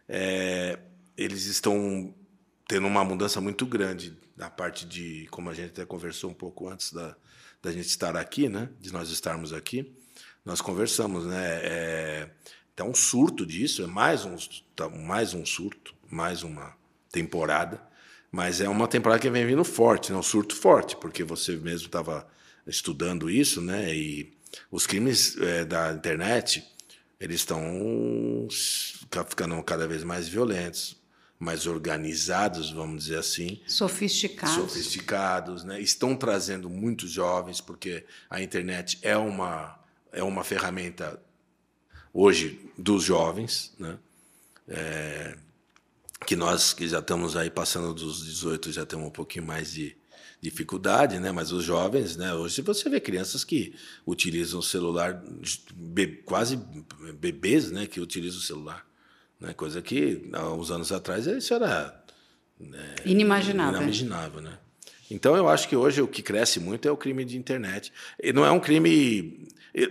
é, 0.09 0.79
eles 1.16 1.47
estão 1.47 2.14
tendo 2.66 2.87
uma 2.87 3.05
mudança 3.05 3.41
muito 3.41 3.66
grande 3.66 4.16
na 4.37 4.51
parte 4.51 4.87
de, 4.87 5.27
como 5.31 5.51
a 5.51 5.55
gente 5.55 5.70
até 5.70 5.85
conversou 5.85 6.31
um 6.31 6.35
pouco 6.35 6.68
antes 6.68 6.93
da, 6.93 7.16
da 7.62 7.70
gente 7.70 7.87
estar 7.87 8.16
aqui, 8.16 8.49
né? 8.49 8.68
De 8.81 8.93
nós 8.93 9.11
estarmos 9.11 9.53
aqui, 9.53 9.95
nós 10.45 10.61
conversamos, 10.61 11.27
né? 11.27 11.61
É, 11.62 12.31
tá 12.75 12.85
um 12.85 12.95
surto 12.95 13.47
disso, 13.47 13.83
é 13.83 13.87
mais 13.87 14.25
um, 14.25 14.37
tá 14.75 14.89
mais 14.89 15.35
um 15.35 15.45
surto, 15.45 15.95
mais 16.11 16.43
uma 16.43 16.75
temporada, 17.11 17.81
mas 18.31 18.61
é 18.61 18.68
uma 18.68 18.89
temporada 18.89 19.20
que 19.20 19.31
vem 19.31 19.47
vindo 19.47 19.64
forte, 19.64 20.11
né? 20.11 20.18
Um 20.18 20.23
surto 20.23 20.57
forte, 20.57 20.97
porque 20.97 21.23
você 21.23 21.57
mesmo 21.57 21.87
estava 21.87 22.27
estudando 22.66 23.30
isso, 23.30 23.60
né? 23.60 23.94
E 23.94 24.32
os 24.70 24.86
crimes 24.86 25.36
é, 25.38 25.64
da 25.64 25.92
internet 25.92 26.64
eles 27.22 27.36
estão 27.36 28.48
ficando 29.28 29.62
cada 29.62 29.86
vez 29.86 30.02
mais 30.02 30.26
violentos, 30.26 30.96
mais 31.38 31.68
organizados, 31.68 32.72
vamos 32.72 33.04
dizer 33.04 33.18
assim. 33.18 33.60
Sofisticados. 33.64 34.56
Sofisticados, 34.56 35.62
né? 35.62 35.80
Estão 35.80 36.16
trazendo 36.16 36.68
muitos 36.68 37.12
jovens, 37.12 37.60
porque 37.60 38.04
a 38.28 38.42
internet 38.42 38.98
é 39.02 39.16
uma, 39.16 39.78
é 40.10 40.20
uma 40.20 40.42
ferramenta 40.42 41.22
hoje 42.12 42.60
dos 42.76 43.04
jovens, 43.04 43.72
né? 43.78 43.98
É, 44.66 45.36
que 46.26 46.34
nós 46.34 46.72
que 46.72 46.88
já 46.88 46.98
estamos 46.98 47.36
aí 47.36 47.50
passando 47.50 47.94
dos 47.94 48.24
18 48.24 48.72
já 48.72 48.84
temos 48.84 49.06
um 49.06 49.10
pouquinho 49.10 49.46
mais 49.46 49.72
de 49.72 49.96
dificuldade, 50.43 51.20
né? 51.20 51.30
Mas 51.30 51.53
os 51.53 51.62
jovens, 51.62 52.16
né? 52.16 52.34
Hoje 52.34 52.61
você 52.62 52.90
vê 52.90 52.99
crianças 52.99 53.45
que 53.45 53.74
utilizam 54.05 54.59
o 54.59 54.62
celular, 54.62 55.22
be, 55.72 56.09
quase 56.24 56.59
bebês, 57.14 57.70
né? 57.70 57.86
Que 57.86 58.01
utilizam 58.01 58.40
o 58.40 58.43
celular, 58.43 58.84
né? 59.40 59.55
Coisa 59.55 59.80
que 59.80 60.28
há 60.32 60.53
uns 60.53 60.72
anos 60.72 60.90
atrás 60.90 61.28
isso 61.28 61.55
era 61.55 62.05
né, 62.59 62.97
inimaginável. 63.05 63.76
Inimaginável, 63.76 64.40
né? 64.40 64.59
Então 65.09 65.36
eu 65.36 65.49
acho 65.49 65.68
que 65.68 65.76
hoje 65.76 66.03
o 66.03 66.09
que 66.09 66.22
cresce 66.22 66.59
muito 66.59 66.88
é 66.88 66.90
o 66.90 66.97
crime 66.97 67.24
de 67.24 67.38
internet. 67.38 67.93
E 68.20 68.32
não 68.32 68.45
é 68.45 68.51
um 68.51 68.59
crime 68.59 69.47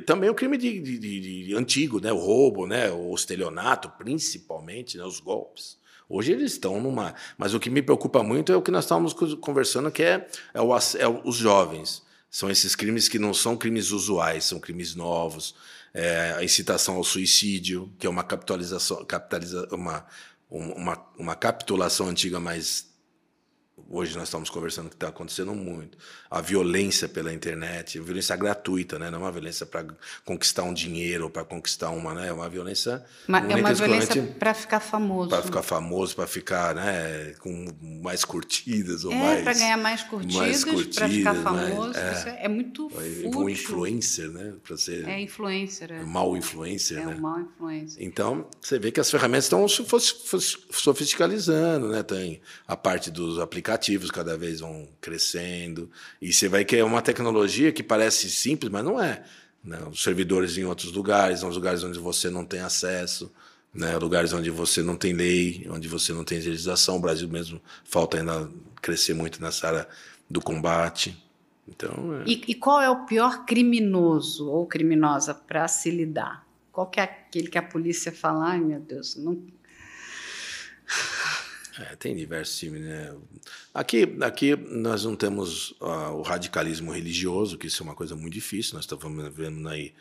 também 0.05 0.27
é 0.27 0.31
um 0.31 0.35
crime 0.35 0.57
de, 0.57 0.79
de, 0.79 0.99
de, 0.99 1.45
de 1.45 1.55
antigo, 1.55 2.01
né? 2.01 2.11
O 2.11 2.17
roubo, 2.17 2.67
né? 2.67 2.91
O 2.91 3.15
estelionato, 3.15 3.89
principalmente, 3.97 4.97
né? 4.97 5.05
Os 5.05 5.21
golpes. 5.21 5.79
Hoje 6.11 6.33
eles 6.33 6.53
estão 6.53 6.81
numa. 6.81 7.15
Mas 7.37 7.53
o 7.53 7.59
que 7.59 7.69
me 7.69 7.81
preocupa 7.81 8.21
muito 8.21 8.51
é 8.51 8.55
o 8.55 8.61
que 8.61 8.69
nós 8.69 8.83
estávamos 8.83 9.13
conversando, 9.39 9.89
que 9.89 10.03
é, 10.03 10.27
é, 10.53 10.61
o, 10.61 10.75
é 10.75 11.07
os 11.23 11.37
jovens. 11.37 12.03
São 12.29 12.49
esses 12.49 12.75
crimes 12.75 13.07
que 13.07 13.17
não 13.17 13.33
são 13.33 13.55
crimes 13.55 13.91
usuais, 13.91 14.43
são 14.43 14.59
crimes 14.59 14.93
novos. 14.93 15.55
É, 15.93 16.33
a 16.37 16.43
incitação 16.43 16.95
ao 16.95 17.03
suicídio, 17.03 17.91
que 17.97 18.07
é 18.07 18.09
uma 18.09 18.23
capitalização, 18.23 19.03
capitaliza, 19.05 19.67
uma, 19.71 20.05
uma, 20.49 21.05
uma 21.17 21.35
capitulação 21.35 22.07
antiga, 22.07 22.39
mas 22.39 22.90
hoje 23.89 24.15
nós 24.15 24.23
estamos 24.23 24.49
conversando 24.49 24.89
que 24.89 24.95
está 24.95 25.09
acontecendo 25.09 25.53
muito. 25.53 25.97
A 26.29 26.41
violência 26.41 27.09
pela 27.09 27.33
internet, 27.33 27.99
a 27.99 28.01
violência 28.01 28.35
gratuita, 28.35 28.97
né? 28.97 29.09
não 29.09 29.19
é 29.19 29.21
uma 29.23 29.31
violência 29.31 29.65
para 29.65 29.85
conquistar 30.23 30.63
um 30.63 30.73
dinheiro, 30.73 31.29
para 31.29 31.43
conquistar 31.43 31.89
uma, 31.89 32.13
né? 32.13 32.29
é 32.29 32.33
uma 32.33 32.49
violência. 32.49 33.03
Mas 33.27 33.49
é 33.49 33.55
uma 33.55 33.73
violência 33.73 34.23
para 34.39 34.53
ficar 34.53 34.79
famoso. 34.79 35.29
Para 35.29 35.41
ficar 35.41 35.61
famoso, 35.61 36.15
para 36.15 36.27
ficar 36.27 36.75
né, 36.75 37.33
com 37.39 37.67
mais 38.01 38.23
curtidas 38.23 39.03
ou 39.03 39.11
é, 39.11 39.15
mais. 39.15 39.43
para 39.43 39.53
ganhar 39.53 39.77
mais 39.77 40.03
curtidas, 40.03 40.63
para 40.95 41.09
ficar 41.09 41.35
famoso. 41.35 41.99
Mais, 41.99 42.27
é, 42.27 42.45
é, 42.45 42.47
muito 42.47 42.89
fútil. 42.89 43.39
Um 43.39 43.49
influencer, 43.49 44.29
né? 44.29 44.53
Para 44.63 44.77
ser. 44.77 45.07
É 45.07 45.19
influencer. 45.19 45.91
É. 45.91 46.03
Mal 46.03 46.37
influencer, 46.37 46.99
é 46.99 47.05
né? 47.05 47.15
um 47.15 47.19
mal 47.19 47.39
influencer. 47.39 48.03
Então, 48.03 48.47
você 48.59 48.79
vê 48.79 48.91
que 48.91 48.99
as 48.99 49.09
ferramentas 49.09 49.45
estão 49.45 49.65
sofisticalizando, 49.67 51.89
né? 51.89 52.03
Tem 52.03 52.41
a 52.67 52.75
parte 52.75 53.09
dos 53.11 53.39
aplicativos 53.39 53.70
aplicativos 53.71 54.11
cada 54.11 54.37
vez 54.37 54.59
vão 54.59 54.87
crescendo. 54.99 55.89
E 56.21 56.33
você 56.33 56.47
vai 56.47 56.65
que 56.65 56.75
é 56.75 56.83
uma 56.83 57.01
tecnologia 57.01 57.71
que 57.71 57.81
parece 57.81 58.29
simples, 58.29 58.71
mas 58.71 58.83
não 58.83 59.01
é. 59.01 59.23
Né? 59.63 59.79
Os 59.89 60.03
servidores 60.03 60.57
em 60.57 60.65
outros 60.65 60.91
lugares, 60.91 61.43
nos 61.43 61.55
lugares 61.55 61.83
onde 61.83 61.99
você 61.99 62.29
não 62.29 62.45
tem 62.45 62.59
acesso, 62.59 63.31
né? 63.73 63.97
lugares 63.97 64.33
onde 64.33 64.49
você 64.49 64.83
não 64.83 64.95
tem 64.95 65.13
lei, 65.13 65.65
onde 65.69 65.87
você 65.87 66.13
não 66.13 66.23
tem 66.23 66.39
legislação. 66.39 66.97
O 66.97 67.01
Brasil 67.01 67.29
mesmo 67.29 67.61
falta 67.83 68.17
ainda 68.17 68.49
crescer 68.81 69.13
muito 69.13 69.41
nessa 69.41 69.67
área 69.67 69.87
do 70.29 70.41
combate. 70.41 71.17
Então, 71.67 72.21
é. 72.21 72.23
e, 72.25 72.43
e 72.47 72.55
qual 72.55 72.81
é 72.81 72.89
o 72.89 73.05
pior 73.05 73.45
criminoso 73.45 74.49
ou 74.49 74.65
criminosa 74.65 75.33
para 75.33 75.67
se 75.67 75.89
lidar? 75.89 76.45
Qual 76.71 76.87
que 76.87 76.99
é 76.99 77.03
aquele 77.03 77.47
que 77.47 77.57
a 77.57 77.61
polícia 77.61 78.11
fala, 78.11 78.51
ai 78.51 78.59
meu 78.59 78.79
Deus, 78.79 79.15
não 79.15 79.39
é, 81.89 81.95
tem 81.95 82.15
diversos 82.15 82.57
times, 82.57 82.81
né? 82.81 83.15
Aqui, 83.73 84.17
aqui 84.21 84.55
nós 84.55 85.03
não 85.03 85.15
temos 85.15 85.71
uh, 85.81 86.13
o 86.13 86.21
radicalismo 86.21 86.91
religioso, 86.91 87.57
que 87.57 87.67
isso 87.67 87.81
é 87.81 87.85
uma 87.85 87.95
coisa 87.95 88.15
muito 88.15 88.33
difícil. 88.33 88.75
Nós 88.75 88.83
estamos 88.83 89.33
vendo 89.33 89.67
aí 89.67 89.93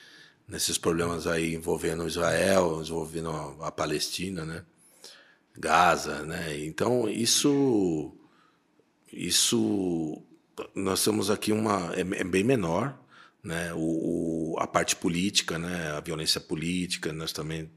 nesses 0.47 0.77
problemas 0.77 1.27
aí 1.27 1.55
envolvendo 1.55 2.07
Israel, 2.07 2.83
envolvendo 2.85 3.31
a, 3.63 3.71
Palestina, 3.71 4.45
né? 4.45 4.65
Gaza, 5.57 6.23
né? 6.25 6.59
Então 6.65 7.09
isso, 7.09 8.13
isso 9.13 10.23
nós 10.75 11.03
temos 11.03 11.31
aqui 11.31 11.53
uma 11.53 11.95
é, 11.95 12.01
é 12.01 12.25
bem 12.25 12.45
menor, 12.45 12.99
né? 13.43 13.73
O, 13.75 14.55
o, 14.55 14.59
a 14.59 14.67
parte 14.67 14.97
política, 14.97 15.59
né? 15.59 15.93
A 15.93 16.01
violência 16.01 16.41
política, 16.41 17.13
nós 17.13 17.33
também 17.33 17.71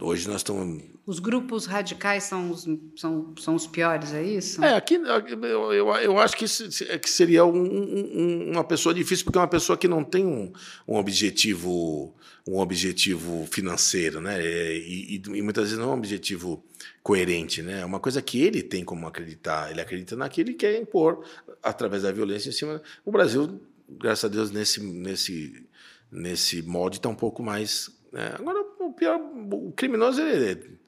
Hoje 0.00 0.28
nós 0.28 0.36
estamos. 0.36 0.82
Os 1.04 1.18
grupos 1.18 1.66
radicais 1.66 2.24
são 2.24 2.50
os, 2.50 2.66
são, 2.96 3.34
são 3.38 3.54
os 3.54 3.66
piores, 3.66 4.14
é 4.14 4.22
isso? 4.22 4.62
É, 4.64 4.74
aqui 4.74 4.94
eu, 4.94 5.72
eu, 5.72 5.94
eu 5.96 6.18
acho 6.18 6.36
que, 6.36 6.44
é 6.88 6.98
que 6.98 7.10
seria 7.10 7.44
um, 7.44 7.64
um, 7.64 8.50
uma 8.52 8.64
pessoa 8.64 8.94
difícil, 8.94 9.24
porque 9.24 9.38
é 9.38 9.40
uma 9.40 9.48
pessoa 9.48 9.76
que 9.76 9.88
não 9.88 10.04
tem 10.04 10.24
um, 10.24 10.52
um 10.86 10.96
objetivo 10.96 12.14
um 12.46 12.58
objetivo 12.58 13.46
financeiro, 13.50 14.20
né? 14.20 14.42
E, 14.44 15.16
e, 15.16 15.22
e, 15.38 15.42
muitas 15.42 15.64
vezes 15.64 15.78
não 15.78 15.90
é 15.90 15.94
um 15.94 15.98
objetivo 15.98 16.62
coerente, 17.02 17.62
né? 17.62 17.80
É 17.80 17.84
uma 17.84 17.98
coisa 17.98 18.20
que 18.20 18.40
ele 18.40 18.62
tem 18.62 18.84
como 18.84 19.06
acreditar. 19.06 19.70
Ele 19.70 19.80
acredita 19.80 20.14
naquilo 20.14 20.50
e 20.50 20.54
quer 20.54 20.78
impor 20.78 21.24
através 21.62 22.02
da 22.02 22.12
violência 22.12 22.50
em 22.50 22.52
cima. 22.52 22.82
O 23.04 23.10
Brasil, 23.10 23.60
graças 23.88 24.24
a 24.26 24.28
Deus, 24.28 24.50
nesse, 24.50 24.82
nesse, 24.82 25.66
nesse 26.12 26.62
molde 26.62 26.98
está 26.98 27.08
um 27.08 27.14
pouco 27.14 27.42
mais. 27.42 27.90
Né? 28.12 28.34
Agora 28.38 28.62
pior, 28.94 29.20
o 29.52 29.72
criminoso, 29.72 30.20
ele, 30.22 30.78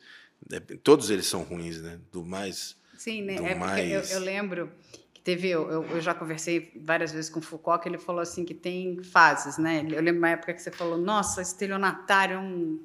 é, 0.52 0.60
todos 0.82 1.10
eles 1.10 1.26
são 1.26 1.42
ruins, 1.42 1.80
né? 1.82 1.98
Do 2.12 2.24
mais. 2.24 2.76
Sim, 2.96 3.22
né? 3.22 3.36
É 3.36 3.54
mais... 3.54 3.90
eu, 3.90 4.18
eu, 4.18 4.20
lembro 4.24 4.72
que 5.12 5.20
teve, 5.20 5.48
eu, 5.48 5.84
eu 5.84 6.00
já 6.00 6.14
conversei 6.14 6.72
várias 6.76 7.12
vezes 7.12 7.30
com 7.30 7.40
o 7.40 7.42
Foucault, 7.42 7.82
que 7.82 7.88
ele 7.88 7.98
falou 7.98 8.20
assim 8.20 8.44
que 8.44 8.54
tem 8.54 9.02
fases, 9.02 9.58
né? 9.58 9.86
Eu 9.90 10.02
lembro 10.02 10.18
uma 10.18 10.30
época 10.30 10.54
que 10.54 10.62
você 10.62 10.70
falou, 10.70 10.96
nossa, 10.96 11.42
estelionatário 11.42 12.36
é 12.36 12.40
um, 12.40 12.80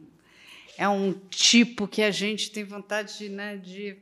é 0.78 0.89
um 0.89 1.13
tipo 1.30 1.88
que 1.88 2.01
a 2.01 2.11
gente 2.11 2.51
tem 2.51 2.63
vontade 2.63 3.17
de, 3.17 3.30
né, 3.30 3.57
de 3.57 3.97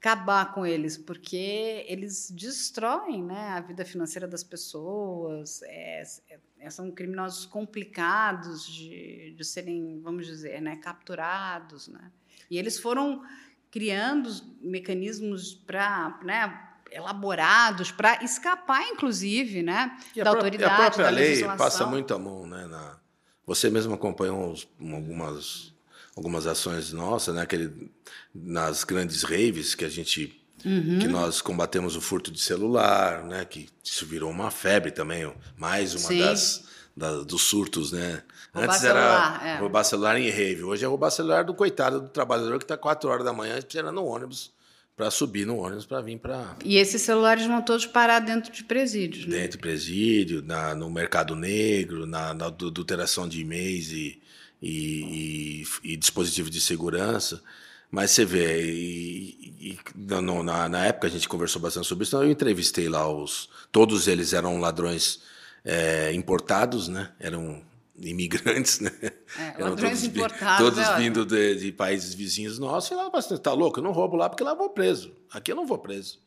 acabar 0.00 0.54
com 0.54 0.64
eles, 0.64 0.96
porque 0.96 1.84
eles 1.88 2.30
destroem 2.30 3.22
né, 3.22 3.48
a 3.48 3.60
vida 3.60 3.84
financeira 3.84 4.28
das 4.28 4.44
pessoas, 4.44 5.60
é, 5.62 6.02
é, 6.30 6.38
são 6.70 6.90
criminosos 6.90 7.46
complicados 7.46 8.66
de, 8.66 9.34
de 9.36 9.44
serem, 9.44 10.00
vamos 10.02 10.26
dizer, 10.26 10.60
né, 10.60 10.76
capturados. 10.76 11.88
Né? 11.88 12.10
E 12.50 12.58
eles 12.58 12.78
foram 12.78 13.22
criando 13.70 14.30
mecanismos 14.60 15.54
para. 15.54 16.18
Né, 16.22 16.64
elaborados 16.90 17.92
para 17.92 18.24
escapar, 18.24 18.82
inclusive, 18.88 19.62
né, 19.62 19.94
e 20.16 20.24
da 20.24 20.30
autoridade, 20.30 20.72
a 20.72 20.76
própria 20.76 21.04
da 21.04 21.10
lei 21.10 21.44
passa 21.44 21.84
muito 21.84 22.14
a 22.14 22.18
mão, 22.18 22.46
né? 22.46 22.66
Na... 22.66 22.98
Você 23.44 23.68
mesmo 23.68 23.92
acompanhou 23.92 24.54
algumas 24.80 25.74
algumas 26.18 26.46
ações 26.46 26.92
nossas, 26.92 27.34
né? 27.34 27.42
Aquele, 27.42 27.90
nas 28.34 28.84
grandes 28.84 29.22
raves 29.22 29.74
que 29.74 29.84
a 29.84 29.88
gente 29.88 30.44
uhum. 30.64 30.98
que 30.98 31.08
nós 31.08 31.40
combatemos 31.40 31.96
o 31.96 32.00
furto 32.00 32.30
de 32.30 32.40
celular, 32.40 33.24
né? 33.24 33.44
Que 33.44 33.68
isso 33.82 34.06
virou 34.06 34.30
uma 34.30 34.50
febre 34.50 34.90
também, 34.90 35.32
mais 35.56 35.94
uma 35.94 36.08
das, 36.18 36.64
das, 36.96 37.24
dos 37.26 37.42
surtos, 37.42 37.92
né? 37.92 38.22
Roubar 38.52 38.70
Antes 38.70 38.80
celular, 38.80 39.40
era 39.42 39.50
é. 39.50 39.58
roubar 39.58 39.84
celular 39.84 40.20
em 40.20 40.30
rave, 40.30 40.62
hoje 40.62 40.84
é 40.84 40.88
roubar 40.88 41.10
celular 41.10 41.44
do 41.44 41.54
coitado 41.54 42.00
do 42.00 42.08
trabalhador 42.08 42.58
que 42.58 42.64
está 42.64 42.76
quatro 42.76 43.10
horas 43.10 43.24
da 43.24 43.32
manhã 43.32 43.58
esperando 43.58 43.94
no 43.94 44.04
ônibus 44.04 44.50
para 44.96 45.10
subir 45.10 45.46
no 45.46 45.58
ônibus 45.58 45.86
para 45.86 46.00
vir 46.00 46.18
para. 46.18 46.56
E 46.64 46.76
esses 46.76 47.02
celulares 47.02 47.46
vão 47.46 47.62
todos 47.62 47.86
parar 47.86 48.18
dentro 48.18 48.52
de 48.52 48.64
presídios, 48.64 49.26
né? 49.26 49.38
Dentro 49.38 49.52
de 49.52 49.58
presídio, 49.58 50.42
na, 50.42 50.74
no 50.74 50.90
mercado 50.90 51.36
negro, 51.36 52.06
na, 52.06 52.34
na 52.34 52.46
adulteração 52.46 53.28
de 53.28 53.40
e-mails 53.40 53.90
e 53.90 54.20
e, 54.62 55.62
e, 55.84 55.92
e 55.92 55.96
dispositivo 55.96 56.50
de 56.50 56.60
segurança. 56.60 57.42
Mas 57.90 58.10
você 58.10 58.24
vê, 58.24 58.62
e, 58.64 59.72
e, 59.72 59.78
no, 59.94 60.42
na, 60.42 60.68
na, 60.68 60.86
época 60.86 61.06
a 61.06 61.10
gente 61.10 61.28
conversou 61.28 61.60
bastante 61.60 61.86
sobre 61.86 62.04
isso, 62.04 62.14
então 62.14 62.24
eu 62.24 62.30
entrevistei 62.30 62.88
lá 62.88 63.10
os. 63.10 63.48
Todos 63.72 64.08
eles 64.08 64.32
eram 64.32 64.60
ladrões 64.60 65.22
é, 65.64 66.12
importados, 66.12 66.88
né? 66.88 67.12
Eram 67.18 67.62
imigrantes, 67.98 68.80
né? 68.80 68.92
É, 69.38 69.54
eram 69.56 69.70
ladrões 69.70 70.00
todos, 70.00 70.16
importados. 70.16 70.58
Todos 70.58 70.78
é 70.78 70.96
vindo 70.96 71.24
de, 71.24 71.56
de, 71.56 71.72
países 71.72 72.14
vizinhos 72.14 72.58
nossos. 72.58 72.90
E 72.90 72.94
lá, 72.94 73.08
você 73.08 73.38
tá 73.38 73.52
louco? 73.52 73.78
Eu 73.78 73.84
não 73.84 73.92
roubo 73.92 74.16
lá 74.16 74.28
porque 74.28 74.44
lá 74.44 74.52
eu 74.52 74.56
vou 74.56 74.70
preso. 74.70 75.12
Aqui 75.32 75.52
eu 75.52 75.56
não 75.56 75.66
vou 75.66 75.78
preso. 75.78 76.18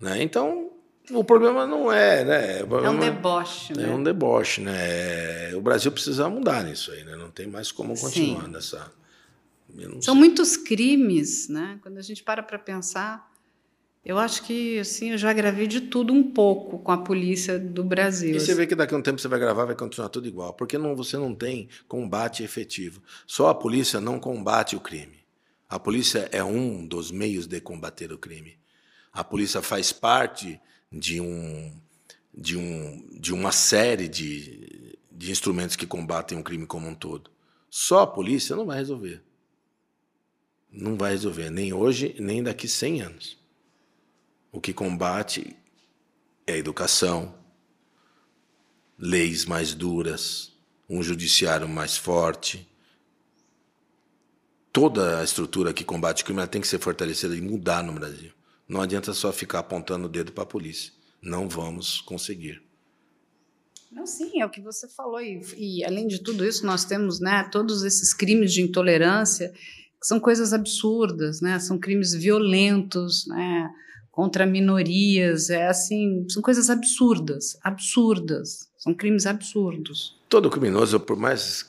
Né? 0.00 0.22
Então, 0.22 0.70
o 1.10 1.22
problema 1.22 1.66
não 1.66 1.92
é, 1.92 2.24
né? 2.24 2.60
é 2.60 2.90
um 2.90 2.98
deboche, 2.98 3.72
é 3.72 3.76
né? 3.76 3.88
É 3.88 3.92
um 3.92 4.02
deboche, 4.02 4.60
né? 4.60 5.54
O 5.54 5.60
Brasil 5.60 5.92
precisa 5.92 6.28
mudar 6.28 6.64
nisso 6.64 6.90
aí, 6.92 7.04
né? 7.04 7.16
Não 7.16 7.30
tem 7.30 7.46
mais 7.46 7.70
como 7.70 7.98
continuar 7.98 8.44
Sim. 8.44 8.50
nessa. 8.50 8.92
São 10.00 10.00
sei. 10.00 10.14
muitos 10.14 10.56
crimes, 10.56 11.48
né? 11.48 11.78
Quando 11.82 11.98
a 11.98 12.02
gente 12.02 12.22
para 12.22 12.42
para 12.42 12.58
pensar, 12.58 13.32
eu 14.04 14.18
acho 14.18 14.42
que 14.44 14.78
assim 14.78 15.12
eu 15.12 15.18
já 15.18 15.32
gravei 15.32 15.66
de 15.66 15.80
tudo 15.80 16.12
um 16.12 16.22
pouco 16.22 16.78
com 16.78 16.92
a 16.92 16.98
polícia 16.98 17.58
do 17.58 17.82
Brasil. 17.82 18.36
E 18.36 18.40
você 18.40 18.54
vê 18.54 18.66
que 18.66 18.74
daqui 18.74 18.94
a 18.94 18.98
um 18.98 19.02
tempo 19.02 19.20
você 19.20 19.28
vai 19.28 19.38
gravar, 19.38 19.64
vai 19.64 19.74
continuar 19.74 20.10
tudo 20.10 20.28
igual, 20.28 20.52
porque 20.52 20.76
não, 20.76 20.94
você 20.94 21.16
não 21.16 21.34
tem 21.34 21.68
combate 21.88 22.42
efetivo. 22.42 23.02
Só 23.26 23.48
a 23.48 23.54
polícia 23.54 24.00
não 24.00 24.20
combate 24.20 24.76
o 24.76 24.80
crime. 24.80 25.24
A 25.68 25.78
polícia 25.78 26.28
é 26.30 26.44
um 26.44 26.86
dos 26.86 27.10
meios 27.10 27.46
de 27.46 27.60
combater 27.60 28.12
o 28.12 28.18
crime. 28.18 28.58
A 29.12 29.24
polícia 29.24 29.62
faz 29.62 29.92
parte 29.92 30.60
de, 30.92 31.20
um, 31.20 31.72
de, 32.32 32.56
um, 32.56 33.08
de 33.12 33.32
uma 33.32 33.52
série 33.52 34.06
de, 34.06 34.98
de 35.10 35.30
instrumentos 35.30 35.76
que 35.76 35.86
combatem 35.86 36.38
o 36.38 36.42
crime 36.42 36.66
como 36.66 36.86
um 36.86 36.94
todo. 36.94 37.30
Só 37.70 38.00
a 38.00 38.06
polícia 38.06 38.54
não 38.54 38.66
vai 38.66 38.78
resolver. 38.78 39.22
Não 40.76 40.96
vai 40.96 41.12
resolver, 41.12 41.50
nem 41.50 41.72
hoje, 41.72 42.16
nem 42.18 42.42
daqui 42.42 42.66
100 42.66 43.02
anos. 43.02 43.38
O 44.50 44.60
que 44.60 44.72
combate 44.72 45.56
é 46.44 46.54
a 46.54 46.58
educação, 46.58 47.32
leis 48.98 49.44
mais 49.44 49.72
duras, 49.72 50.52
um 50.90 51.00
judiciário 51.00 51.68
mais 51.68 51.96
forte. 51.96 52.68
Toda 54.72 55.20
a 55.20 55.24
estrutura 55.24 55.72
que 55.72 55.84
combate 55.84 56.24
o 56.24 56.26
crime 56.26 56.44
tem 56.48 56.60
que 56.60 56.66
ser 56.66 56.80
fortalecida 56.80 57.36
e 57.36 57.40
mudar 57.40 57.84
no 57.84 57.92
Brasil. 57.92 58.32
Não 58.68 58.80
adianta 58.80 59.12
só 59.12 59.32
ficar 59.32 59.60
apontando 59.60 60.06
o 60.06 60.08
dedo 60.08 60.32
para 60.32 60.42
a 60.42 60.46
polícia. 60.46 60.92
Não 61.22 61.48
vamos 61.48 62.00
conseguir. 62.00 62.60
Não, 63.92 64.06
sim, 64.06 64.40
é 64.40 64.44
o 64.44 64.50
que 64.50 64.60
você 64.60 64.88
falou. 64.88 65.20
E, 65.20 65.40
e, 65.56 65.84
além 65.84 66.08
de 66.08 66.18
tudo 66.18 66.44
isso, 66.44 66.66
nós 66.66 66.84
temos 66.84 67.20
né, 67.20 67.48
todos 67.52 67.84
esses 67.84 68.12
crimes 68.12 68.52
de 68.52 68.60
intolerância, 68.60 69.54
são 70.04 70.20
coisas 70.20 70.52
absurdas, 70.52 71.40
né? 71.40 71.58
são 71.58 71.78
crimes 71.78 72.12
violentos, 72.12 73.26
né? 73.26 73.70
contra 74.10 74.46
minorias, 74.46 75.50
é 75.50 75.66
assim, 75.66 76.26
são 76.28 76.42
coisas 76.42 76.70
absurdas, 76.70 77.58
absurdas, 77.62 78.68
são 78.76 78.94
crimes 78.94 79.26
absurdos. 79.26 80.16
Todo 80.28 80.50
criminoso, 80.50 81.00
por 81.00 81.16
mais 81.16 81.68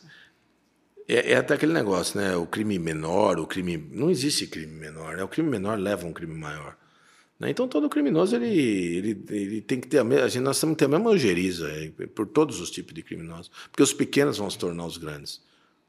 é, 1.08 1.32
é, 1.32 1.38
até 1.38 1.54
aquele 1.54 1.74
negócio, 1.74 2.20
né? 2.20 2.36
O 2.36 2.46
crime 2.46 2.78
menor, 2.78 3.40
o 3.40 3.48
crime 3.48 3.78
não 3.92 4.12
existe 4.12 4.46
crime 4.48 4.74
menor, 4.74 5.16
né? 5.16 5.24
O 5.24 5.28
crime 5.28 5.50
menor 5.50 5.80
leva 5.80 6.06
a 6.06 6.10
um 6.10 6.14
crime 6.14 6.36
maior. 6.36 6.78
Né? 7.40 7.50
Então 7.50 7.68
todo 7.68 7.90
criminoso 7.90 8.36
ele, 8.36 8.48
ele, 8.48 9.26
ele 9.30 9.62
tem 9.62 9.80
que 9.80 9.88
ter 9.88 10.00
a 10.00 10.04
mesma, 10.04 10.42
nós 10.42 10.60
temos 10.60 10.76
que 10.76 10.80
ter 10.80 10.86
a 10.86 10.90
mesma 10.90 11.10
ojeriza 11.10 11.70
é, 11.70 11.90
por 12.08 12.28
todos 12.28 12.60
os 12.60 12.70
tipos 12.70 12.94
de 12.94 13.02
criminosos, 13.02 13.52
porque 13.72 13.84
os 13.84 13.94
pequenos 13.94 14.38
vão 14.38 14.50
se 14.50 14.58
tornar 14.58 14.86
os 14.86 14.98
grandes 14.98 15.42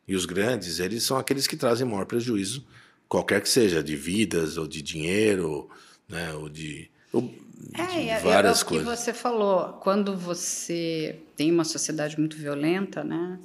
e 0.07 0.15
os 0.15 0.27
grandes 0.27 0.79
eles 0.79 1.03
são 1.03 1.17
aqueles 1.17 1.47
que 1.47 1.57
trazem 1.57 1.87
maior 1.87 2.07
prejuízo, 2.07 2.67
qualquer 3.09 3.41
que 3.41 3.49
seja, 3.49 3.83
de 3.83 3.97
vidas 3.97 4.57
ou 4.57 4.67
de 4.67 4.83
dinheiro 4.83 5.69
né? 6.09 6.33
Ou 6.35 6.49
de, 6.49 6.89
ou 7.13 7.35
é, 7.75 7.87
de 7.87 8.09
é, 8.09 8.19
várias 8.21 8.61
é, 8.61 8.65
é 8.65 8.69
coisas. 8.69 8.87
o 8.87 8.91
que 8.91 8.97
você 8.97 9.13
falou. 9.13 9.75
Quando 9.75 10.17
você 10.17 11.19
tem 11.37 11.51
uma 11.51 11.65
sociedade 11.65 12.19
muito 12.19 12.37
violenta, 12.37 13.03
né? 13.03 13.39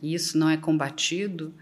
E 0.00 0.14
isso 0.14 0.38
não 0.38 0.48
é 0.48 0.56
combatido, 0.56 1.52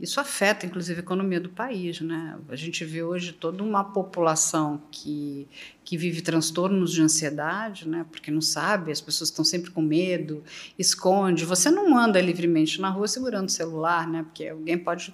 isso 0.00 0.20
afeta, 0.20 0.64
inclusive, 0.64 1.00
a 1.00 1.02
economia 1.02 1.40
do 1.40 1.48
país. 1.48 2.00
Né? 2.00 2.38
A 2.48 2.54
gente 2.54 2.84
vê 2.84 3.02
hoje 3.02 3.32
toda 3.32 3.62
uma 3.62 3.82
população 3.82 4.80
que, 4.90 5.48
que 5.84 5.96
vive 5.96 6.22
transtornos 6.22 6.92
de 6.92 7.02
ansiedade, 7.02 7.88
né? 7.88 8.06
porque 8.10 8.30
não 8.30 8.40
sabe, 8.40 8.92
as 8.92 9.00
pessoas 9.00 9.30
estão 9.30 9.44
sempre 9.44 9.70
com 9.70 9.82
medo, 9.82 10.44
esconde. 10.78 11.44
Você 11.44 11.70
não 11.70 11.98
anda 11.98 12.20
livremente 12.20 12.80
na 12.80 12.90
rua 12.90 13.08
segurando 13.08 13.48
o 13.48 13.52
celular, 13.52 14.06
né? 14.06 14.22
porque 14.22 14.48
alguém 14.48 14.78
pode 14.78 15.12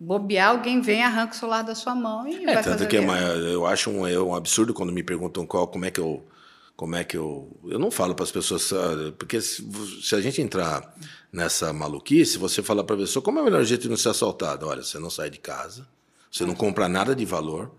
bobear, 0.00 0.50
alguém 0.50 0.80
vem, 0.80 1.02
arranca 1.02 1.34
o 1.34 1.36
celular 1.36 1.62
da 1.62 1.74
sua 1.74 1.94
mão 1.94 2.26
e 2.28 2.36
é, 2.36 2.44
vai 2.44 2.62
tanto 2.62 2.78
fazer 2.78 2.86
que 2.86 2.96
é 2.96 3.00
uma, 3.00 3.18
eu 3.18 3.66
acho 3.66 3.90
um, 3.90 4.06
é 4.06 4.18
um 4.18 4.32
absurdo 4.32 4.72
quando 4.72 4.92
me 4.92 5.02
perguntam 5.02 5.44
qual, 5.44 5.66
como 5.66 5.84
é 5.84 5.90
que 5.90 5.98
eu 5.98 6.22
como 6.78 6.94
é 6.94 7.02
que 7.02 7.16
eu 7.16 7.60
eu 7.64 7.78
não 7.78 7.90
falo 7.90 8.14
para 8.14 8.22
as 8.22 8.30
pessoas 8.30 8.70
porque 9.18 9.40
se, 9.40 9.68
se, 10.00 10.14
a 10.14 10.20
gente 10.20 10.40
entrar 10.40 10.96
nessa 11.32 11.72
maluquice 11.72 12.38
você 12.38 12.62
fala 12.62 12.84
para 12.84 12.94
a 12.94 13.00
pessoa 13.00 13.20
como 13.20 13.40
é 13.40 13.42
o 13.42 13.44
melhor 13.44 13.64
jeito 13.64 13.82
de 13.82 13.88
não 13.88 13.96
ser 13.96 14.10
assaltado 14.10 14.64
olha 14.68 14.84
você 14.84 14.98
não 14.98 15.10
sai 15.10 15.28
de 15.28 15.38
casa 15.38 15.88
você 16.30 16.46
não 16.46 16.54
compra 16.54 16.88
nada 16.88 17.16
de 17.16 17.24
valor 17.24 17.72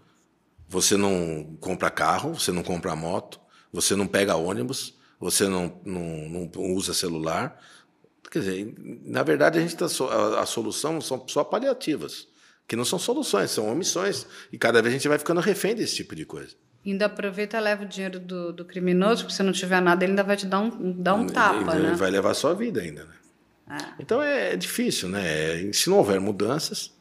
você 0.67 0.97
não 0.97 1.57
compra 1.61 1.89
carro 1.89 2.33
você 2.33 2.51
não 2.51 2.61
compra 2.61 2.93
moto 2.93 3.39
você 3.71 3.95
não 3.95 4.05
pega 4.05 4.35
ônibus 4.35 4.93
você 5.17 5.47
não, 5.47 5.79
não, 5.85 6.49
não 6.53 6.73
usa 6.73 6.93
celular 6.93 7.57
Quer 8.29 8.39
dizer, 8.39 8.75
na 9.05 9.23
verdade, 9.23 9.57
a 9.57 9.61
gente 9.61 9.75
tá, 9.75 9.85
a, 9.85 10.41
a 10.41 10.45
solução 10.45 11.01
são 11.01 11.27
só 11.27 11.43
paliativas, 11.43 12.27
que 12.67 12.75
não 12.75 12.85
são 12.85 12.99
soluções, 12.99 13.49
são 13.49 13.67
omissões. 13.71 14.27
E 14.51 14.57
cada 14.57 14.81
vez 14.81 14.93
a 14.93 14.97
gente 14.97 15.07
vai 15.07 15.17
ficando 15.17 15.41
refém 15.41 15.73
desse 15.73 15.95
tipo 15.95 16.15
de 16.15 16.25
coisa. 16.25 16.55
Ainda 16.85 17.07
aproveita 17.07 17.57
e 17.57 17.61
leva 17.61 17.83
o 17.83 17.87
dinheiro 17.87 18.19
do, 18.19 18.53
do 18.53 18.65
criminoso, 18.65 19.23
porque 19.23 19.35
se 19.35 19.43
não 19.43 19.51
tiver 19.51 19.81
nada, 19.81 20.03
ele 20.03 20.13
ainda 20.13 20.23
vai 20.23 20.37
te 20.37 20.45
dar 20.45 20.59
um, 20.59 20.91
dar 20.93 21.13
um 21.13 21.27
tapa, 21.27 21.75
ele 21.75 21.87
né? 21.87 21.95
vai 21.95 22.09
levar 22.09 22.31
a 22.31 22.33
sua 22.33 22.53
vida 22.53 22.81
ainda, 22.81 23.03
né? 23.03 23.13
É. 23.69 23.93
Então 23.99 24.21
é, 24.21 24.53
é, 24.53 24.55
difícil, 24.55 25.09
né? 25.09 25.21
É, 25.67 25.73
se 25.73 25.89
não 25.89 25.97
houver 25.97 26.19
mudanças, 26.19 26.91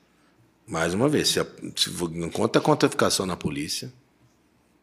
mais 0.66 0.92
uma 0.92 1.08
vez, 1.08 1.28
se, 1.28 1.40
a, 1.40 1.46
se 1.74 1.90
enquanto 2.14 2.58
a 2.58 2.60
quantificação 2.60 3.24
na 3.24 3.36
polícia, 3.36 3.90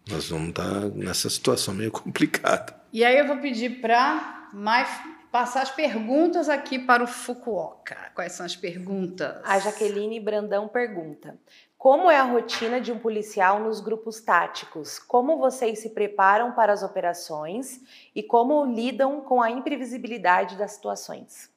nós 0.09 0.29
vamos 0.29 0.49
estar 0.49 0.63
tá 0.63 0.87
nessa 0.95 1.29
situação 1.29 1.73
meio 1.73 1.91
complicada. 1.91 2.75
E 2.91 3.03
aí 3.03 3.17
eu 3.17 3.27
vou 3.27 3.37
pedir 3.37 3.81
para 3.81 4.49
mais 4.53 4.87
passar 5.31 5.63
as 5.63 5.69
perguntas 5.69 6.47
aqui 6.47 6.79
para 6.79 7.03
o 7.03 7.07
Fukuoka. 7.07 7.97
Quais 8.15 8.31
são 8.31 8.45
as 8.45 8.55
perguntas? 8.55 9.35
A 9.43 9.59
Jaqueline 9.59 10.19
Brandão 10.19 10.67
pergunta: 10.67 11.37
Como 11.85 12.09
é 12.09 12.17
a 12.17 12.23
rotina 12.23 12.81
de 12.81 12.91
um 12.91 12.97
policial 12.97 13.63
nos 13.63 13.79
grupos 13.79 14.19
táticos? 14.19 14.97
Como 14.97 15.37
vocês 15.37 15.77
se 15.77 15.91
preparam 15.91 16.51
para 16.51 16.73
as 16.73 16.81
operações 16.81 17.79
e 18.15 18.23
como 18.23 18.65
lidam 18.65 19.21
com 19.21 19.39
a 19.39 19.51
imprevisibilidade 19.51 20.57
das 20.57 20.71
situações? 20.71 21.47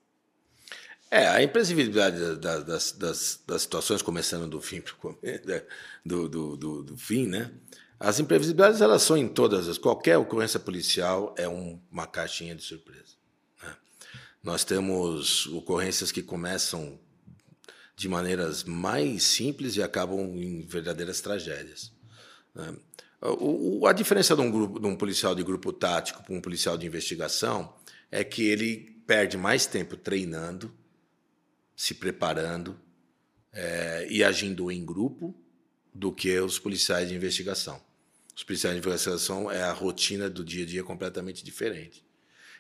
É, 1.11 1.27
a 1.29 1.43
imprevisibilidade 1.43 2.37
das, 2.37 2.63
das, 2.63 2.93
das, 2.93 3.43
das 3.47 3.63
situações, 3.63 4.03
começando 4.03 4.47
do 4.47 4.61
fim 4.61 4.83
né, 5.47 5.65
do, 6.05 6.29
do, 6.29 6.57
do, 6.59 6.83
do, 6.83 6.97
fim, 6.99 7.27
né? 7.27 7.51
As 7.99 8.21
imprevisibilidades 8.21 8.83
elas 8.83 9.01
são 9.01 9.17
em 9.17 9.29
todas 9.29 9.67
as. 9.67 9.79
Qualquer 9.79 10.19
ocorrência 10.19 10.61
policial 10.61 11.35
é 11.39 11.49
um, 11.49 11.81
uma 11.91 12.07
caixinha 12.07 12.55
de 12.55 12.63
surpresa. 12.63 13.17
Nós 14.43 14.63
temos 14.63 15.47
ocorrências 15.47 16.13
que 16.13 16.23
começam 16.23 17.01
de 17.99 18.09
maneiras 18.09 18.63
mais 18.63 19.25
simples 19.25 19.75
e 19.75 19.83
acabam 19.83 20.21
em 20.37 20.63
verdadeiras 20.63 21.21
tragédias. 21.21 21.93
Né? 22.55 22.77
O, 23.21 23.85
a 23.89 23.93
diferença 23.93 24.37
de 24.37 24.41
um, 24.41 24.49
grupo, 24.49 24.79
de 24.79 24.87
um 24.87 24.95
policial 24.95 25.35
de 25.35 25.43
grupo 25.43 25.73
tático 25.73 26.23
para 26.23 26.33
um 26.33 26.41
policial 26.41 26.79
de 26.79 26.87
investigação 26.87 27.75
é 28.09 28.23
que 28.23 28.45
ele 28.45 29.03
perde 29.05 29.37
mais 29.37 29.67
tempo 29.67 29.97
treinando, 29.97 30.73
se 31.75 31.95
preparando 31.95 32.79
é, 33.53 34.07
e 34.09 34.23
agindo 34.23 34.71
em 34.71 34.87
grupo 34.87 35.35
do 35.93 36.13
que 36.13 36.39
os 36.39 36.57
policiais 36.57 37.09
de 37.09 37.17
investigação. 37.17 37.83
Os 38.37 38.45
policiais 38.45 38.77
de 38.77 38.87
investigação 38.87 39.51
é 39.51 39.63
a 39.63 39.73
rotina 39.73 40.31
do 40.31 40.45
dia 40.45 40.63
a 40.63 40.67
dia 40.67 40.85
completamente 40.85 41.45
diferente. 41.45 42.07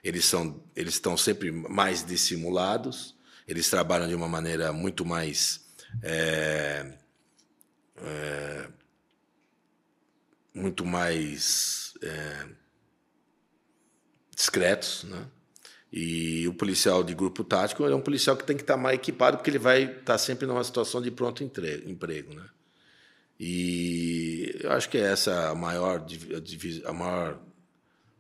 Eles, 0.03 0.25
são, 0.25 0.65
eles 0.75 0.95
estão 0.95 1.17
sempre 1.17 1.53
mais 1.53 2.05
dissimulados, 2.05 3.15
eles 3.49 3.69
trabalham 3.71 4.07
de 4.07 4.15
uma 4.15 4.29
maneira 4.29 4.73
muito 4.73 5.05
mais. 5.07 5.67
É, 6.03 6.93
é, 7.97 8.69
muito 10.55 10.85
mais 10.85 11.95
é, 12.03 12.47
discretos, 14.37 15.05
né? 15.05 15.27
E 15.91 16.47
o 16.47 16.53
policial 16.53 17.03
de 17.03 17.15
grupo 17.15 17.43
tático 17.43 17.87
é 17.87 17.95
um 17.95 18.01
policial 18.01 18.37
que 18.37 18.45
tem 18.45 18.57
que 18.57 18.63
estar 18.63 18.77
mais 18.77 18.97
equipado 18.97 19.39
porque 19.39 19.49
ele 19.49 19.59
vai 19.59 19.85
estar 19.85 20.19
sempre 20.19 20.47
numa 20.47 20.63
situação 20.63 21.01
de 21.01 21.11
pronto 21.11 21.43
emprego, 21.43 22.35
né? 22.35 22.47
E 23.41 24.59
eu 24.63 24.73
acho 24.73 24.91
que 24.91 24.99
essa 24.99 25.49
a 25.49 25.55
maior 25.55 26.05
a 26.85 26.93
maior 26.93 27.41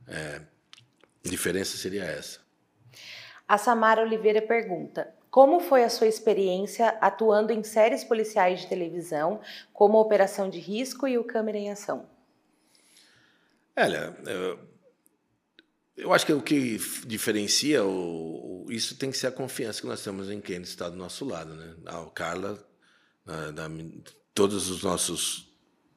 é, 0.06 0.40
diferença 1.22 1.76
seria 1.76 2.04
essa. 2.04 2.40
A 3.46 3.58
Samara 3.58 4.02
Oliveira 4.02 4.40
pergunta: 4.40 5.17
Como 5.30 5.60
foi 5.60 5.84
a 5.84 5.90
sua 5.90 6.06
experiência 6.06 6.88
atuando 7.00 7.52
em 7.52 7.62
séries 7.62 8.02
policiais 8.02 8.60
de 8.60 8.66
televisão, 8.66 9.40
como 9.72 10.00
Operação 10.00 10.48
de 10.48 10.58
Risco 10.58 11.06
e 11.06 11.18
o 11.18 11.24
Câmera 11.24 11.58
em 11.58 11.70
Ação? 11.70 12.08
Olha, 13.76 14.16
eu 15.96 16.12
acho 16.12 16.24
que 16.24 16.32
o 16.32 16.40
que 16.40 16.78
diferencia 17.06 17.84
o, 17.84 18.66
isso 18.70 18.96
tem 18.96 19.10
que 19.10 19.18
ser 19.18 19.26
a 19.26 19.32
confiança 19.32 19.80
que 19.80 19.86
nós 19.86 20.02
temos 20.02 20.30
em 20.30 20.40
quem 20.40 20.62
está 20.62 20.88
do 20.88 20.96
nosso 20.96 21.24
lado, 21.24 21.54
né? 21.54 21.74
A 21.86 22.04
Carla, 22.06 22.58
todos 24.34 24.70
os 24.70 24.82
nossos 24.82 25.48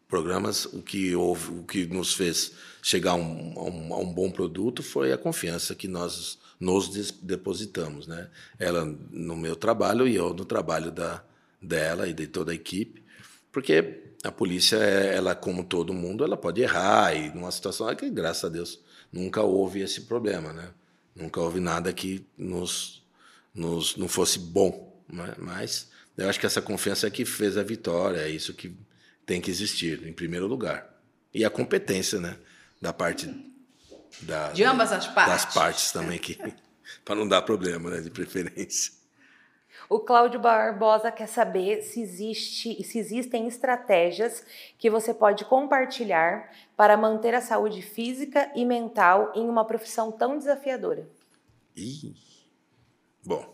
programas, 0.07 0.65
o 0.65 0.81
que 0.81 1.15
houve, 1.15 1.51
o 1.53 1.63
que 1.63 1.85
nos 1.85 2.13
fez 2.13 2.51
chegar 2.81 3.11
a 3.11 3.15
um, 3.15 3.53
a 3.57 3.63
um, 3.63 3.93
a 3.93 3.97
um 3.99 4.13
bom 4.13 4.29
produto 4.29 4.83
foi 4.83 5.13
a 5.13 5.17
confiança 5.17 5.73
que 5.73 5.87
nós 5.87 6.37
nos 6.61 7.11
depositamos, 7.21 8.07
né? 8.07 8.29
Ela 8.59 8.85
no 8.85 9.35
meu 9.35 9.55
trabalho 9.55 10.07
e 10.07 10.15
eu 10.15 10.33
no 10.33 10.45
trabalho 10.45 10.91
da 10.91 11.23
dela 11.61 12.07
e 12.07 12.13
de 12.13 12.27
toda 12.27 12.51
a 12.51 12.55
equipe, 12.55 13.03
porque 13.51 14.03
a 14.23 14.31
polícia, 14.31 14.77
é, 14.77 15.15
ela 15.15 15.35
como 15.35 15.63
todo 15.63 15.93
mundo, 15.93 16.23
ela 16.23 16.37
pode 16.37 16.61
errar 16.61 17.15
e 17.15 17.33
numa 17.33 17.51
situação 17.51 17.93
que 17.95 18.09
graças 18.09 18.45
a 18.45 18.49
Deus 18.49 18.79
nunca 19.11 19.41
houve 19.41 19.81
esse 19.81 20.01
problema, 20.01 20.53
né? 20.53 20.69
Nunca 21.15 21.41
houve 21.41 21.59
nada 21.59 21.91
que 21.91 22.25
nos, 22.37 23.03
nos 23.53 23.97
não 23.97 24.07
fosse 24.07 24.39
bom, 24.39 25.03
né? 25.11 25.33
mas 25.37 25.89
eu 26.17 26.29
acho 26.29 26.39
que 26.39 26.45
essa 26.45 26.61
confiança 26.61 27.07
é 27.07 27.09
que 27.09 27.25
fez 27.25 27.57
a 27.57 27.63
vitória, 27.63 28.19
é 28.19 28.29
isso 28.29 28.53
que 28.53 28.73
tem 29.25 29.41
que 29.41 29.49
existir, 29.51 30.07
em 30.07 30.13
primeiro 30.13 30.47
lugar. 30.47 30.87
E 31.33 31.43
a 31.43 31.49
competência, 31.49 32.19
né? 32.19 32.37
Da 32.79 32.93
parte. 32.93 33.29
Da, 34.21 34.51
de 34.51 34.63
ambas 34.63 34.91
as 34.91 35.07
partes. 35.07 35.45
Das 35.45 35.53
partes 35.53 35.91
também, 35.91 36.19
que 36.19 36.37
para 37.05 37.15
não 37.15 37.27
dar 37.27 37.41
problema, 37.41 37.89
né? 37.89 38.01
De 38.01 38.09
preferência. 38.09 38.93
O 39.89 39.99
Cláudio 39.99 40.39
Barbosa 40.39 41.11
quer 41.11 41.27
saber 41.27 41.81
se, 41.81 42.01
existe, 42.01 42.81
se 42.83 42.97
existem 42.97 43.47
estratégias 43.47 44.43
que 44.77 44.89
você 44.89 45.13
pode 45.13 45.43
compartilhar 45.45 46.49
para 46.77 46.95
manter 46.95 47.33
a 47.33 47.41
saúde 47.41 47.81
física 47.81 48.49
e 48.55 48.63
mental 48.63 49.31
em 49.35 49.49
uma 49.49 49.65
profissão 49.65 50.11
tão 50.11 50.37
desafiadora. 50.37 51.09
Ih, 51.75 52.15
bom, 53.25 53.53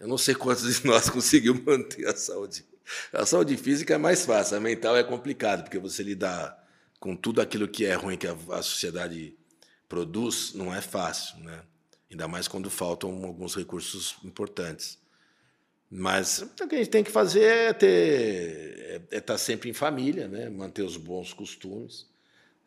eu 0.00 0.08
não 0.08 0.18
sei 0.18 0.34
quantos 0.34 0.80
de 0.80 0.86
nós 0.86 1.08
conseguimos 1.10 1.62
manter 1.64 2.06
a 2.08 2.16
saúde 2.16 2.64
a 3.12 3.24
saúde 3.24 3.56
física 3.56 3.94
é 3.94 3.98
mais 3.98 4.24
fácil, 4.24 4.56
a 4.56 4.60
mental 4.60 4.96
é 4.96 5.02
complicado, 5.02 5.62
porque 5.62 5.78
você 5.78 6.02
lidar 6.02 6.58
com 6.98 7.16
tudo 7.16 7.40
aquilo 7.40 7.68
que 7.68 7.86
é 7.86 7.94
ruim 7.94 8.16
que 8.16 8.26
a, 8.26 8.36
a 8.50 8.62
sociedade 8.62 9.36
produz 9.90 10.54
não 10.54 10.72
é 10.72 10.80
fácil, 10.80 11.40
né? 11.40 11.62
Ainda 12.08 12.26
mais 12.26 12.48
quando 12.48 12.70
faltam 12.70 13.24
alguns 13.24 13.54
recursos 13.54 14.16
importantes. 14.24 14.98
Mas 15.90 16.42
o 16.42 16.68
que 16.68 16.76
a 16.76 16.78
gente 16.78 16.90
tem 16.90 17.02
que 17.04 17.10
fazer 17.10 17.42
é 17.42 17.72
ter 17.72 17.88
é 17.90 18.96
estar 18.96 19.16
é 19.16 19.20
tá 19.20 19.36
sempre 19.36 19.68
em 19.68 19.72
família, 19.72 20.28
né? 20.28 20.48
manter 20.48 20.82
os 20.82 20.96
bons 20.96 21.32
costumes 21.32 22.06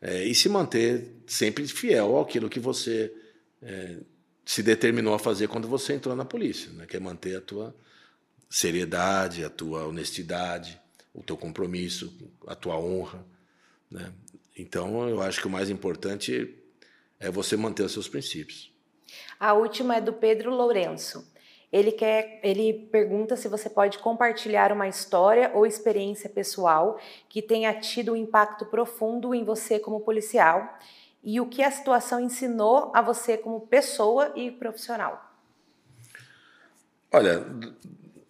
é, 0.01 0.25
e 0.25 0.35
se 0.35 0.49
manter 0.49 1.15
sempre 1.25 1.65
fiel 1.67 2.19
àquilo 2.19 2.49
que 2.49 2.59
você 2.59 3.13
é, 3.61 3.97
se 4.45 4.61
determinou 4.61 5.13
a 5.13 5.19
fazer 5.19 5.47
quando 5.47 5.67
você 5.67 5.93
entrou 5.93 6.15
na 6.17 6.25
polícia, 6.25 6.71
né? 6.73 6.85
que 6.85 6.97
é 6.97 6.99
manter 6.99 7.37
a 7.37 7.41
tua 7.41 7.73
seriedade, 8.49 9.45
a 9.45 9.49
tua 9.49 9.87
honestidade, 9.87 10.79
o 11.13 11.23
teu 11.23 11.37
compromisso, 11.37 12.13
a 12.45 12.55
tua 12.55 12.77
honra. 12.77 13.25
Né? 13.89 14.11
Então, 14.57 15.07
eu 15.07 15.21
acho 15.21 15.39
que 15.39 15.47
o 15.47 15.49
mais 15.49 15.69
importante 15.69 16.62
é 17.23 17.31
você 17.31 17.55
manter 17.55 17.83
os 17.83 17.93
seus 17.93 18.07
princípios. 18.09 18.71
A 19.39 19.53
última 19.53 19.95
é 19.95 20.01
do 20.01 20.11
Pedro 20.11 20.53
Lourenço. 20.53 21.31
Ele 21.71 21.91
quer, 21.91 22.39
ele 22.43 22.87
pergunta 22.91 23.35
se 23.35 23.47
você 23.47 23.69
pode 23.69 23.97
compartilhar 23.97 24.71
uma 24.71 24.87
história 24.87 25.49
ou 25.55 25.65
experiência 25.65 26.29
pessoal 26.29 26.99
que 27.29 27.41
tenha 27.41 27.73
tido 27.73 28.11
um 28.11 28.15
impacto 28.15 28.65
profundo 28.65 29.33
em 29.33 29.43
você 29.43 29.79
como 29.79 30.01
policial 30.01 30.77
e 31.23 31.39
o 31.39 31.47
que 31.47 31.63
a 31.63 31.71
situação 31.71 32.19
ensinou 32.19 32.91
a 32.93 33.01
você 33.01 33.37
como 33.37 33.61
pessoa 33.61 34.31
e 34.35 34.51
profissional. 34.51 35.33
Olha, 37.11 37.43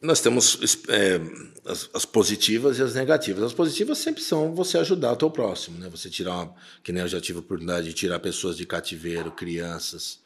nós 0.03 0.19
temos 0.19 0.59
é, 0.89 1.19
as, 1.65 1.89
as, 1.93 2.05
positivas 2.05 2.77
e 2.77 2.83
as 2.83 2.93
negativas. 2.93 3.41
As 3.41 3.53
positivas 3.53 3.97
sempre 3.97 4.21
são 4.21 4.53
você 4.53 4.77
ajudar 4.77 5.13
o 5.13 5.15
teu 5.15 5.31
próximo, 5.31 5.79
né? 5.79 5.87
Você 5.89 6.09
tirar, 6.09 6.35
uma, 6.35 6.55
que 6.83 6.91
nem 6.91 7.01
eu 7.01 7.07
já 7.07 7.21
tive 7.21 7.37
a 7.37 7.41
oportunidade 7.41 7.87
de 7.87 7.93
tirar 7.93 8.19
pessoas 8.19 8.57
de 8.57 8.65
cativeiro, 8.65 9.31
crianças, 9.31 10.19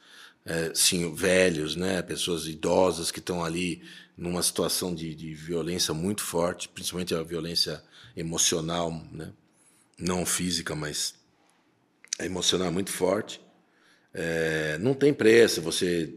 é, 0.43 0.71
sim, 0.73 1.13
velhos, 1.13 1.75
né, 1.75 2.01
pessoas 2.01 2.47
idosas 2.47 3.11
que 3.11 3.19
estão 3.19 3.43
ali 3.43 3.84
numa 4.17 4.41
situação 4.41 4.95
de, 4.95 5.13
de, 5.13 5.34
violência 5.34 5.93
muito 5.93 6.23
forte, 6.23 6.69
principalmente 6.69 7.13
a 7.13 7.21
violência 7.21 7.84
emocional, 8.15 8.89
né, 9.11 9.32
não 9.99 10.25
física, 10.25 10.73
mas 10.73 11.13
emocional 12.19 12.71
muito 12.71 12.91
forte. 12.91 13.41
É, 14.13 14.78
não 14.80 14.93
tem 14.93 15.13
preço 15.13 15.61
você 15.61 16.15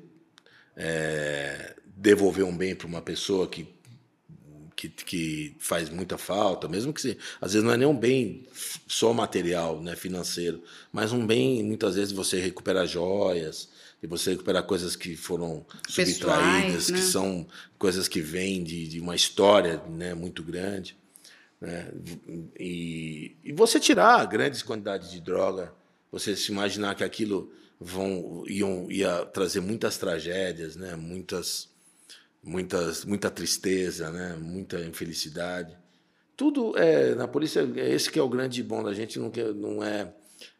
é, 0.76 1.74
devolver 2.00 2.44
um 2.44 2.56
bem 2.56 2.74
para 2.74 2.86
uma 2.86 3.02
pessoa 3.02 3.46
que, 3.46 3.68
que, 4.74 4.88
que, 4.88 5.56
faz 5.58 5.90
muita 5.90 6.16
falta, 6.16 6.66
mesmo 6.66 6.94
que 6.94 7.00
se, 7.02 7.18
às 7.40 7.52
vezes 7.52 7.64
não 7.64 7.74
é 7.74 7.76
nem 7.76 7.86
um 7.86 7.96
bem 7.96 8.46
só 8.88 9.12
material, 9.12 9.82
né, 9.82 9.94
financeiro, 9.94 10.62
mas 10.90 11.12
um 11.12 11.26
bem, 11.26 11.62
muitas 11.62 11.96
vezes, 11.96 12.12
você 12.12 12.40
recuperar 12.40 12.86
joias, 12.86 13.68
de 14.00 14.08
você 14.08 14.30
recuperar 14.30 14.62
coisas 14.62 14.96
que 14.96 15.14
foram 15.14 15.64
Pessoais, 15.84 16.16
subtraídas, 16.16 16.88
né? 16.88 16.98
que 16.98 17.04
são 17.04 17.46
coisas 17.78 18.08
que 18.08 18.22
vêm 18.22 18.64
de, 18.64 18.88
de 18.88 18.98
uma 18.98 19.14
história 19.14 19.82
né, 19.90 20.14
muito 20.14 20.42
grande. 20.42 20.96
Né? 21.60 21.92
E, 22.58 23.36
e 23.44 23.52
você 23.52 23.78
tirar 23.78 24.24
grandes 24.24 24.62
quantidades 24.62 25.10
de 25.10 25.20
droga, 25.20 25.74
você 26.10 26.34
se 26.34 26.50
imaginar 26.50 26.94
que 26.94 27.04
aquilo 27.04 27.52
vão 27.78 28.42
iam, 28.46 28.90
ia 28.90 29.26
trazer 29.26 29.60
muitas 29.60 29.98
tragédias, 29.98 30.76
né? 30.76 30.96
muitas, 30.96 31.69
muitas, 32.42 33.04
muita 33.04 33.30
tristeza, 33.30 34.10
né? 34.10 34.36
muita 34.36 34.80
infelicidade. 34.80 35.76
Tudo 36.36 36.76
é 36.76 37.14
na 37.14 37.28
polícia, 37.28 37.60
é 37.76 37.90
esse 37.90 38.10
que 38.10 38.18
é 38.18 38.22
o 38.22 38.28
grande 38.28 38.62
bom 38.62 38.82
da 38.82 38.94
gente, 38.94 39.18
não, 39.18 39.30
não 39.54 39.84
é 39.84 40.12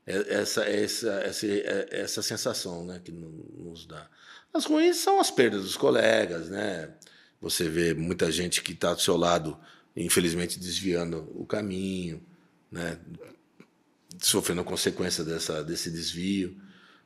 é, 0.06 0.40
essa, 0.40 0.64
essa, 0.64 1.10
essa, 1.20 1.46
é, 1.46 1.88
essa 1.92 2.22
sensação 2.22 2.84
né, 2.84 3.00
que 3.02 3.12
nos 3.12 3.86
dá. 3.86 4.08
As 4.52 4.64
ruins 4.64 4.96
são 4.96 5.20
as 5.20 5.30
perdas 5.30 5.62
dos 5.62 5.76
colegas, 5.76 6.48
né? 6.48 6.92
Você 7.40 7.68
vê 7.68 7.94
muita 7.94 8.30
gente 8.30 8.62
que 8.62 8.72
está 8.72 8.92
do 8.92 9.00
seu 9.00 9.16
lado, 9.16 9.58
infelizmente, 9.96 10.58
desviando 10.58 11.30
o 11.34 11.46
caminho, 11.46 12.22
né? 12.70 12.98
sofrendo 14.18 14.64
consequência 14.64 15.24
dessa, 15.24 15.62
desse 15.62 15.90
desvio. 15.90 16.60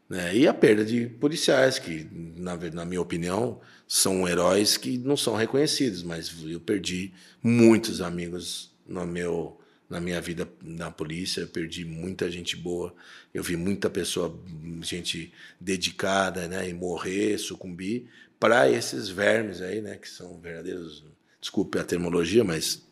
Né? 0.08 0.36
E 0.36 0.48
a 0.48 0.54
perda 0.54 0.84
de 0.84 1.06
policiais, 1.06 1.78
que, 1.78 2.06
na, 2.12 2.56
na 2.56 2.84
minha 2.84 3.00
opinião, 3.00 3.60
são 3.86 4.28
heróis 4.28 4.76
que 4.76 4.98
não 4.98 5.16
são 5.16 5.34
reconhecidos, 5.34 6.02
mas 6.02 6.34
eu 6.44 6.60
perdi 6.60 7.12
muitos 7.42 8.00
amigos 8.00 8.72
no 8.86 9.06
meu 9.06 9.58
na 9.88 10.00
minha 10.00 10.20
vida 10.20 10.48
na 10.62 10.90
polícia, 10.90 11.42
eu 11.42 11.46
perdi 11.46 11.84
muita 11.84 12.30
gente 12.30 12.56
boa, 12.56 12.92
eu 13.32 13.42
vi 13.42 13.54
muita 13.54 13.90
pessoa, 13.90 14.36
gente 14.82 15.32
dedicada, 15.60 16.48
né, 16.48 16.68
e 16.68 16.74
morrer, 16.74 17.38
sucumbir 17.38 18.06
para 18.40 18.68
esses 18.68 19.08
vermes 19.08 19.60
aí, 19.60 19.80
né, 19.80 19.96
que 19.96 20.08
são 20.08 20.40
verdadeiros, 20.40 21.04
desculpe 21.40 21.78
a 21.78 21.84
terminologia, 21.84 22.42
mas 22.42 22.82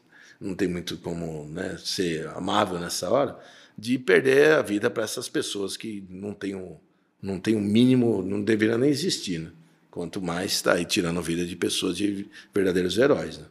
não 0.41 0.55
tem 0.55 0.69
muito 0.69 0.99
como, 0.99 1.49
né, 1.49 1.77
ser 1.83 2.29
amável 2.29 2.79
nessa 2.79 3.11
hora, 3.11 3.39
de 3.77 3.99
perder 3.99 4.53
a 4.53 4.63
vida 4.63 4.91
para 4.91 5.03
essas 5.03 5.29
pessoas 5.29 5.77
que 5.77 6.05
não 6.09 6.35
têm 6.35 6.55
um, 6.55 6.77
não 7.23 7.39
tem 7.39 7.55
um 7.55 7.61
mínimo, 7.61 8.21
não 8.23 8.43
deveria 8.43 8.77
nem 8.77 8.91
existir, 8.91 9.39
né? 9.39 9.51
Quanto 9.91 10.21
mais 10.21 10.53
está 10.53 10.73
aí 10.73 10.85
tirando 10.85 11.19
a 11.19 11.23
vida 11.23 11.45
de 11.45 11.55
pessoas 11.55 11.97
de 11.97 12.27
verdadeiros 12.53 12.99
heróis, 12.99 13.39
né? 13.39 13.45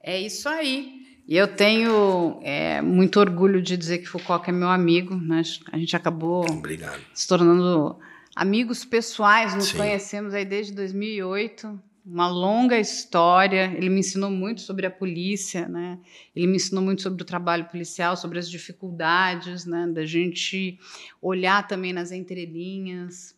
É 0.00 0.20
isso 0.20 0.48
aí. 0.48 1.04
E 1.26 1.36
eu 1.36 1.48
tenho 1.48 2.38
é, 2.42 2.80
muito 2.80 3.18
orgulho 3.18 3.60
de 3.60 3.76
dizer 3.76 3.98
que 3.98 4.06
Foucault 4.06 4.48
é 4.48 4.52
meu 4.52 4.68
amigo. 4.68 5.16
Né? 5.16 5.42
A 5.72 5.78
gente 5.78 5.96
acabou 5.96 6.48
Obrigado. 6.48 7.00
se 7.12 7.26
tornando 7.26 7.98
amigos 8.36 8.84
pessoais, 8.84 9.54
nos 9.54 9.68
Sim. 9.68 9.78
conhecemos 9.78 10.34
aí 10.34 10.44
desde 10.44 10.72
2008. 10.72 11.82
Uma 12.06 12.28
longa 12.28 12.78
história. 12.78 13.74
Ele 13.76 13.88
me 13.88 13.98
ensinou 13.98 14.30
muito 14.30 14.60
sobre 14.60 14.86
a 14.86 14.90
polícia, 14.90 15.66
né? 15.66 15.98
Ele 16.36 16.46
me 16.46 16.54
ensinou 16.54 16.80
muito 16.80 17.02
sobre 17.02 17.20
o 17.20 17.26
trabalho 17.26 17.64
policial, 17.64 18.16
sobre 18.16 18.38
as 18.38 18.48
dificuldades, 18.48 19.64
né? 19.64 19.88
Da 19.88 20.06
gente 20.06 20.78
olhar 21.20 21.66
também 21.66 21.92
nas 21.92 22.12
entrelinhas. 22.12 23.34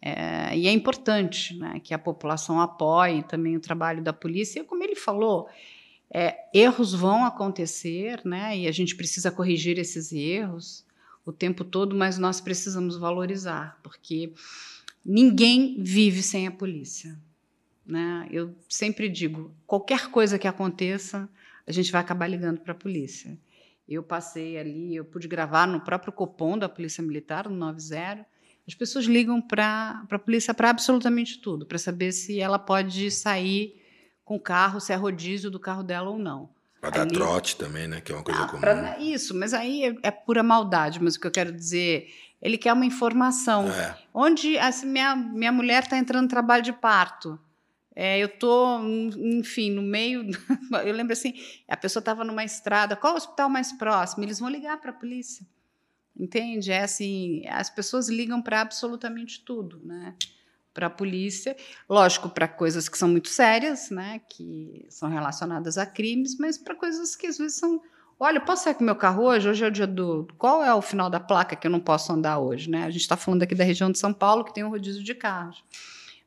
É, 0.00 0.56
e 0.56 0.66
é 0.66 0.72
importante, 0.72 1.54
né? 1.58 1.80
Que 1.84 1.92
a 1.92 1.98
população 1.98 2.62
apoie 2.62 3.22
também 3.24 3.56
o 3.56 3.60
trabalho 3.60 4.02
da 4.02 4.12
polícia. 4.12 4.60
E 4.60 4.64
como 4.64 4.82
ele 4.82 4.96
falou, 4.96 5.46
é, 6.10 6.34
erros 6.54 6.94
vão 6.94 7.26
acontecer, 7.26 8.22
né? 8.24 8.56
E 8.56 8.66
a 8.66 8.72
gente 8.72 8.96
precisa 8.96 9.30
corrigir 9.30 9.78
esses 9.78 10.12
erros 10.12 10.82
o 11.26 11.32
tempo 11.32 11.62
todo, 11.62 11.94
mas 11.94 12.16
nós 12.16 12.40
precisamos 12.40 12.96
valorizar, 12.96 13.78
porque 13.82 14.32
ninguém 15.04 15.76
vive 15.78 16.22
sem 16.22 16.46
a 16.46 16.50
polícia. 16.50 17.27
Né? 17.88 18.28
Eu 18.30 18.54
sempre 18.68 19.08
digo, 19.08 19.50
qualquer 19.66 20.10
coisa 20.10 20.38
que 20.38 20.46
aconteça, 20.46 21.26
a 21.66 21.72
gente 21.72 21.90
vai 21.90 22.02
acabar 22.02 22.26
ligando 22.26 22.60
para 22.60 22.72
a 22.72 22.76
polícia. 22.76 23.38
Eu 23.88 24.02
passei 24.02 24.58
ali, 24.58 24.94
eu 24.94 25.06
pude 25.06 25.26
gravar 25.26 25.66
no 25.66 25.80
próprio 25.80 26.12
Copom 26.12 26.58
da 26.58 26.68
Polícia 26.68 27.02
Militar, 27.02 27.48
no 27.48 27.56
90. 27.56 28.26
As 28.66 28.74
pessoas 28.74 29.06
ligam 29.06 29.40
para 29.40 30.04
a 30.10 30.18
polícia 30.18 30.52
para 30.52 30.68
absolutamente 30.68 31.38
tudo, 31.38 31.64
para 31.64 31.78
saber 31.78 32.12
se 32.12 32.38
ela 32.38 32.58
pode 32.58 33.10
sair 33.10 33.82
com 34.22 34.36
o 34.36 34.40
carro, 34.40 34.78
se 34.78 34.92
é 34.92 34.96
rodízio 34.96 35.50
do 35.50 35.58
carro 35.58 35.82
dela 35.82 36.10
ou 36.10 36.18
não. 36.18 36.50
Para 36.82 36.90
dar 36.90 37.06
trote 37.06 37.56
também, 37.56 37.88
né? 37.88 38.02
Que 38.02 38.12
é 38.12 38.14
uma 38.14 38.22
coisa 38.22 38.42
ah, 38.42 38.48
comum. 38.48 38.60
Pra, 38.60 38.98
isso, 38.98 39.34
mas 39.34 39.54
aí 39.54 39.84
é, 39.84 39.96
é, 40.02 40.10
pura 40.10 40.42
maldade. 40.42 41.02
Mas 41.02 41.16
o 41.16 41.20
que 41.20 41.26
eu 41.26 41.30
quero 41.30 41.50
dizer, 41.50 42.12
ele 42.42 42.58
quer 42.58 42.74
uma 42.74 42.84
informação. 42.84 43.66
É. 43.70 43.98
Onde 44.12 44.58
assim, 44.58 44.86
minha, 44.86 45.16
minha 45.16 45.50
mulher 45.50 45.84
está 45.84 45.96
entrando 45.96 46.24
no 46.24 46.28
trabalho 46.28 46.62
de 46.62 46.74
parto. 46.74 47.40
É, 48.00 48.16
eu 48.16 48.26
estou, 48.26 48.80
enfim, 49.18 49.72
no 49.72 49.82
meio. 49.82 50.22
eu 50.86 50.94
lembro 50.94 51.12
assim, 51.12 51.34
a 51.66 51.76
pessoa 51.76 52.00
estava 52.00 52.22
numa 52.22 52.44
estrada. 52.44 52.94
Qual 52.94 53.14
o 53.14 53.16
hospital 53.16 53.50
mais 53.50 53.72
próximo? 53.72 54.22
Eles 54.22 54.38
vão 54.38 54.48
ligar 54.48 54.80
para 54.80 54.92
a 54.92 54.94
polícia. 54.94 55.44
Entende? 56.16 56.70
É 56.70 56.84
assim, 56.84 57.42
as 57.48 57.68
pessoas 57.68 58.08
ligam 58.08 58.40
para 58.40 58.60
absolutamente 58.60 59.44
tudo, 59.44 59.80
né? 59.84 60.14
para 60.72 60.86
a 60.86 60.90
polícia, 60.90 61.56
lógico, 61.88 62.28
para 62.28 62.46
coisas 62.46 62.88
que 62.88 62.96
são 62.96 63.08
muito 63.08 63.28
sérias, 63.28 63.90
né, 63.90 64.20
que 64.28 64.86
são 64.88 65.08
relacionadas 65.08 65.76
a 65.76 65.84
crimes, 65.84 66.38
mas 66.38 66.56
para 66.56 66.72
coisas 66.72 67.16
que 67.16 67.26
às 67.26 67.36
vezes 67.36 67.58
são. 67.58 67.82
Olha, 68.20 68.40
posso 68.40 68.62
sair 68.62 68.74
com 68.74 68.84
meu 68.84 68.94
carro 68.94 69.24
hoje? 69.24 69.48
Hoje 69.48 69.64
é 69.64 69.66
o 69.66 69.72
dia 69.72 69.88
do. 69.88 70.28
Qual 70.38 70.62
é 70.62 70.72
o 70.72 70.80
final 70.80 71.10
da 71.10 71.18
placa 71.18 71.56
que 71.56 71.66
eu 71.66 71.70
não 71.70 71.80
posso 71.80 72.12
andar 72.12 72.38
hoje? 72.38 72.70
Né? 72.70 72.84
A 72.84 72.90
gente 72.90 73.00
está 73.00 73.16
falando 73.16 73.42
aqui 73.42 73.56
da 73.56 73.64
região 73.64 73.90
de 73.90 73.98
São 73.98 74.12
Paulo, 74.12 74.44
que 74.44 74.54
tem 74.54 74.62
um 74.62 74.70
rodízio 74.70 75.02
de 75.02 75.16
carros. 75.16 75.64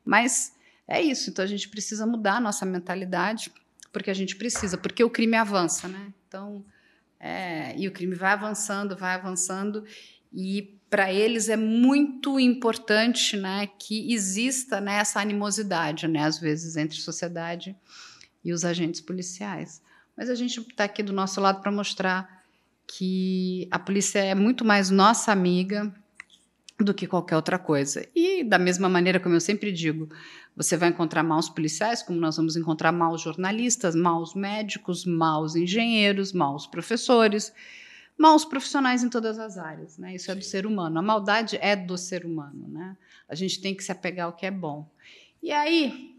Mas 0.04 0.52
é 0.86 1.00
isso, 1.00 1.30
então 1.30 1.44
a 1.44 1.48
gente 1.48 1.68
precisa 1.68 2.06
mudar 2.06 2.36
a 2.36 2.40
nossa 2.40 2.66
mentalidade, 2.66 3.52
porque 3.92 4.10
a 4.10 4.14
gente 4.14 4.36
precisa, 4.36 4.76
porque 4.76 5.04
o 5.04 5.10
crime 5.10 5.36
avança, 5.36 5.88
né? 5.88 6.12
Então, 6.26 6.64
é, 7.20 7.76
e 7.78 7.86
o 7.86 7.92
crime 7.92 8.14
vai 8.14 8.32
avançando, 8.32 8.96
vai 8.96 9.14
avançando, 9.14 9.84
e 10.32 10.78
para 10.90 11.12
eles 11.12 11.48
é 11.48 11.56
muito 11.56 12.38
importante 12.38 13.36
né, 13.36 13.66
que 13.78 14.12
exista 14.12 14.80
né, 14.80 14.96
essa 14.96 15.20
animosidade, 15.20 16.06
né, 16.06 16.24
às 16.24 16.38
vezes, 16.38 16.76
entre 16.76 16.98
sociedade 16.98 17.74
e 18.44 18.52
os 18.52 18.64
agentes 18.64 19.00
policiais. 19.00 19.80
Mas 20.14 20.28
a 20.28 20.34
gente 20.34 20.60
está 20.60 20.84
aqui 20.84 21.02
do 21.02 21.12
nosso 21.12 21.40
lado 21.40 21.62
para 21.62 21.72
mostrar 21.72 22.42
que 22.86 23.66
a 23.70 23.78
polícia 23.78 24.18
é 24.18 24.34
muito 24.34 24.64
mais 24.64 24.90
nossa 24.90 25.32
amiga, 25.32 25.90
do 26.84 26.94
que 26.94 27.06
qualquer 27.06 27.36
outra 27.36 27.58
coisa. 27.58 28.06
E 28.14 28.42
da 28.44 28.58
mesma 28.58 28.88
maneira, 28.88 29.20
como 29.20 29.34
eu 29.34 29.40
sempre 29.40 29.72
digo, 29.72 30.08
você 30.56 30.76
vai 30.76 30.88
encontrar 30.88 31.22
maus 31.22 31.48
policiais, 31.48 32.02
como 32.02 32.20
nós 32.20 32.36
vamos 32.36 32.56
encontrar 32.56 32.92
maus 32.92 33.20
jornalistas, 33.20 33.94
maus 33.94 34.34
médicos, 34.34 35.04
maus 35.04 35.56
engenheiros, 35.56 36.32
maus 36.32 36.66
professores, 36.66 37.52
maus 38.18 38.44
profissionais 38.44 39.02
em 39.02 39.08
todas 39.08 39.38
as 39.38 39.56
áreas. 39.56 39.98
Né? 39.98 40.14
Isso 40.14 40.30
é 40.30 40.34
do 40.34 40.44
ser 40.44 40.66
humano. 40.66 40.98
A 40.98 41.02
maldade 41.02 41.58
é 41.60 41.74
do 41.74 41.96
ser 41.96 42.24
humano. 42.24 42.68
Né? 42.68 42.96
A 43.28 43.34
gente 43.34 43.60
tem 43.60 43.74
que 43.74 43.82
se 43.82 43.92
apegar 43.92 44.26
ao 44.26 44.32
que 44.32 44.46
é 44.46 44.50
bom. 44.50 44.88
E 45.42 45.50
aí, 45.50 46.16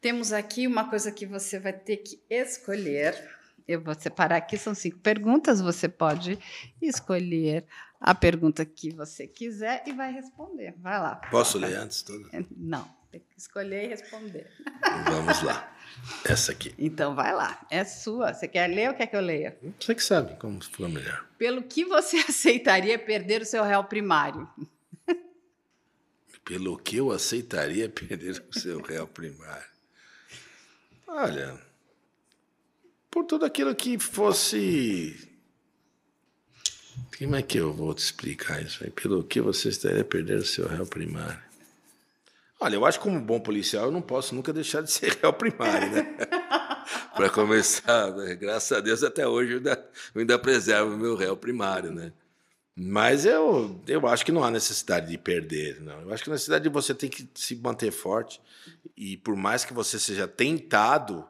temos 0.00 0.32
aqui 0.32 0.66
uma 0.66 0.88
coisa 0.88 1.10
que 1.10 1.26
você 1.26 1.58
vai 1.58 1.72
ter 1.72 1.98
que 1.98 2.20
escolher. 2.30 3.14
Eu 3.66 3.80
vou 3.80 3.94
separar 3.94 4.36
aqui, 4.36 4.56
são 4.56 4.74
cinco 4.74 4.98
perguntas. 4.98 5.60
Você 5.60 5.88
pode 5.88 6.38
escolher 6.80 7.64
a 8.00 8.14
pergunta 8.14 8.64
que 8.64 8.90
você 8.90 9.26
quiser 9.26 9.82
e 9.86 9.92
vai 9.92 10.12
responder. 10.12 10.74
Vai 10.78 10.98
lá. 10.98 11.16
Posso 11.30 11.58
ler 11.58 11.76
antes 11.76 12.02
tudo? 12.02 12.28
Não, 12.56 12.88
tem 13.10 13.20
que 13.20 13.38
escolher 13.38 13.84
e 13.84 13.88
responder. 13.88 14.50
Vamos 15.08 15.42
lá. 15.42 15.74
Essa 16.24 16.52
aqui. 16.52 16.74
Então 16.78 17.14
vai 17.14 17.34
lá. 17.34 17.66
É 17.70 17.84
sua. 17.84 18.34
Você 18.34 18.46
quer 18.46 18.66
ler 18.68 18.90
ou 18.90 18.94
quer 18.94 19.06
que 19.06 19.16
eu 19.16 19.20
leia? 19.20 19.58
Você 19.80 19.94
que 19.94 20.02
sabe 20.02 20.36
como 20.36 20.62
for 20.62 20.88
melhor. 20.88 21.26
Pelo 21.38 21.62
que 21.62 21.84
você 21.84 22.18
aceitaria 22.28 22.98
perder 22.98 23.42
o 23.42 23.46
seu 23.46 23.64
réu 23.64 23.82
primário? 23.84 24.48
Pelo 26.44 26.78
que 26.78 26.96
eu 26.96 27.10
aceitaria 27.10 27.88
perder 27.88 28.44
o 28.48 28.58
seu 28.58 28.80
réu 28.80 29.06
primário? 29.08 29.66
Olha, 31.08 31.58
por 33.10 33.24
tudo 33.24 33.44
aquilo 33.44 33.74
que 33.74 33.98
fosse 33.98 35.35
como 37.18 37.36
é 37.36 37.42
que 37.42 37.58
eu 37.58 37.72
vou 37.72 37.94
te 37.94 37.98
explicar 37.98 38.62
isso 38.62 38.84
aí? 38.84 38.90
Pelo 38.90 39.24
que 39.24 39.40
você 39.40 39.68
estaria 39.68 40.04
perdendo 40.04 40.40
o 40.40 40.46
seu 40.46 40.66
réu 40.66 40.86
primário? 40.86 41.40
Olha, 42.58 42.74
eu 42.74 42.86
acho 42.86 42.98
que 42.98 43.04
como 43.04 43.20
bom 43.20 43.38
policial 43.38 43.86
eu 43.86 43.90
não 43.90 44.02
posso 44.02 44.34
nunca 44.34 44.52
deixar 44.52 44.82
de 44.82 44.90
ser 44.90 45.12
réu 45.22 45.32
primário, 45.32 45.90
né? 45.90 46.02
Para 47.14 47.30
começar, 47.30 48.12
né? 48.12 48.34
graças 48.34 48.76
a 48.76 48.80
Deus 48.80 49.02
até 49.02 49.26
hoje 49.26 49.52
eu 49.52 49.56
ainda, 49.58 49.90
eu 50.14 50.20
ainda 50.20 50.38
preservo 50.38 50.94
o 50.94 50.98
meu 50.98 51.16
réu 51.16 51.36
primário, 51.36 51.90
né? 51.90 52.12
Mas 52.78 53.24
eu, 53.24 53.82
eu 53.88 54.06
acho 54.06 54.24
que 54.24 54.30
não 54.30 54.44
há 54.44 54.50
necessidade 54.50 55.08
de 55.08 55.16
perder, 55.16 55.80
não. 55.80 56.02
Eu 56.02 56.12
acho 56.12 56.22
que 56.22 56.28
a 56.28 56.32
necessidade 56.34 56.64
de 56.64 56.68
você 56.68 56.94
tem 56.94 57.08
que 57.08 57.26
se 57.34 57.56
manter 57.56 57.90
forte 57.90 58.40
e 58.94 59.16
por 59.16 59.34
mais 59.34 59.64
que 59.64 59.72
você 59.72 59.98
seja 59.98 60.28
tentado 60.28 61.26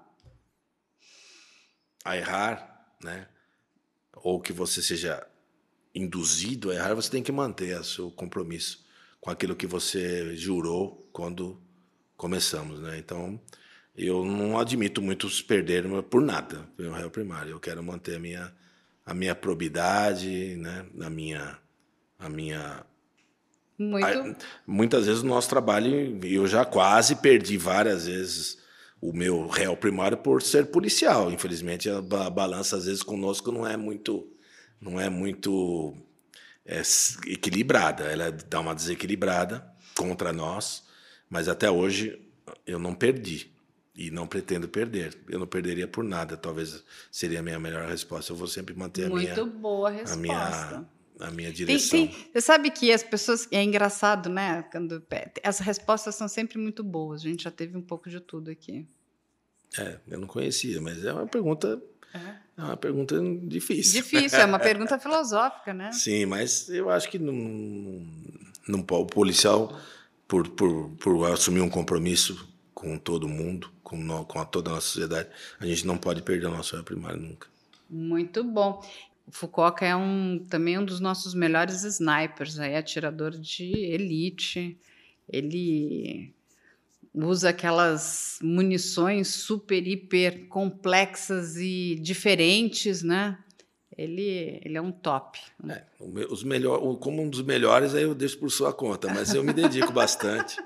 a 2.04 2.16
errar, 2.16 2.96
né? 3.02 3.28
Ou 4.12 4.40
que 4.40 4.52
você 4.52 4.82
seja 4.82 5.24
induzido 5.96 6.70
a 6.70 6.74
errar, 6.74 6.94
você 6.94 7.10
tem 7.10 7.22
que 7.22 7.32
manter 7.32 7.80
o 7.80 7.84
seu 7.84 8.10
compromisso 8.10 8.84
com 9.18 9.30
aquilo 9.30 9.56
que 9.56 9.66
você 9.66 10.36
jurou 10.36 11.08
quando 11.10 11.58
começamos, 12.16 12.80
né? 12.80 12.98
Então, 12.98 13.40
eu 13.96 14.22
não 14.24 14.58
admito 14.58 15.00
muitos 15.00 15.40
perderam 15.40 16.02
por 16.02 16.20
nada 16.20 16.68
pelo 16.76 16.92
réu 16.92 17.10
primário. 17.10 17.52
Eu 17.52 17.60
quero 17.60 17.82
manter 17.82 18.16
a 18.16 18.18
minha 18.18 18.52
a 19.06 19.14
minha 19.14 19.34
probidade, 19.34 20.56
né? 20.56 20.84
A 21.00 21.08
minha 21.08 21.58
a 22.18 22.28
minha 22.28 22.84
muito. 23.78 24.06
A, 24.06 24.36
muitas 24.66 25.06
vezes 25.06 25.22
o 25.22 25.26
nosso 25.26 25.48
trabalho, 25.48 26.20
eu 26.24 26.46
já 26.46 26.64
quase 26.64 27.16
perdi 27.16 27.56
várias 27.56 28.06
vezes 28.06 28.58
o 29.00 29.12
meu 29.12 29.46
réu 29.46 29.76
primário 29.76 30.18
por 30.18 30.42
ser 30.42 30.66
policial. 30.66 31.30
Infelizmente, 31.30 31.88
a, 31.88 31.98
a 31.98 32.30
balança 32.30 32.76
às 32.76 32.84
vezes 32.84 33.02
conosco 33.02 33.50
não 33.50 33.66
é 33.66 33.76
muito 33.76 34.35
não 34.80 35.00
é 35.00 35.08
muito 35.08 35.94
é, 36.64 36.82
equilibrada. 37.26 38.04
Ela 38.04 38.30
dá 38.30 38.60
uma 38.60 38.74
desequilibrada 38.74 39.66
contra 39.96 40.32
nós, 40.32 40.84
mas 41.28 41.48
até 41.48 41.70
hoje 41.70 42.20
eu 42.66 42.78
não 42.78 42.94
perdi 42.94 43.50
e 43.94 44.10
não 44.10 44.26
pretendo 44.26 44.68
perder. 44.68 45.16
Eu 45.28 45.38
não 45.38 45.46
perderia 45.46 45.88
por 45.88 46.04
nada. 46.04 46.36
Talvez 46.36 46.84
seria 47.10 47.40
a 47.40 47.42
minha 47.42 47.58
melhor 47.58 47.88
resposta. 47.88 48.32
Eu 48.32 48.36
vou 48.36 48.46
sempre 48.46 48.74
manter 48.74 49.08
Muito 49.08 49.30
a 49.30 49.34
minha 49.34 49.46
boa 49.46 49.90
resposta. 49.90 50.14
A 50.14 50.20
minha, 50.20 50.86
a 51.20 51.30
minha 51.30 51.52
direção. 51.52 51.98
Tem, 51.98 52.08
tem, 52.08 52.30
você 52.32 52.40
sabe 52.40 52.70
que 52.70 52.92
as 52.92 53.02
pessoas 53.02 53.48
é 53.50 53.62
engraçado, 53.62 54.28
né? 54.28 54.62
Quando 54.70 55.02
as 55.42 55.58
respostas 55.60 56.14
são 56.14 56.28
sempre 56.28 56.58
muito 56.58 56.84
boas. 56.84 57.22
A 57.22 57.28
gente 57.28 57.44
já 57.44 57.50
teve 57.50 57.76
um 57.76 57.82
pouco 57.82 58.10
de 58.10 58.20
tudo 58.20 58.50
aqui. 58.50 58.86
É, 59.78 59.98
eu 60.08 60.18
não 60.18 60.26
conhecia, 60.26 60.80
mas 60.80 61.04
é 61.04 61.12
uma 61.12 61.26
pergunta 61.26 61.82
é 62.56 62.62
uma 62.62 62.76
pergunta 62.76 63.16
difícil. 63.42 64.02
Difícil, 64.02 64.38
é 64.38 64.44
uma 64.44 64.58
pergunta 64.60 64.98
filosófica, 64.98 65.74
né? 65.74 65.92
Sim, 65.92 66.26
mas 66.26 66.68
eu 66.68 66.90
acho 66.90 67.10
que 67.10 67.18
não, 67.18 67.32
não, 68.66 68.80
o 68.80 69.06
policial, 69.06 69.78
por, 70.26 70.48
por, 70.48 70.90
por 70.96 71.32
assumir 71.32 71.60
um 71.60 71.68
compromisso 71.68 72.48
com 72.74 72.98
todo 72.98 73.28
mundo, 73.28 73.70
com, 73.82 73.96
no, 73.96 74.24
com 74.24 74.38
a, 74.38 74.44
toda 74.44 74.70
a 74.70 74.74
nossa 74.74 74.86
sociedade, 74.88 75.28
a 75.58 75.66
gente 75.66 75.86
não 75.86 75.96
pode 75.96 76.22
perder 76.22 76.46
o 76.46 76.50
nosso 76.50 76.82
primário 76.84 77.20
nunca. 77.20 77.48
Muito 77.88 78.42
bom. 78.42 78.82
O 79.26 79.32
Fukuoka 79.32 79.84
é 79.84 79.96
um, 79.96 80.44
também 80.48 80.78
um 80.78 80.84
dos 80.84 81.00
nossos 81.00 81.34
melhores 81.34 81.82
snipers, 81.82 82.58
aí, 82.58 82.76
atirador 82.76 83.32
de 83.32 83.64
elite. 83.64 84.78
Ele 85.28 86.32
usa 87.24 87.48
aquelas 87.48 88.38
munições 88.42 89.28
super, 89.28 89.86
hiper 89.86 90.48
complexas 90.48 91.56
e 91.56 91.96
diferentes, 92.00 93.02
né? 93.02 93.38
Ele, 93.96 94.60
ele 94.62 94.76
é 94.76 94.80
um 94.80 94.92
top. 94.92 95.38
É, 95.68 95.82
os 96.28 96.44
melhor, 96.44 96.78
como 96.98 97.22
um 97.22 97.30
dos 97.30 97.40
melhores, 97.40 97.94
aí 97.94 98.02
eu 98.02 98.14
deixo 98.14 98.38
por 98.38 98.50
sua 98.50 98.72
conta, 98.72 99.08
mas 99.08 99.32
eu 99.32 99.42
me 99.42 99.54
dedico 99.54 99.90
bastante. 99.92 100.56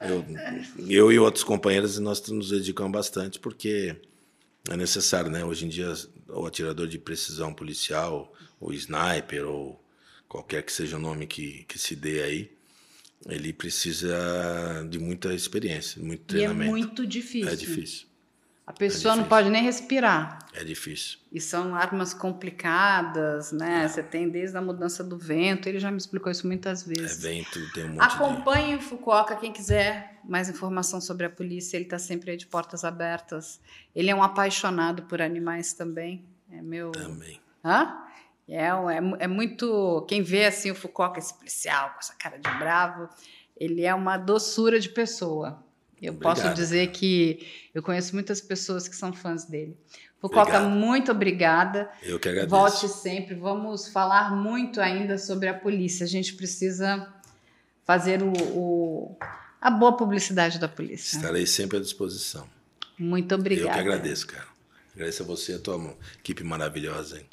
Eu, 0.00 0.24
eu 0.88 1.12
e 1.12 1.18
outros 1.18 1.44
companheiros, 1.44 1.98
nós 2.00 2.26
nos 2.28 2.50
dedicamos 2.50 2.90
bastante, 2.90 3.38
porque 3.38 3.96
é 4.68 4.76
necessário, 4.76 5.30
né? 5.30 5.44
Hoje 5.44 5.66
em 5.66 5.68
dia, 5.68 5.92
o 6.28 6.44
atirador 6.44 6.88
de 6.88 6.98
precisão 6.98 7.54
policial, 7.54 8.32
o 8.60 8.72
sniper, 8.72 9.46
ou 9.46 9.80
qualquer 10.28 10.62
que 10.64 10.72
seja 10.72 10.96
o 10.96 11.00
nome 11.00 11.26
que, 11.26 11.64
que 11.64 11.78
se 11.78 11.94
dê 11.94 12.22
aí, 12.22 12.50
ele 13.28 13.52
precisa 13.52 14.86
de 14.88 14.98
muita 14.98 15.32
experiência, 15.32 16.02
muito 16.02 16.24
treinamento. 16.24 16.62
E 16.62 16.66
é 16.66 16.70
muito 16.70 17.06
difícil. 17.06 17.48
É 17.48 17.56
difícil. 17.56 18.06
A 18.64 18.72
pessoa 18.72 19.14
é 19.14 19.16
não 19.16 19.24
pode 19.24 19.50
nem 19.50 19.62
respirar. 19.62 20.38
É 20.54 20.62
difícil. 20.62 21.18
E 21.32 21.40
são 21.40 21.74
armas 21.74 22.14
complicadas, 22.14 23.50
né? 23.50 23.84
É. 23.84 23.88
Você 23.88 24.02
tem 24.02 24.28
desde 24.28 24.56
a 24.56 24.62
mudança 24.62 25.02
do 25.02 25.18
vento, 25.18 25.68
ele 25.68 25.80
já 25.80 25.90
me 25.90 25.96
explicou 25.96 26.30
isso 26.30 26.46
muitas 26.46 26.84
vezes. 26.84 27.24
É 27.24 27.28
vento, 27.28 27.72
tem 27.72 27.84
um 27.84 27.88
monte 27.94 28.02
Acompanhe 28.02 28.78
de... 28.78 28.84
o 28.84 28.86
Fukuoka, 28.86 29.34
quem 29.36 29.52
quiser 29.52 30.20
mais 30.24 30.48
informação 30.48 31.00
sobre 31.00 31.26
a 31.26 31.30
polícia, 31.30 31.76
ele 31.76 31.84
está 31.84 31.98
sempre 31.98 32.30
aí 32.30 32.36
de 32.36 32.46
portas 32.46 32.84
abertas. 32.84 33.60
Ele 33.94 34.10
é 34.10 34.14
um 34.14 34.22
apaixonado 34.22 35.02
por 35.02 35.20
animais 35.20 35.72
também. 35.72 36.24
É 36.50 36.62
meu. 36.62 36.92
Também. 36.92 37.40
Hã? 37.64 38.04
É, 38.52 38.66
é, 38.66 39.24
é 39.24 39.26
muito. 39.26 40.04
Quem 40.08 40.22
vê 40.22 40.44
assim 40.44 40.70
o 40.70 40.74
Foucault, 40.74 41.18
esse 41.18 41.34
policial, 41.34 41.90
com 41.90 42.00
essa 42.00 42.14
cara 42.14 42.36
de 42.36 42.50
bravo, 42.58 43.08
ele 43.56 43.82
é 43.82 43.94
uma 43.94 44.18
doçura 44.18 44.78
de 44.78 44.90
pessoa. 44.90 45.64
Eu 46.00 46.12
Obrigado. 46.12 46.36
posso 46.36 46.54
dizer 46.54 46.88
que 46.88 47.46
eu 47.72 47.82
conheço 47.82 48.12
muitas 48.14 48.40
pessoas 48.40 48.86
que 48.86 48.94
são 48.96 49.12
fãs 49.12 49.44
dele. 49.44 49.76
Foucault, 50.20 50.52
muito 50.68 51.10
obrigada. 51.10 51.90
Eu 52.02 52.18
que 52.18 52.28
agradeço. 52.28 52.50
Volte 52.50 52.88
sempre. 52.88 53.34
Vamos 53.34 53.88
falar 53.88 54.34
muito 54.36 54.80
ainda 54.80 55.16
sobre 55.16 55.48
a 55.48 55.54
polícia. 55.54 56.04
A 56.04 56.08
gente 56.08 56.34
precisa 56.34 57.12
fazer 57.84 58.22
o, 58.22 58.32
o 58.54 59.16
a 59.60 59.70
boa 59.70 59.96
publicidade 59.96 60.58
da 60.58 60.68
polícia. 60.68 61.16
Estarei 61.16 61.46
sempre 61.46 61.78
à 61.78 61.80
disposição. 61.80 62.48
Muito 62.98 63.34
obrigada. 63.34 63.68
Eu 63.68 63.72
que 63.72 63.78
agradeço, 63.78 64.26
cara. 64.26 64.46
Agradeço 64.92 65.22
a 65.22 65.26
você 65.26 65.52
e 65.52 65.54
a 65.54 65.58
tua 65.58 65.96
equipe 66.18 66.44
maravilhosa, 66.44 67.18
hein? 67.18 67.26